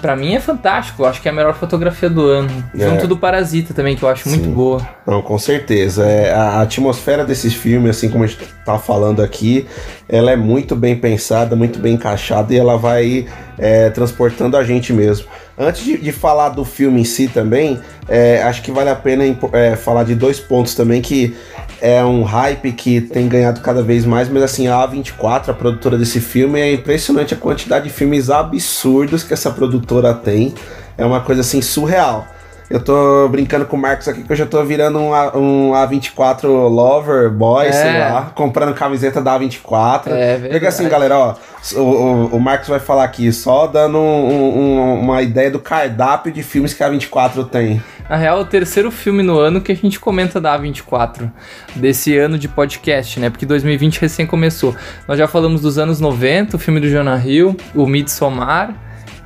Pra 0.00 0.14
mim 0.14 0.34
é 0.34 0.40
fantástico, 0.40 1.02
eu 1.02 1.06
acho 1.06 1.22
que 1.22 1.28
é 1.28 1.30
a 1.30 1.34
melhor 1.34 1.54
fotografia 1.54 2.10
do 2.10 2.26
ano. 2.26 2.50
É. 2.78 2.88
Junto 2.88 3.06
do 3.06 3.16
Parasita 3.16 3.72
também, 3.72 3.96
que 3.96 4.02
eu 4.02 4.08
acho 4.08 4.28
muito 4.28 4.44
Sim. 4.44 4.52
boa. 4.52 4.86
Não, 5.06 5.22
com 5.22 5.38
certeza. 5.38 6.04
É, 6.04 6.32
a 6.32 6.48
a 6.58 6.62
atmosfera 6.62 7.24
desses 7.24 7.54
filmes, 7.54 7.96
assim 7.96 8.08
como 8.08 8.24
a 8.24 8.26
gente 8.26 8.44
tá 8.64 8.78
falando 8.78 9.22
aqui, 9.22 9.66
ela 10.08 10.30
é 10.30 10.36
muito 10.36 10.74
bem 10.74 10.96
pensada, 10.96 11.54
muito 11.54 11.78
bem 11.78 11.94
encaixada 11.94 12.52
e 12.52 12.58
ela 12.58 12.76
vai 12.76 13.26
é, 13.56 13.90
transportando 13.90 14.56
a 14.56 14.64
gente 14.64 14.92
mesmo. 14.92 15.26
Antes 15.58 15.84
de, 15.84 15.98
de 15.98 16.12
falar 16.12 16.50
do 16.50 16.64
filme 16.64 17.00
em 17.00 17.04
si 17.04 17.26
também, 17.26 17.80
é, 18.08 18.42
acho 18.42 18.62
que 18.62 18.70
vale 18.70 18.90
a 18.90 18.94
pena 18.94 19.24
é, 19.52 19.74
falar 19.74 20.04
de 20.04 20.14
dois 20.14 20.38
pontos 20.38 20.74
também 20.74 21.02
que 21.02 21.36
é 21.80 22.04
um 22.04 22.22
hype 22.22 22.72
que 22.72 23.00
tem 23.00 23.28
ganhado 23.28 23.60
cada 23.60 23.82
vez 23.82 24.04
mais, 24.04 24.28
mas 24.28 24.42
assim, 24.42 24.68
a 24.68 24.74
A24, 24.74 25.48
a 25.48 25.54
produtora 25.54 25.98
desse 25.98 26.20
filme, 26.20 26.60
é 26.60 26.72
impressionante 26.72 27.34
a 27.34 27.36
quantidade 27.36 27.88
de 27.88 27.90
filmes 27.90 28.30
absurdos 28.30 29.22
que 29.22 29.34
essa 29.34 29.50
produtora 29.50 30.14
tem. 30.14 30.54
É 30.96 31.04
uma 31.04 31.20
coisa 31.20 31.40
assim 31.40 31.60
surreal. 31.62 32.26
Eu 32.70 32.80
tô 32.80 33.26
brincando 33.30 33.64
com 33.64 33.76
o 33.76 33.80
Marcos 33.80 34.06
aqui 34.08 34.22
que 34.22 34.30
eu 34.30 34.36
já 34.36 34.44
tô 34.44 34.62
virando 34.62 34.98
um, 34.98 35.14
A- 35.14 35.34
um 35.34 35.72
A24 35.72 36.44
lover, 36.68 37.30
boy, 37.30 37.66
É. 37.66 37.72
sei 37.72 37.98
lá, 37.98 38.30
comprando 38.34 38.74
camiseta 38.74 39.22
da 39.22 39.38
A24. 39.40 40.08
É 40.08 40.36
Porque 40.50 40.66
assim, 40.66 40.86
galera, 40.86 41.16
ó, 41.18 41.34
o, 41.76 41.80
o, 41.80 42.26
o 42.36 42.40
Marcos 42.40 42.68
vai 42.68 42.78
falar 42.78 43.04
aqui, 43.04 43.32
só 43.32 43.66
dando 43.66 43.96
um- 43.96 44.58
um- 44.58 45.00
uma 45.00 45.22
ideia 45.22 45.50
do 45.50 45.58
cardápio 45.58 46.30
de 46.30 46.42
filmes 46.42 46.74
que 46.74 46.82
a 46.82 46.90
A24 46.90 47.48
tem. 47.48 47.82
Na 48.06 48.16
real, 48.16 48.38
é 48.38 48.40
o 48.42 48.44
terceiro 48.44 48.90
filme 48.90 49.22
no 49.22 49.38
ano 49.38 49.62
que 49.62 49.72
a 49.72 49.76
gente 49.76 49.98
comenta 49.98 50.38
da 50.38 50.58
A24, 50.58 51.30
desse 51.74 52.18
ano 52.18 52.38
de 52.38 52.48
podcast, 52.48 53.18
né? 53.18 53.30
Porque 53.30 53.46
2020 53.46 53.98
recém 54.00 54.26
começou. 54.26 54.76
Nós 55.06 55.16
já 55.18 55.26
falamos 55.26 55.62
dos 55.62 55.78
anos 55.78 56.00
90, 56.00 56.56
o 56.56 56.58
filme 56.58 56.80
do 56.80 56.88
Jonah 56.90 57.16
Hill, 57.18 57.56
o 57.74 57.86
Midsommar 57.86 58.74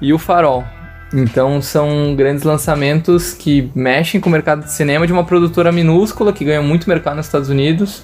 e 0.01 0.13
o 0.13 0.19
Farol. 0.19 0.65
Então 1.13 1.61
são 1.61 2.15
grandes 2.17 2.43
lançamentos 2.43 3.35
que 3.35 3.71
mexem 3.75 4.21
com 4.21 4.29
o 4.29 4.33
mercado 4.33 4.65
de 4.65 4.73
cinema 4.73 5.07
de 5.07 5.13
uma 5.13 5.25
produtora 5.25 5.71
minúscula 5.71 6.33
que 6.33 6.45
ganha 6.45 6.63
muito 6.63 6.89
mercado 6.89 7.17
nos 7.17 7.27
Estados 7.27 7.49
Unidos. 7.49 8.03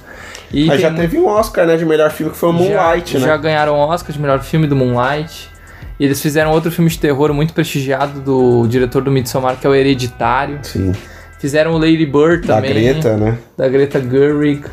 E 0.53 0.67
Mas 0.67 0.81
já 0.81 0.93
teve 0.93 1.19
um 1.19 1.27
Oscar, 1.27 1.67
né, 1.67 1.77
de 1.77 1.85
melhor 1.85 2.11
filme, 2.11 2.33
que 2.33 2.39
foi 2.39 2.51
o 2.51 2.53
Moonlight, 2.53 3.13
já, 3.13 3.19
né? 3.19 3.27
Já 3.27 3.37
ganharam 3.37 3.75
o 3.75 3.79
Oscar 3.79 4.13
de 4.13 4.21
melhor 4.21 4.41
filme 4.41 4.67
do 4.67 4.77
Moonlight. 4.77 5.49
E 5.99 6.05
eles 6.05 6.23
fizeram 6.23 6.53
outro 6.53 6.71
filme 6.71 6.89
de 6.89 6.99
terror 6.99 7.33
muito 7.35 7.53
prestigiado 7.53 8.21
do 8.21 8.67
diretor 8.69 9.03
do 9.03 9.11
Midsommar, 9.11 9.57
que 9.57 9.67
é 9.67 9.71
o 9.71 9.75
Hereditário. 9.75 10.61
Sim, 10.63 10.93
Fizeram 11.39 11.73
o 11.73 11.79
Lady 11.79 12.05
Bird 12.05 12.47
da 12.47 12.57
também. 12.57 12.73
Greta, 12.73 13.17
né? 13.17 13.39
Da 13.57 13.69
Greta 13.69 14.01
Gerwig. 14.01 14.65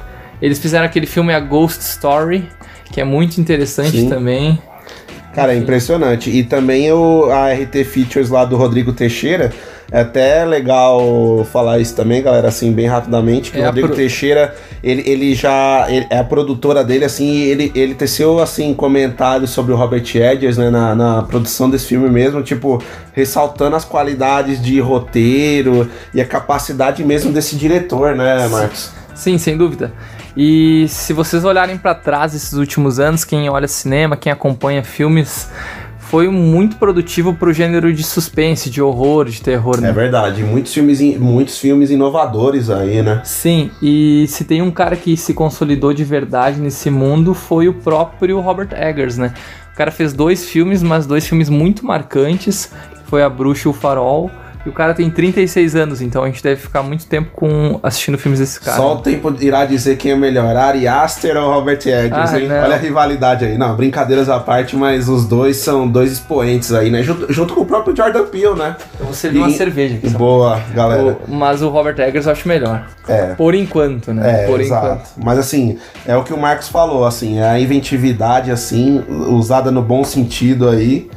Eles 0.41 0.59
fizeram 0.59 0.85
aquele 0.85 1.05
filme 1.05 1.33
A 1.33 1.39
Ghost 1.39 1.81
Story, 1.81 2.47
que 2.91 2.99
é 2.99 3.03
muito 3.03 3.39
interessante 3.39 4.01
Sim. 4.01 4.09
também. 4.09 4.59
Cara, 5.35 5.53
é 5.53 5.57
impressionante. 5.57 6.29
E 6.29 6.43
também 6.43 6.91
o, 6.91 7.29
a 7.29 7.51
RT 7.51 7.83
Features 7.83 8.29
lá 8.29 8.45
do 8.45 8.55
Rodrigo 8.55 8.93
Teixeira. 8.93 9.51
É 9.91 9.99
até 9.99 10.43
legal 10.43 11.45
falar 11.51 11.77
isso 11.77 11.95
também, 11.95 12.21
galera, 12.23 12.47
assim, 12.47 12.71
bem 12.71 12.87
rapidamente, 12.87 13.51
que 13.51 13.59
É 13.59 13.61
o 13.61 13.65
Rodrigo 13.67 13.87
pro- 13.89 13.95
Teixeira, 13.95 14.55
ele, 14.83 15.03
ele 15.05 15.35
já 15.35 15.85
ele- 15.89 16.07
é 16.09 16.17
a 16.17 16.23
produtora 16.23 16.83
dele, 16.83 17.05
assim, 17.05 17.23
e 17.29 17.43
ele, 17.43 17.71
ele 17.75 17.93
teceu, 17.93 18.39
assim, 18.39 18.73
comentários 18.73 19.51
sobre 19.51 19.73
o 19.73 19.75
Robert 19.75 20.01
Edgers, 20.15 20.57
né, 20.57 20.71
na, 20.71 20.95
na 20.95 21.21
produção 21.21 21.69
desse 21.69 21.85
filme 21.85 22.09
mesmo, 22.09 22.41
tipo, 22.41 22.81
ressaltando 23.13 23.75
as 23.75 23.85
qualidades 23.85 24.59
de 24.59 24.79
roteiro 24.79 25.87
e 26.15 26.19
a 26.19 26.25
capacidade 26.25 27.03
mesmo 27.03 27.31
desse 27.31 27.55
diretor, 27.55 28.15
né, 28.15 28.47
Marcos? 28.47 28.89
Sim, 29.13 29.37
sem 29.37 29.55
dúvida. 29.55 29.93
E 30.35 30.85
se 30.89 31.13
vocês 31.13 31.45
olharem 31.45 31.77
pra 31.77 31.95
trás 31.95 32.35
esses 32.35 32.53
últimos 32.53 32.99
anos, 32.99 33.23
quem 33.23 33.49
olha 33.49 33.67
cinema, 33.67 34.17
quem 34.17 34.31
acompanha 34.31 34.83
filmes, 34.83 35.49
foi 35.97 36.29
muito 36.29 36.75
produtivo 36.75 37.33
pro 37.33 37.51
gênero 37.51 37.91
de 37.93 38.03
suspense, 38.03 38.69
de 38.69 38.81
horror, 38.81 39.25
de 39.25 39.41
terror, 39.41 39.81
né? 39.81 39.89
É 39.89 39.93
verdade, 39.93 40.43
muitos 40.43 40.73
filmes, 40.73 41.01
muitos 41.17 41.57
filmes 41.57 41.89
inovadores 41.89 42.69
aí, 42.69 43.01
né? 43.01 43.21
Sim, 43.23 43.71
e 43.81 44.25
se 44.27 44.43
tem 44.43 44.61
um 44.61 44.71
cara 44.71 44.95
que 44.95 45.17
se 45.17 45.33
consolidou 45.33 45.93
de 45.93 46.03
verdade 46.03 46.59
nesse 46.59 46.89
mundo 46.89 47.33
foi 47.33 47.67
o 47.67 47.73
próprio 47.73 48.39
Robert 48.39 48.69
Eggers, 48.71 49.17
né? 49.17 49.33
O 49.73 49.75
cara 49.75 49.91
fez 49.91 50.13
dois 50.13 50.45
filmes, 50.45 50.83
mas 50.83 51.05
dois 51.05 51.27
filmes 51.27 51.49
muito 51.49 51.85
marcantes, 51.85 52.71
foi 53.05 53.23
A 53.23 53.29
Bruxa 53.29 53.67
e 53.67 53.71
o 53.71 53.73
Farol. 53.73 54.29
E 54.65 54.69
o 54.69 54.71
cara 54.71 54.95
tem 54.95 55.09
36 55.11 55.75
anos, 55.75 56.01
então 56.01 56.23
a 56.23 56.27
gente 56.27 56.41
deve 56.41 56.59
ficar 56.59 56.81
muito 56.81 57.05
tempo 57.05 57.29
com 57.33 57.79
assistindo 57.83 58.17
filmes 58.17 58.39
desse 58.39 58.59
cara. 58.59 58.77
Só 58.77 58.95
o 58.95 58.97
tempo 58.97 59.31
irá 59.39 59.63
dizer 59.63 59.95
quem 59.97 60.13
é 60.13 60.15
melhor, 60.15 60.55
Ari 60.57 60.87
Aster 60.87 61.37
ou 61.37 61.53
Robert 61.53 61.77
Eggers, 61.85 62.33
Ah, 62.33 62.39
hein? 62.39 62.47
não. 62.47 62.55
Olha 62.63 62.75
a 62.75 62.79
rivalidade 62.79 63.45
aí. 63.45 63.57
Não, 63.59 63.75
brincadeiras 63.75 64.27
à 64.27 64.39
parte, 64.39 64.75
mas 64.75 65.07
os 65.07 65.25
dois 65.27 65.57
são 65.57 65.87
dois 65.87 66.11
expoentes 66.13 66.73
aí, 66.73 66.89
né? 66.89 67.03
Junto, 67.03 67.31
junto 67.31 67.53
com 67.53 67.61
o 67.61 67.65
próprio 67.65 67.95
Jordan 67.95 68.25
Peele, 68.25 68.55
né? 68.55 68.75
Eu 68.99 69.05
vou 69.05 69.13
servir 69.13 69.37
uma 69.37 69.49
E- 69.49 69.53
cerveja 69.53 69.97
aqui. 69.97 70.09
só. 70.09 70.17
Boa, 70.17 70.59
galera. 70.73 71.17
O- 71.27 71.31
mas 71.35 71.61
o 71.61 71.69
Robert 71.69 71.99
Eggers 71.99 72.25
eu 72.25 72.31
acho 72.31 72.47
melhor. 72.47 72.87
É. 73.07 73.35
Por 73.35 73.53
enquanto, 73.53 74.11
né? 74.13 74.45
É, 74.45 74.47
Por 74.47 74.59
exato. 74.59 74.85
enquanto. 74.87 75.09
Mas 75.23 75.37
assim, 75.37 75.77
é 76.07 76.17
o 76.17 76.23
que 76.23 76.33
o 76.33 76.37
Marcos 76.39 76.69
falou, 76.69 77.05
assim, 77.05 77.37
é 77.39 77.47
a 77.47 77.59
inventividade, 77.59 78.49
assim, 78.49 79.03
usada 79.29 79.69
no 79.69 79.83
bom 79.83 80.03
sentido 80.03 80.67
aí. 80.67 81.07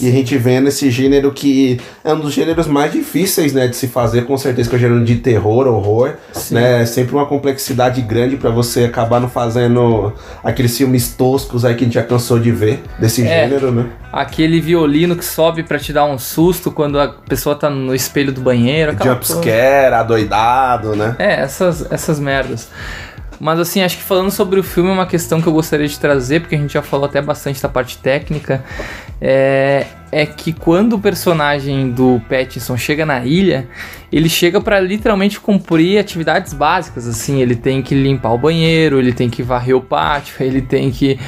E 0.00 0.08
a 0.08 0.12
gente 0.12 0.36
vendo 0.36 0.68
esse 0.68 0.90
gênero 0.90 1.32
que 1.32 1.80
é 2.04 2.12
um 2.12 2.20
dos 2.20 2.32
gêneros 2.32 2.66
mais 2.66 2.92
difíceis, 2.92 3.52
né, 3.52 3.66
de 3.68 3.76
se 3.76 3.88
fazer, 3.88 4.24
com 4.26 4.36
certeza, 4.36 4.68
que 4.68 4.74
é 4.76 4.78
o 4.78 4.80
gênero 4.80 5.04
de 5.04 5.16
terror, 5.16 5.66
horror, 5.66 6.14
Sim. 6.32 6.54
né? 6.54 6.82
É 6.82 6.86
sempre 6.86 7.14
uma 7.14 7.26
complexidade 7.26 8.00
grande 8.02 8.36
pra 8.36 8.50
você 8.50 8.84
acabar 8.84 9.20
não 9.20 9.28
fazendo 9.28 10.12
aqueles 10.42 10.76
filmes 10.76 11.08
toscos 11.14 11.64
aí 11.64 11.74
que 11.74 11.84
a 11.84 11.86
gente 11.86 11.94
já 11.94 12.02
cansou 12.02 12.38
de 12.38 12.50
ver 12.52 12.82
desse 12.98 13.22
É. 13.26 13.48
gênero, 13.48 13.70
né? 13.70 13.86
Aquele 14.12 14.60
violino 14.60 15.14
que 15.16 15.24
sobe 15.24 15.62
pra 15.62 15.78
te 15.78 15.92
dar 15.92 16.04
um 16.06 16.18
susto 16.18 16.70
quando 16.70 16.98
a 16.98 17.08
pessoa 17.08 17.54
tá 17.54 17.68
no 17.68 17.94
espelho 17.94 18.32
do 18.32 18.40
banheiro. 18.40 18.96
Jumpscare, 19.02 19.94
adoidado, 19.94 20.96
né? 20.96 21.14
É, 21.18 21.40
essas, 21.40 21.90
essas 21.90 22.18
merdas. 22.18 22.68
Mas 23.40 23.60
assim, 23.60 23.82
acho 23.82 23.96
que 23.98 24.02
falando 24.02 24.30
sobre 24.32 24.58
o 24.58 24.64
filme, 24.64 24.90
uma 24.90 25.06
questão 25.06 25.40
que 25.40 25.46
eu 25.46 25.52
gostaria 25.52 25.86
de 25.86 25.96
trazer, 25.98 26.40
porque 26.40 26.56
a 26.56 26.58
gente 26.58 26.72
já 26.72 26.82
falou 26.82 27.06
até 27.06 27.22
bastante 27.22 27.62
da 27.62 27.68
parte 27.68 27.96
técnica, 27.98 28.64
é, 29.20 29.86
é 30.12 30.24
que 30.24 30.52
quando 30.52 30.94
o 30.94 30.98
personagem 30.98 31.90
do 31.90 32.20
Pattinson 32.28 32.76
chega 32.76 33.04
na 33.04 33.24
ilha, 33.24 33.68
ele 34.10 34.28
chega 34.28 34.60
pra 34.60 34.80
literalmente 34.80 35.40
cumprir 35.40 35.98
atividades 35.98 36.52
básicas, 36.52 37.06
assim, 37.06 37.42
ele 37.42 37.56
tem 37.56 37.82
que 37.82 37.94
limpar 37.94 38.32
o 38.32 38.38
banheiro, 38.38 38.98
ele 38.98 39.12
tem 39.12 39.28
que 39.28 39.42
varrer 39.42 39.76
o 39.76 39.80
pátio, 39.80 40.34
ele 40.40 40.62
tem 40.62 40.90
que 40.90 41.18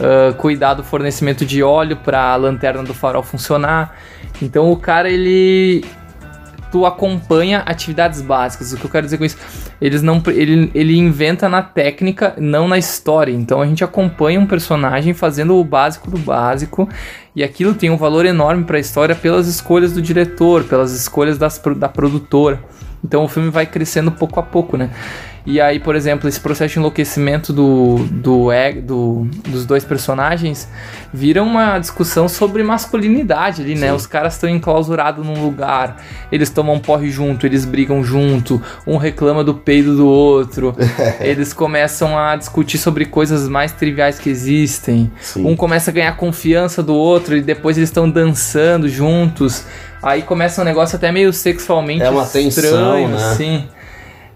ah, 0.00 0.32
cuidar 0.34 0.74
do 0.74 0.84
fornecimento 0.84 1.44
de 1.44 1.62
óleo 1.62 1.96
pra 1.96 2.36
lanterna 2.36 2.82
do 2.82 2.94
farol 2.94 3.22
funcionar. 3.22 3.96
Então 4.40 4.70
o 4.70 4.76
cara, 4.76 5.10
ele 5.10 5.84
tu 6.70 6.86
acompanha 6.86 7.60
atividades 7.60 8.20
básicas. 8.20 8.72
O 8.72 8.76
que 8.76 8.84
eu 8.84 8.90
quero 8.90 9.04
dizer 9.06 9.18
com 9.18 9.24
isso? 9.24 9.36
Eles 9.80 10.02
não, 10.02 10.22
ele, 10.28 10.70
ele 10.74 10.96
inventa 10.96 11.48
na 11.48 11.62
técnica, 11.62 12.34
não 12.38 12.68
na 12.68 12.78
história. 12.78 13.32
Então 13.32 13.60
a 13.60 13.66
gente 13.66 13.82
acompanha 13.82 14.40
um 14.40 14.46
personagem 14.46 15.14
fazendo 15.14 15.56
o 15.56 15.64
básico 15.64 16.10
do 16.10 16.18
básico. 16.18 16.88
E 17.34 17.42
aquilo 17.42 17.74
tem 17.74 17.90
um 17.90 17.96
valor 17.96 18.26
enorme 18.26 18.64
para 18.64 18.76
a 18.76 18.80
história 18.80 19.14
pelas 19.14 19.46
escolhas 19.46 19.92
do 19.92 20.02
diretor, 20.02 20.64
pelas 20.64 20.92
escolhas 20.92 21.38
das, 21.38 21.60
da 21.76 21.88
produtora. 21.88 22.62
Então 23.04 23.24
o 23.24 23.28
filme 23.28 23.50
vai 23.50 23.66
crescendo 23.66 24.10
pouco 24.10 24.40
a 24.40 24.42
pouco, 24.42 24.76
né? 24.76 24.90
E 25.50 25.62
aí, 25.62 25.80
por 25.80 25.96
exemplo, 25.96 26.28
esse 26.28 26.38
processo 26.38 26.74
de 26.74 26.78
enlouquecimento 26.78 27.54
do, 27.54 27.96
do, 28.10 28.48
do- 28.84 29.26
dos 29.48 29.64
dois 29.64 29.82
personagens 29.82 30.68
vira 31.10 31.42
uma 31.42 31.78
discussão 31.78 32.28
sobre 32.28 32.62
masculinidade 32.62 33.62
ali, 33.62 33.74
né? 33.74 33.90
Os 33.94 34.06
caras 34.06 34.34
estão 34.34 34.50
enclausurados 34.50 35.24
num 35.26 35.42
lugar, 35.42 35.96
eles 36.30 36.50
tomam 36.50 36.78
porre 36.78 37.10
junto, 37.10 37.46
eles 37.46 37.64
brigam 37.64 38.04
junto, 38.04 38.60
um 38.86 38.98
reclama 38.98 39.42
do 39.42 39.54
peido 39.54 39.96
do 39.96 40.06
outro, 40.06 40.76
eles 41.18 41.54
começam 41.54 42.18
a 42.18 42.36
discutir 42.36 42.76
sobre 42.76 43.06
coisas 43.06 43.48
mais 43.48 43.72
triviais 43.72 44.18
que 44.18 44.28
existem. 44.28 45.10
Sim. 45.18 45.46
Um 45.46 45.56
começa 45.56 45.90
a 45.90 45.94
ganhar 45.94 46.14
confiança 46.18 46.82
do 46.82 46.94
outro 46.94 47.34
e 47.34 47.40
depois 47.40 47.78
eles 47.78 47.88
estão 47.88 48.08
dançando 48.10 48.86
juntos. 48.86 49.64
Aí 50.02 50.20
começa 50.22 50.60
um 50.60 50.64
negócio 50.64 50.94
até 50.96 51.10
meio 51.10 51.32
sexualmente 51.32 52.02
É 52.02 52.10
uma 52.10 52.26
tensão, 52.26 52.48
estranho, 52.48 53.08
né? 53.08 53.16
assim. 53.16 53.64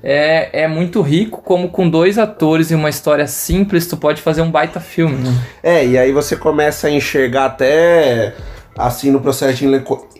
É, 0.02 0.62
é 0.64 0.68
muito 0.68 1.00
rico 1.00 1.40
como 1.42 1.68
com 1.68 1.88
dois 1.88 2.18
atores 2.18 2.70
e 2.70 2.74
uma 2.74 2.90
história 2.90 3.26
simples 3.26 3.86
tu 3.86 3.96
pode 3.96 4.20
fazer 4.20 4.42
um 4.42 4.50
baita 4.50 4.80
filme, 4.80 5.16
né? 5.16 5.32
É, 5.62 5.86
e 5.86 5.96
aí 5.96 6.12
você 6.12 6.36
começa 6.36 6.88
a 6.88 6.90
enxergar 6.90 7.46
até 7.46 8.34
assim 8.76 9.10
no 9.10 9.20
processo 9.20 9.58
de 9.58 9.66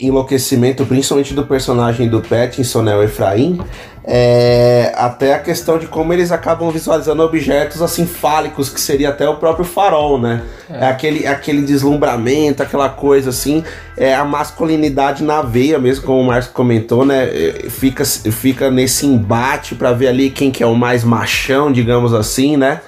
enlouquecimento, 0.01 0.85
principalmente 0.85 1.35
do 1.35 1.47
personagem 1.47 2.09
do 2.09 2.20
Pattinson, 2.20 2.83
né, 2.83 2.95
o 2.95 3.03
Efraim, 3.03 3.61
é, 4.05 4.92
até 4.96 5.34
a 5.34 5.38
questão 5.38 5.78
de 5.78 5.86
como 5.86 6.12
eles 6.12 6.32
acabam 6.32 6.70
visualizando 6.70 7.22
objetos 7.22 7.80
assim 7.80 8.07
fálicos, 8.07 8.68
que 8.68 8.80
seria 8.80 9.11
até 9.11 9.28
o 9.28 9.36
próprio 9.36 9.64
farol, 9.64 10.20
né? 10.20 10.42
É, 10.68 10.86
aquele, 10.86 11.26
aquele 11.26 11.62
deslumbramento, 11.62 12.62
aquela 12.62 12.88
coisa 12.88 13.30
assim, 13.30 13.62
é 13.96 14.14
a 14.14 14.24
masculinidade 14.24 15.22
na 15.22 15.42
veia 15.42 15.78
mesmo, 15.78 16.05
como 16.05 16.20
o 16.20 16.26
Marcos 16.26 16.50
comentou, 16.53 17.05
né? 17.05 17.24
é, 17.24 17.70
Fica, 17.70 18.05
fica 18.05 18.70
nesse 18.70 19.07
embate 19.07 19.74
pra 19.74 19.92
ver 19.92 20.09
ali 20.09 20.30
quem 20.30 20.50
que 20.50 20.62
é 20.62 20.66
o 20.66 20.74
mais 20.74 21.05
machão, 21.05 21.70
digamos 21.70 22.12
assim, 22.12 22.57
né? 22.57 22.80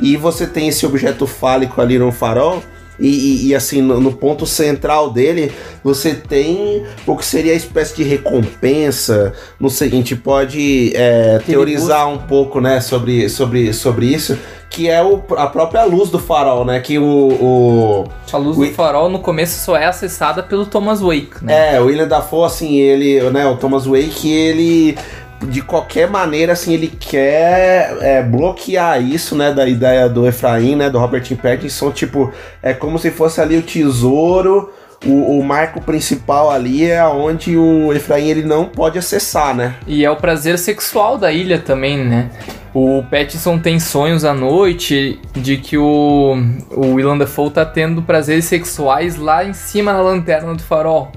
E 0.00 0.16
você 0.16 0.46
tem 0.46 0.68
esse 0.68 0.86
objeto 0.86 1.26
fálico 1.26 1.80
ali 1.80 1.98
no 1.98 2.12
farol. 2.12 2.62
E, 2.98 3.06
e- 3.08 3.46
e, 3.48 3.54
assim, 3.54 3.80
no, 3.80 4.00
no 4.00 4.12
ponto 4.12 4.44
central 4.46 5.10
dele, 5.10 5.52
você 5.84 6.14
tem 6.14 6.84
o 7.06 7.16
que 7.16 7.24
seria 7.24 7.52
a 7.52 7.56
espécie 7.56 7.96
de 7.96 8.02
recompensa. 8.02 9.32
Não 9.60 9.68
sei, 9.68 9.88
a 9.88 9.90
gente 9.92 10.16
pode 10.16 10.92
é, 10.94 11.38
teorizar 11.46 12.08
um 12.08 12.18
pouco, 12.18 12.60
né, 12.60 12.80
sobre, 12.80 13.28
sobre, 13.28 13.72
sobre 13.72 14.06
isso. 14.06 14.36
Que 14.70 14.88
é 14.88 15.02
o, 15.02 15.22
a 15.36 15.46
própria 15.46 15.84
luz 15.84 16.10
do 16.10 16.18
farol, 16.18 16.62
né? 16.64 16.78
Que 16.80 16.98
o, 16.98 17.04
o, 17.04 18.04
A 18.30 18.36
luz 18.36 18.56
Ui. 18.58 18.68
do 18.68 18.74
farol 18.74 19.08
no 19.08 19.18
começo 19.20 19.64
só 19.64 19.76
é 19.76 19.86
acessada 19.86 20.42
pelo 20.42 20.66
Thomas 20.66 21.00
Wake, 21.00 21.42
né? 21.42 21.74
É, 21.76 21.80
o 21.80 21.86
William 21.86 22.06
Dafoe, 22.06 22.44
assim, 22.44 22.76
ele, 22.78 23.18
né, 23.30 23.46
o 23.46 23.56
Thomas 23.56 23.86
Wake, 23.86 24.30
ele 24.30 24.96
de 25.42 25.62
qualquer 25.62 26.10
maneira, 26.10 26.52
assim, 26.52 26.74
ele 26.74 26.88
quer 26.88 27.96
é, 28.00 28.22
bloquear 28.22 29.00
isso, 29.00 29.36
né, 29.36 29.52
da 29.52 29.68
ideia 29.68 30.08
do 30.08 30.26
Efraim, 30.26 30.76
né, 30.76 30.90
do 30.90 30.98
Robert 30.98 31.24
Pattinson, 31.36 31.90
tipo, 31.90 32.32
é 32.62 32.72
como 32.72 32.98
se 32.98 33.10
fosse 33.10 33.40
ali 33.40 33.56
o 33.56 33.62
tesouro, 33.62 34.72
o, 35.06 35.38
o 35.38 35.44
marco 35.44 35.80
principal 35.80 36.50
ali 36.50 36.90
é 36.90 37.04
onde 37.06 37.56
o 37.56 37.92
Efraim 37.92 38.28
ele 38.28 38.42
não 38.42 38.64
pode 38.64 38.98
acessar, 38.98 39.54
né? 39.54 39.76
E 39.86 40.04
é 40.04 40.10
o 40.10 40.16
prazer 40.16 40.58
sexual 40.58 41.16
da 41.16 41.30
ilha 41.30 41.58
também, 41.58 42.04
né? 42.04 42.30
O 42.74 43.02
Pattinson 43.08 43.58
tem 43.58 43.78
sonhos 43.80 44.24
à 44.24 44.34
noite 44.34 45.18
de 45.34 45.56
que 45.56 45.78
o, 45.78 46.36
o 46.70 46.94
Willem 46.94 47.18
Dafoe 47.18 47.50
tá 47.50 47.64
tendo 47.64 48.02
prazeres 48.02 48.44
sexuais 48.44 49.16
lá 49.16 49.44
em 49.44 49.52
cima 49.52 49.92
na 49.92 50.02
lanterna 50.02 50.54
do 50.54 50.62
farol. 50.62 51.12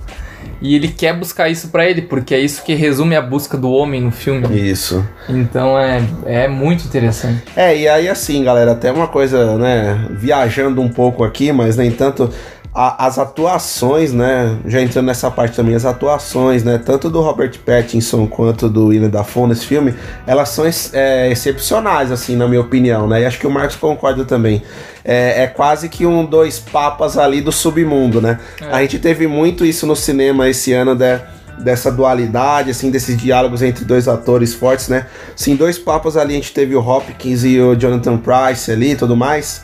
E 0.62 0.76
ele 0.76 0.88
quer 0.88 1.18
buscar 1.18 1.50
isso 1.50 1.70
pra 1.70 1.90
ele, 1.90 2.04
porque 2.04 2.36
é 2.36 2.40
isso 2.40 2.64
que 2.64 2.76
resume 2.76 3.16
a 3.16 3.22
busca 3.22 3.58
do 3.58 3.72
homem 3.72 4.02
no 4.02 4.12
filme. 4.12 4.48
Isso. 4.56 5.04
Então 5.28 5.78
é, 5.78 6.02
é 6.26 6.48
muito 6.48 6.86
interessante. 6.86 7.44
É, 7.56 7.76
e 7.76 7.88
aí 7.88 8.08
assim, 8.08 8.44
galera, 8.44 8.74
até 8.74 8.92
uma 8.92 9.08
coisa, 9.08 9.58
né, 9.58 10.08
viajando 10.12 10.82
um 10.82 10.90
pouco 10.90 11.24
aqui, 11.24 11.52
mas 11.52 11.76
nem 11.76 11.92
tanto 11.92 12.32
a- 12.74 13.06
as 13.06 13.20
atuações, 13.20 14.14
né, 14.14 14.58
já 14.66 14.82
entrando 14.82 15.08
nessa 15.08 15.30
parte 15.30 15.56
também, 15.56 15.76
as 15.76 15.84
atuações, 15.86 16.64
né, 16.64 16.78
tanto 16.84 17.10
do 17.10 17.22
Robert 17.22 17.52
Pattinson 17.66 18.26
quanto 18.28 18.70
do 18.70 18.88
William 18.88 19.10
Dafoe 19.10 19.48
nesse 19.50 19.66
filme, 19.66 19.94
elas 20.26 20.50
são 20.50 20.66
é, 20.94 21.30
excepcionais, 21.30 22.12
assim, 22.12 22.36
na 22.36 22.48
minha 22.48 22.62
opinião, 22.62 23.08
né, 23.08 23.22
e 23.22 23.26
acho 23.26 23.40
que 23.40 23.48
o 23.48 23.52
Marcos 23.52 23.76
concorda 23.76 24.24
também. 24.24 24.62
É, 25.04 25.44
é 25.44 25.48
quase 25.48 25.90
que 25.90 26.06
um 26.06 26.26
dois 26.26 26.60
papas 26.60 27.18
ali 27.18 27.42
do 27.42 27.52
submundo, 27.52 28.22
né. 28.22 28.40
É. 28.62 28.66
A 28.72 28.82
gente 28.82 29.00
teve 29.00 29.28
muito 29.28 29.66
isso 29.66 29.86
no 29.86 29.96
cinema 29.96 30.48
esse 30.48 30.72
ano, 30.72 30.96
né, 30.96 31.22
dessa 31.60 31.92
dualidade, 31.92 32.72
assim, 32.72 32.90
desses 32.90 33.18
diálogos 33.18 33.62
entre 33.62 33.86
dois 33.86 34.08
atores 34.08 34.54
fortes, 34.54 34.88
né? 34.88 35.06
Sim, 35.36 35.56
dois 35.56 35.78
papas 35.78 36.18
ali, 36.18 36.34
a 36.34 36.38
gente 36.38 36.54
teve 36.54 36.76
o 36.76 36.80
Hopkins 36.80 37.44
e 37.44 37.60
o 37.60 37.76
Jonathan 37.76 38.18
Price 38.18 38.72
ali 38.72 38.92
e 38.92 38.96
tudo 38.96 39.16
mais. 39.16 39.62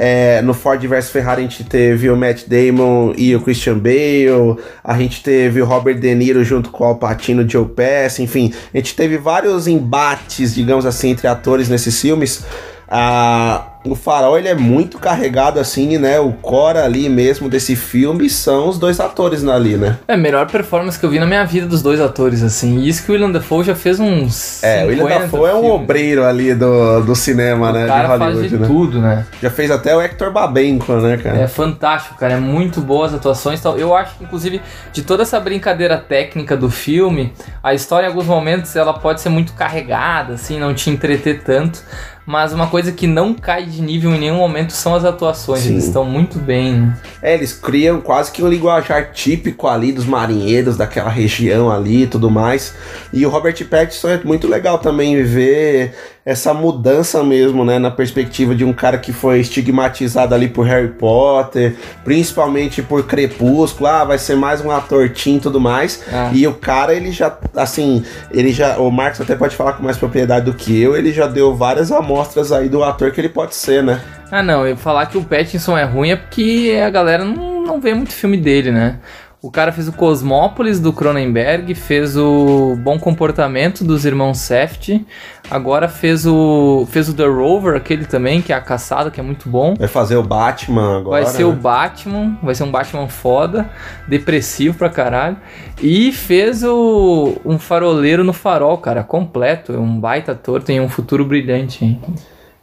É, 0.00 0.40
no 0.42 0.54
Ford 0.54 0.80
vs 0.80 1.10
Ferrari 1.10 1.40
a 1.40 1.44
gente 1.44 1.64
teve 1.64 2.08
o 2.08 2.16
Matt 2.16 2.44
Damon 2.46 3.12
e 3.16 3.34
o 3.34 3.40
Christian 3.40 3.78
Bale, 3.78 4.56
a 4.84 4.96
gente 4.96 5.24
teve 5.24 5.60
o 5.60 5.64
Robert 5.64 5.98
De 5.98 6.14
Niro 6.14 6.44
junto 6.44 6.70
com 6.70 6.84
o 6.84 6.86
Al 6.86 6.96
Pacino 6.98 7.42
e 7.42 7.44
o 7.44 7.50
Joe 7.50 7.66
Pesci, 7.66 8.22
enfim, 8.22 8.54
a 8.72 8.76
gente 8.76 8.94
teve 8.94 9.18
vários 9.18 9.66
embates, 9.66 10.54
digamos 10.54 10.86
assim, 10.86 11.10
entre 11.10 11.26
atores 11.26 11.68
nesses 11.68 12.00
filmes. 12.00 12.44
Ah, 12.88 13.67
o 13.84 13.94
Farol 13.94 14.38
ele 14.38 14.48
é 14.48 14.54
muito 14.54 14.98
carregado 14.98 15.60
assim, 15.60 15.98
né? 15.98 16.18
O 16.18 16.32
core 16.32 16.78
ali 16.78 17.08
mesmo 17.08 17.48
desse 17.48 17.76
filme 17.76 18.28
são 18.28 18.68
os 18.68 18.78
dois 18.78 19.00
atores 19.00 19.46
ali, 19.46 19.76
né? 19.76 19.98
É 20.06 20.14
a 20.14 20.16
melhor 20.16 20.46
performance 20.46 20.98
que 20.98 21.06
eu 21.06 21.10
vi 21.10 21.18
na 21.18 21.26
minha 21.26 21.44
vida 21.44 21.66
dos 21.66 21.82
dois 21.82 22.00
atores, 22.00 22.42
assim. 22.42 22.78
E 22.78 22.88
isso 22.88 23.04
que 23.04 23.10
o 23.10 23.14
Willem 23.14 23.32
Dafoe 23.32 23.64
já 23.64 23.74
fez 23.74 24.00
uns. 24.00 24.62
É, 24.62 24.84
o 24.84 24.88
William 24.88 25.04
50 25.04 25.20
Dafoe 25.20 25.50
é 25.50 25.54
um 25.54 25.70
obreiro 25.70 26.24
ali 26.24 26.54
do, 26.54 27.02
do 27.02 27.14
cinema, 27.14 27.72
né? 27.72 27.84
O 27.84 27.88
cara 27.88 28.02
de 28.02 28.08
faz 28.08 28.20
Hollywood, 28.20 28.48
de 28.48 28.58
né? 28.58 28.66
tudo, 28.66 29.00
né? 29.00 29.26
Já 29.40 29.50
fez 29.50 29.70
até 29.70 29.96
o 29.96 30.00
Hector 30.00 30.32
Babenco, 30.32 30.92
né, 30.94 31.16
cara? 31.16 31.38
É 31.38 31.46
fantástico, 31.46 32.16
cara. 32.16 32.34
É 32.34 32.40
muito 32.40 32.80
boas 32.80 33.14
atuações. 33.14 33.60
e 33.60 33.62
tal. 33.62 33.78
Eu 33.78 33.94
acho 33.94 34.16
que, 34.16 34.24
inclusive, 34.24 34.60
de 34.92 35.02
toda 35.02 35.22
essa 35.22 35.38
brincadeira 35.38 35.96
técnica 35.96 36.56
do 36.56 36.70
filme, 36.70 37.32
a 37.62 37.74
história, 37.74 38.06
em 38.06 38.08
alguns 38.08 38.26
momentos, 38.26 38.74
ela 38.74 38.92
pode 38.92 39.20
ser 39.20 39.28
muito 39.28 39.52
carregada, 39.52 40.34
assim, 40.34 40.58
não 40.58 40.74
te 40.74 40.90
entreter 40.90 41.42
tanto. 41.42 41.82
Mas 42.28 42.52
uma 42.52 42.66
coisa 42.66 42.92
que 42.92 43.06
não 43.06 43.32
cai 43.32 43.64
de 43.64 43.80
nível 43.80 44.14
em 44.14 44.20
nenhum 44.20 44.36
momento 44.36 44.74
são 44.74 44.94
as 44.94 45.02
atuações. 45.02 45.60
Sim. 45.60 45.70
Eles 45.70 45.84
estão 45.84 46.04
muito 46.04 46.38
bem? 46.38 46.92
É, 47.22 47.32
eles 47.32 47.54
criam 47.54 48.02
quase 48.02 48.30
que 48.30 48.42
um 48.42 48.48
linguajar 48.48 49.12
típico 49.12 49.66
ali 49.66 49.92
dos 49.92 50.04
marinheiros 50.04 50.76
daquela 50.76 51.08
região 51.08 51.70
ali 51.70 52.02
e 52.02 52.06
tudo 52.06 52.30
mais. 52.30 52.74
E 53.14 53.24
o 53.24 53.30
Robert 53.30 53.56
Pattinson 53.66 54.10
é 54.10 54.20
muito 54.22 54.46
legal 54.46 54.78
também 54.78 55.22
ver 55.22 55.94
essa 56.28 56.52
mudança 56.52 57.24
mesmo, 57.24 57.64
né, 57.64 57.78
na 57.78 57.90
perspectiva 57.90 58.54
de 58.54 58.62
um 58.62 58.70
cara 58.70 58.98
que 58.98 59.14
foi 59.14 59.40
estigmatizado 59.40 60.34
ali 60.34 60.46
por 60.46 60.66
Harry 60.66 60.88
Potter, 60.88 61.74
principalmente 62.04 62.82
por 62.82 63.06
Crepúsculo, 63.06 63.86
ah, 63.86 64.04
vai 64.04 64.18
ser 64.18 64.36
mais 64.36 64.60
um 64.60 64.70
ator 64.70 65.08
teen 65.08 65.36
e 65.36 65.40
tudo 65.40 65.58
mais. 65.58 66.04
Ah. 66.12 66.30
E 66.34 66.46
o 66.46 66.52
cara, 66.52 66.92
ele 66.92 67.12
já, 67.12 67.34
assim, 67.56 68.04
ele 68.30 68.52
já, 68.52 68.76
o 68.76 68.90
Marcos 68.90 69.22
até 69.22 69.34
pode 69.34 69.56
falar 69.56 69.72
com 69.72 69.82
mais 69.82 69.96
propriedade 69.96 70.44
do 70.44 70.52
que 70.52 70.78
eu, 70.78 70.94
ele 70.94 71.14
já 71.14 71.26
deu 71.26 71.54
várias 71.54 71.90
amostras 71.90 72.52
aí 72.52 72.68
do 72.68 72.84
ator 72.84 73.10
que 73.10 73.22
ele 73.22 73.30
pode 73.30 73.54
ser, 73.54 73.82
né? 73.82 73.98
Ah, 74.30 74.42
não. 74.42 74.66
Eu 74.66 74.76
falar 74.76 75.06
que 75.06 75.16
o 75.16 75.24
Pattinson 75.24 75.78
é 75.78 75.84
ruim 75.84 76.10
é 76.10 76.16
porque 76.16 76.78
a 76.84 76.90
galera 76.90 77.24
não, 77.24 77.62
não 77.62 77.80
vê 77.80 77.94
muito 77.94 78.12
filme 78.12 78.36
dele, 78.36 78.70
né? 78.70 78.98
O 79.40 79.52
cara 79.52 79.70
fez 79.70 79.86
o 79.86 79.92
Cosmópolis 79.92 80.80
do 80.80 80.92
Cronenberg, 80.92 81.72
fez 81.72 82.16
o 82.16 82.76
Bom 82.82 82.98
Comportamento 82.98 83.84
dos 83.84 84.04
irmãos 84.04 84.38
Seft, 84.38 85.06
agora 85.48 85.88
fez 85.88 86.26
o 86.26 86.84
fez 86.90 87.08
o 87.08 87.14
The 87.14 87.26
Rover, 87.26 87.76
aquele 87.76 88.04
também, 88.04 88.42
que 88.42 88.52
é 88.52 88.56
a 88.56 88.60
caçada, 88.60 89.12
que 89.12 89.20
é 89.20 89.22
muito 89.22 89.48
bom. 89.48 89.76
Vai 89.78 89.86
fazer 89.86 90.16
o 90.16 90.24
Batman 90.24 90.98
agora. 90.98 91.22
Vai 91.22 91.32
ser 91.32 91.44
o 91.44 91.52
né? 91.52 91.58
Batman, 91.62 92.36
vai 92.42 92.52
ser 92.56 92.64
um 92.64 92.70
Batman 92.72 93.06
foda, 93.06 93.70
depressivo 94.08 94.76
pra 94.76 94.90
caralho. 94.90 95.36
E 95.80 96.10
fez 96.10 96.64
o 96.64 97.36
um 97.44 97.60
faroleiro 97.60 98.24
no 98.24 98.32
farol, 98.32 98.76
cara, 98.78 99.04
completo, 99.04 99.72
é 99.72 99.78
um 99.78 100.00
baita 100.00 100.32
ator, 100.32 100.64
tem 100.64 100.80
um 100.80 100.88
futuro 100.88 101.24
brilhante. 101.24 101.84
hein? 101.84 102.00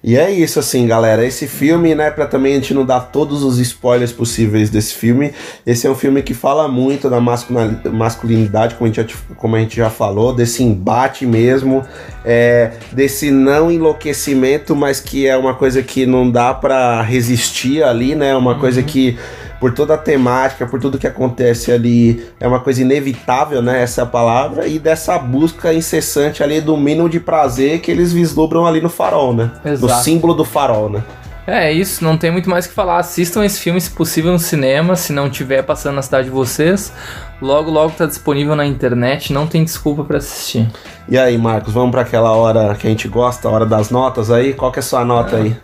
E 0.08 0.16
é 0.16 0.30
isso, 0.30 0.60
assim, 0.60 0.86
galera. 0.86 1.26
Esse 1.26 1.48
filme, 1.48 1.96
né, 1.96 2.12
pra 2.12 2.28
também 2.28 2.54
a 2.54 2.56
gente 2.58 2.76
não 2.76 2.86
dar 2.86 3.00
todos 3.00 3.42
os 3.42 3.58
spoilers 3.58 4.12
possíveis 4.12 4.70
desse 4.70 4.94
filme, 4.94 5.34
esse 5.66 5.88
é 5.88 5.90
um 5.90 5.96
filme 5.96 6.22
que 6.22 6.36
fala 6.36 6.68
muito 6.68 7.10
da 7.10 7.20
masculinidade, 7.20 8.76
como 8.76 8.86
a 8.86 8.94
gente 8.94 9.12
já, 9.12 9.18
como 9.36 9.56
a 9.56 9.60
gente 9.60 9.76
já 9.76 9.90
falou, 9.90 10.32
desse 10.32 10.62
embate 10.62 11.26
mesmo, 11.26 11.84
é, 12.24 12.74
desse 12.92 13.32
não 13.32 13.72
enlouquecimento, 13.72 14.76
mas 14.76 15.00
que 15.00 15.26
é 15.26 15.36
uma 15.36 15.56
coisa 15.56 15.82
que 15.82 16.06
não 16.06 16.30
dá 16.30 16.54
pra 16.54 17.02
resistir 17.02 17.82
ali, 17.82 18.14
né? 18.14 18.36
Uma 18.36 18.60
coisa 18.60 18.84
que 18.84 19.18
por 19.60 19.74
toda 19.74 19.94
a 19.94 19.98
temática, 19.98 20.66
por 20.66 20.80
tudo 20.80 20.98
que 20.98 21.08
acontece 21.08 21.72
ali, 21.72 22.26
é 22.40 22.48
uma 22.48 22.60
coisa 22.60 22.82
inevitável, 22.82 23.62
né? 23.62 23.82
Essa 23.82 24.02
é 24.02 24.04
a 24.04 24.08
palavra, 24.08 24.68
e 24.68 24.80
dessa 24.80 25.18
busca 25.18 25.74
incessante 25.74 26.44
ali 26.44 26.62
do 26.62 26.76
mínimo 26.78 27.10
de 27.10 27.20
prazer 27.20 27.80
que 27.80 27.92
eles 27.92 28.14
vislumbram 28.14 28.66
ali 28.66 28.82
no 28.82 28.90
farol, 28.90 29.34
né? 29.34 29.52
No 29.64 29.72
Exato. 29.72 30.04
símbolo 30.04 30.34
do 30.34 30.46
farol, 30.46 30.90
né? 30.90 31.04
É 31.48 31.72
isso, 31.72 32.04
não 32.04 32.18
tem 32.18 32.32
muito 32.32 32.50
mais 32.50 32.66
o 32.66 32.70
que 32.70 32.74
falar. 32.74 32.98
Assistam 32.98 33.46
esse 33.46 33.60
filme, 33.60 33.80
se 33.80 33.92
possível, 33.92 34.32
no 34.32 34.40
cinema, 34.40 34.96
se 34.96 35.14
não 35.14 35.30
tiver 35.30 35.62
passando 35.62 35.96
na 35.96 36.02
cidade 36.02 36.26
de 36.26 36.32
vocês. 36.32 36.92
Logo, 37.40 37.70
logo 37.70 37.92
tá 37.92 38.08
disponível 38.08 38.56
na 38.56 38.66
internet, 38.66 39.32
não 39.32 39.46
tem 39.46 39.64
desculpa 39.64 40.04
pra 40.04 40.18
assistir. 40.18 40.68
E 41.08 41.16
aí, 41.18 41.38
Marcos, 41.38 41.72
vamos 41.72 41.92
para 41.92 42.02
aquela 42.02 42.32
hora 42.32 42.74
que 42.74 42.88
a 42.88 42.90
gente 42.90 43.08
gosta, 43.08 43.48
a 43.48 43.52
hora 43.52 43.66
das 43.66 43.92
notas 43.92 44.32
aí? 44.32 44.54
Qual 44.54 44.72
que 44.72 44.80
é 44.80 44.82
a 44.82 44.84
sua 44.84 45.06
nota 45.06 45.36
aí? 45.36 45.56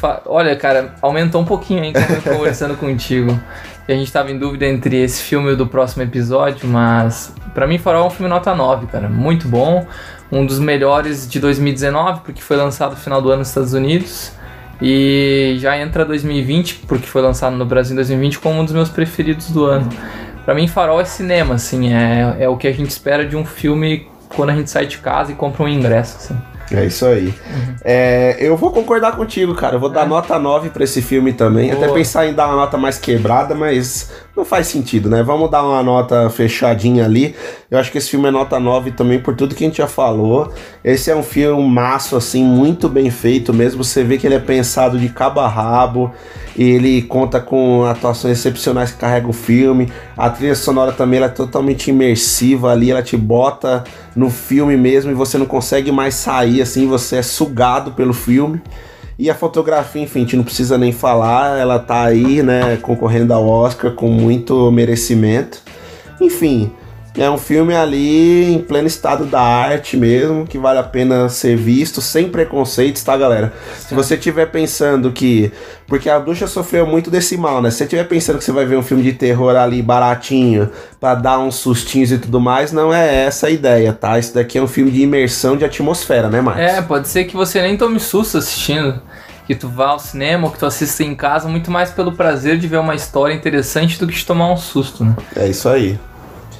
Fa- 0.00 0.22
Olha, 0.26 0.56
cara, 0.56 0.94
aumentou 1.02 1.40
um 1.40 1.44
pouquinho 1.44 1.82
aí 1.82 1.92
quando 1.92 2.10
eu 2.10 2.22
tô 2.22 2.30
conversando 2.30 2.74
contigo. 2.78 3.38
E 3.88 3.92
a 3.92 3.96
gente 3.96 4.10
tava 4.12 4.30
em 4.30 4.38
dúvida 4.38 4.66
entre 4.66 4.96
esse 5.02 5.22
filme 5.22 5.50
e 5.50 5.52
o 5.52 5.56
do 5.56 5.66
próximo 5.66 6.02
episódio, 6.02 6.66
mas 6.68 7.34
pra 7.52 7.66
mim 7.66 7.76
Farol 7.78 8.04
é 8.04 8.06
um 8.06 8.10
filme 8.10 8.28
nota 8.28 8.54
9, 8.54 8.86
cara. 8.86 9.08
Muito 9.08 9.46
bom. 9.48 9.86
Um 10.32 10.46
dos 10.46 10.58
melhores 10.60 11.28
de 11.28 11.40
2019, 11.40 12.20
porque 12.24 12.40
foi 12.40 12.56
lançado 12.56 12.90
no 12.92 12.96
final 12.96 13.20
do 13.20 13.28
ano 13.30 13.40
nos 13.40 13.48
Estados 13.48 13.72
Unidos. 13.74 14.32
E 14.80 15.56
já 15.58 15.76
entra 15.76 16.04
2020, 16.04 16.76
porque 16.86 17.06
foi 17.06 17.20
lançado 17.20 17.54
no 17.56 17.66
Brasil 17.66 17.92
em 17.92 17.96
2020, 17.96 18.38
como 18.38 18.60
um 18.60 18.64
dos 18.64 18.72
meus 18.72 18.88
preferidos 18.88 19.50
do 19.50 19.64
ano. 19.66 19.88
Pra 20.44 20.54
mim, 20.54 20.66
Farol 20.66 21.00
é 21.00 21.04
cinema, 21.04 21.56
assim, 21.56 21.92
é, 21.92 22.36
é 22.40 22.48
o 22.48 22.56
que 22.56 22.66
a 22.66 22.72
gente 22.72 22.88
espera 22.90 23.26
de 23.26 23.36
um 23.36 23.44
filme 23.44 24.06
quando 24.34 24.50
a 24.50 24.54
gente 24.54 24.70
sai 24.70 24.86
de 24.86 24.96
casa 24.98 25.32
e 25.32 25.34
compra 25.34 25.64
um 25.64 25.68
ingresso, 25.68 26.16
assim. 26.16 26.36
É 26.72 26.84
isso 26.84 27.04
aí. 27.04 27.34
É, 27.84 28.36
eu 28.38 28.56
vou 28.56 28.70
concordar 28.70 29.16
contigo, 29.16 29.54
cara. 29.54 29.76
Eu 29.76 29.80
vou 29.80 29.88
dar 29.88 30.06
nota 30.06 30.38
9 30.38 30.70
pra 30.70 30.84
esse 30.84 31.02
filme 31.02 31.32
também. 31.32 31.70
Até 31.70 31.86
Boa. 31.86 31.98
pensar 31.98 32.26
em 32.26 32.34
dar 32.34 32.46
uma 32.46 32.56
nota 32.56 32.76
mais 32.76 32.98
quebrada, 32.98 33.54
mas 33.54 34.10
não 34.36 34.44
faz 34.44 34.68
sentido, 34.68 35.08
né? 35.08 35.22
Vamos 35.22 35.50
dar 35.50 35.62
uma 35.62 35.82
nota 35.82 36.30
fechadinha 36.30 37.04
ali. 37.04 37.34
Eu 37.70 37.78
acho 37.78 37.90
que 37.90 37.98
esse 37.98 38.10
filme 38.10 38.28
é 38.28 38.30
nota 38.30 38.60
9 38.60 38.92
também 38.92 39.18
por 39.18 39.34
tudo 39.34 39.54
que 39.54 39.64
a 39.64 39.66
gente 39.66 39.78
já 39.78 39.88
falou. 39.88 40.52
Esse 40.84 41.10
é 41.10 41.16
um 41.16 41.22
filme 41.22 41.62
maço, 41.68 42.16
assim, 42.16 42.44
muito 42.44 42.88
bem 42.88 43.10
feito 43.10 43.52
mesmo. 43.52 43.82
Você 43.82 44.04
vê 44.04 44.16
que 44.16 44.26
ele 44.26 44.36
é 44.36 44.40
pensado 44.40 44.98
de 44.98 45.08
cabo 45.08 45.40
a 45.40 45.48
rabo. 45.48 46.12
Ele 46.60 47.00
conta 47.00 47.40
com 47.40 47.86
atuações 47.86 48.36
excepcionais 48.36 48.92
que 48.92 48.98
carregam 48.98 49.30
o 49.30 49.32
filme. 49.32 49.90
A 50.14 50.28
trilha 50.28 50.54
sonora 50.54 50.92
também 50.92 51.16
ela 51.16 51.24
é 51.24 51.30
totalmente 51.30 51.88
imersiva 51.88 52.70
ali, 52.70 52.90
ela 52.90 53.02
te 53.02 53.16
bota 53.16 53.82
no 54.14 54.28
filme 54.28 54.76
mesmo 54.76 55.10
e 55.10 55.14
você 55.14 55.38
não 55.38 55.46
consegue 55.46 55.90
mais 55.90 56.16
sair 56.16 56.60
assim, 56.60 56.86
você 56.86 57.16
é 57.16 57.22
sugado 57.22 57.92
pelo 57.92 58.12
filme. 58.12 58.60
E 59.18 59.30
a 59.30 59.34
fotografia, 59.34 60.02
enfim, 60.02 60.18
a 60.18 60.22
gente 60.22 60.36
não 60.36 60.44
precisa 60.44 60.76
nem 60.76 60.92
falar, 60.92 61.58
ela 61.58 61.78
tá 61.78 62.02
aí, 62.04 62.42
né, 62.42 62.76
concorrendo 62.82 63.32
ao 63.32 63.48
Oscar 63.48 63.92
com 63.92 64.10
muito 64.10 64.70
merecimento. 64.70 65.62
Enfim, 66.20 66.70
é 67.16 67.28
um 67.28 67.38
filme 67.38 67.74
ali 67.74 68.54
em 68.54 68.58
pleno 68.58 68.86
estado 68.86 69.26
da 69.26 69.40
arte 69.40 69.96
mesmo, 69.96 70.46
que 70.46 70.56
vale 70.56 70.78
a 70.78 70.82
pena 70.82 71.28
ser 71.28 71.56
visto, 71.56 72.00
sem 72.00 72.28
preconceitos, 72.28 73.02
tá, 73.02 73.16
galera? 73.16 73.52
Se 73.78 73.94
você 73.94 74.14
estiver 74.14 74.46
pensando 74.46 75.10
que. 75.10 75.52
Porque 75.86 76.08
a 76.08 76.20
bruxa 76.20 76.46
sofreu 76.46 76.86
muito 76.86 77.10
desse 77.10 77.36
mal, 77.36 77.60
né? 77.60 77.70
Se 77.70 77.78
você 77.78 77.84
estiver 77.84 78.04
pensando 78.04 78.38
que 78.38 78.44
você 78.44 78.52
vai 78.52 78.64
ver 78.64 78.76
um 78.76 78.82
filme 78.82 79.02
de 79.02 79.12
terror 79.12 79.56
ali 79.56 79.82
baratinho, 79.82 80.70
pra 81.00 81.16
dar 81.16 81.40
uns 81.40 81.56
sustinhos 81.56 82.12
e 82.12 82.18
tudo 82.18 82.40
mais, 82.40 82.70
não 82.70 82.94
é 82.94 83.24
essa 83.24 83.48
a 83.48 83.50
ideia, 83.50 83.92
tá? 83.92 84.16
Isso 84.18 84.32
daqui 84.32 84.58
é 84.58 84.62
um 84.62 84.68
filme 84.68 84.90
de 84.90 85.02
imersão 85.02 85.56
de 85.56 85.64
atmosfera, 85.64 86.28
né, 86.28 86.40
Marcos? 86.40 86.62
É, 86.62 86.80
pode 86.80 87.08
ser 87.08 87.24
que 87.24 87.34
você 87.34 87.60
nem 87.60 87.76
tome 87.76 87.98
susto 87.98 88.38
assistindo. 88.38 89.00
Que 89.48 89.54
tu 89.56 89.68
vá 89.68 89.88
ao 89.88 89.98
cinema 89.98 90.46
ou 90.46 90.52
que 90.52 90.60
tu 90.60 90.66
assista 90.66 91.02
em 91.02 91.12
casa 91.12 91.48
muito 91.48 91.72
mais 91.72 91.90
pelo 91.90 92.12
prazer 92.12 92.56
de 92.56 92.68
ver 92.68 92.78
uma 92.78 92.94
história 92.94 93.34
interessante 93.34 93.98
do 93.98 94.06
que 94.06 94.14
de 94.14 94.24
tomar 94.24 94.52
um 94.52 94.56
susto, 94.56 95.04
né? 95.04 95.16
É 95.34 95.48
isso 95.48 95.68
aí. 95.68 95.98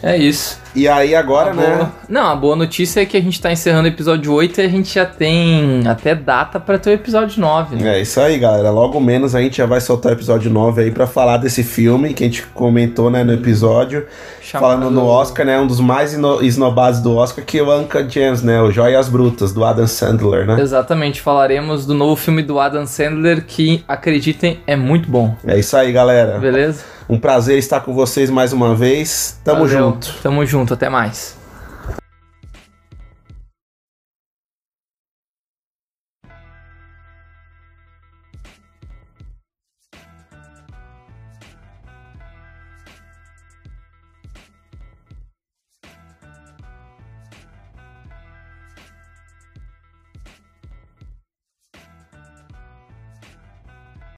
É 0.02 0.16
isso. 0.16 0.58
E 0.74 0.86
aí 0.86 1.14
agora, 1.14 1.50
A 1.50 1.54
né? 1.54 1.90
Não, 2.08 2.26
a 2.28 2.36
boa 2.36 2.54
notícia 2.54 3.00
é 3.00 3.04
que 3.06 3.16
a 3.16 3.20
gente 3.20 3.40
tá 3.40 3.50
encerrando 3.52 3.84
o 3.88 3.90
episódio 3.90 4.32
8 4.32 4.60
e 4.60 4.64
a 4.64 4.68
gente 4.68 4.94
já 4.94 5.04
tem 5.04 5.82
até 5.86 6.14
data 6.14 6.60
pra 6.60 6.78
ter 6.78 6.90
o 6.90 6.92
episódio 6.92 7.40
9, 7.40 7.76
né? 7.76 7.98
É 7.98 8.00
isso 8.02 8.20
aí, 8.20 8.38
galera. 8.38 8.70
Logo 8.70 9.00
menos 9.00 9.34
a 9.34 9.40
gente 9.40 9.56
já 9.58 9.66
vai 9.66 9.80
soltar 9.80 10.12
o 10.12 10.14
episódio 10.14 10.50
9 10.50 10.82
aí 10.82 10.90
pra 10.90 11.06
falar 11.06 11.38
desse 11.38 11.62
filme 11.62 12.14
que 12.14 12.22
a 12.22 12.26
gente 12.26 12.42
comentou, 12.54 13.10
né, 13.10 13.24
no 13.24 13.32
episódio. 13.32 14.06
Chamado- 14.42 14.72
Falando 14.80 14.90
no 14.90 15.06
Oscar, 15.06 15.46
né? 15.46 15.58
Um 15.60 15.66
dos 15.66 15.78
mais 15.80 16.12
esnobados 16.42 17.00
do 17.00 17.14
Oscar, 17.16 17.44
que 17.44 17.58
é 17.58 17.62
o 17.62 17.70
Anka 17.70 18.08
James, 18.08 18.42
né? 18.42 18.60
O 18.60 18.70
Joias 18.70 19.08
Brutas, 19.08 19.52
do 19.52 19.64
Adam 19.64 19.86
Sandler, 19.86 20.44
né? 20.46 20.60
Exatamente, 20.60 21.20
falaremos 21.20 21.86
do 21.86 21.94
novo 21.94 22.16
filme 22.16 22.42
do 22.42 22.58
Adam 22.58 22.84
Sandler 22.86 23.44
que, 23.46 23.84
acreditem, 23.86 24.58
é 24.66 24.74
muito 24.74 25.08
bom. 25.10 25.36
É 25.46 25.58
isso 25.58 25.76
aí, 25.76 25.92
galera. 25.92 26.38
Beleza? 26.38 26.82
Um 27.08 27.18
prazer 27.18 27.58
estar 27.58 27.80
com 27.80 27.92
vocês 27.92 28.30
mais 28.30 28.52
uma 28.52 28.72
vez. 28.74 29.38
Tamo 29.44 29.66
Valeu. 29.66 29.78
junto. 29.78 30.14
Tamo 30.22 30.46
junto, 30.60 30.74
até 30.74 30.88
mais. 30.88 31.39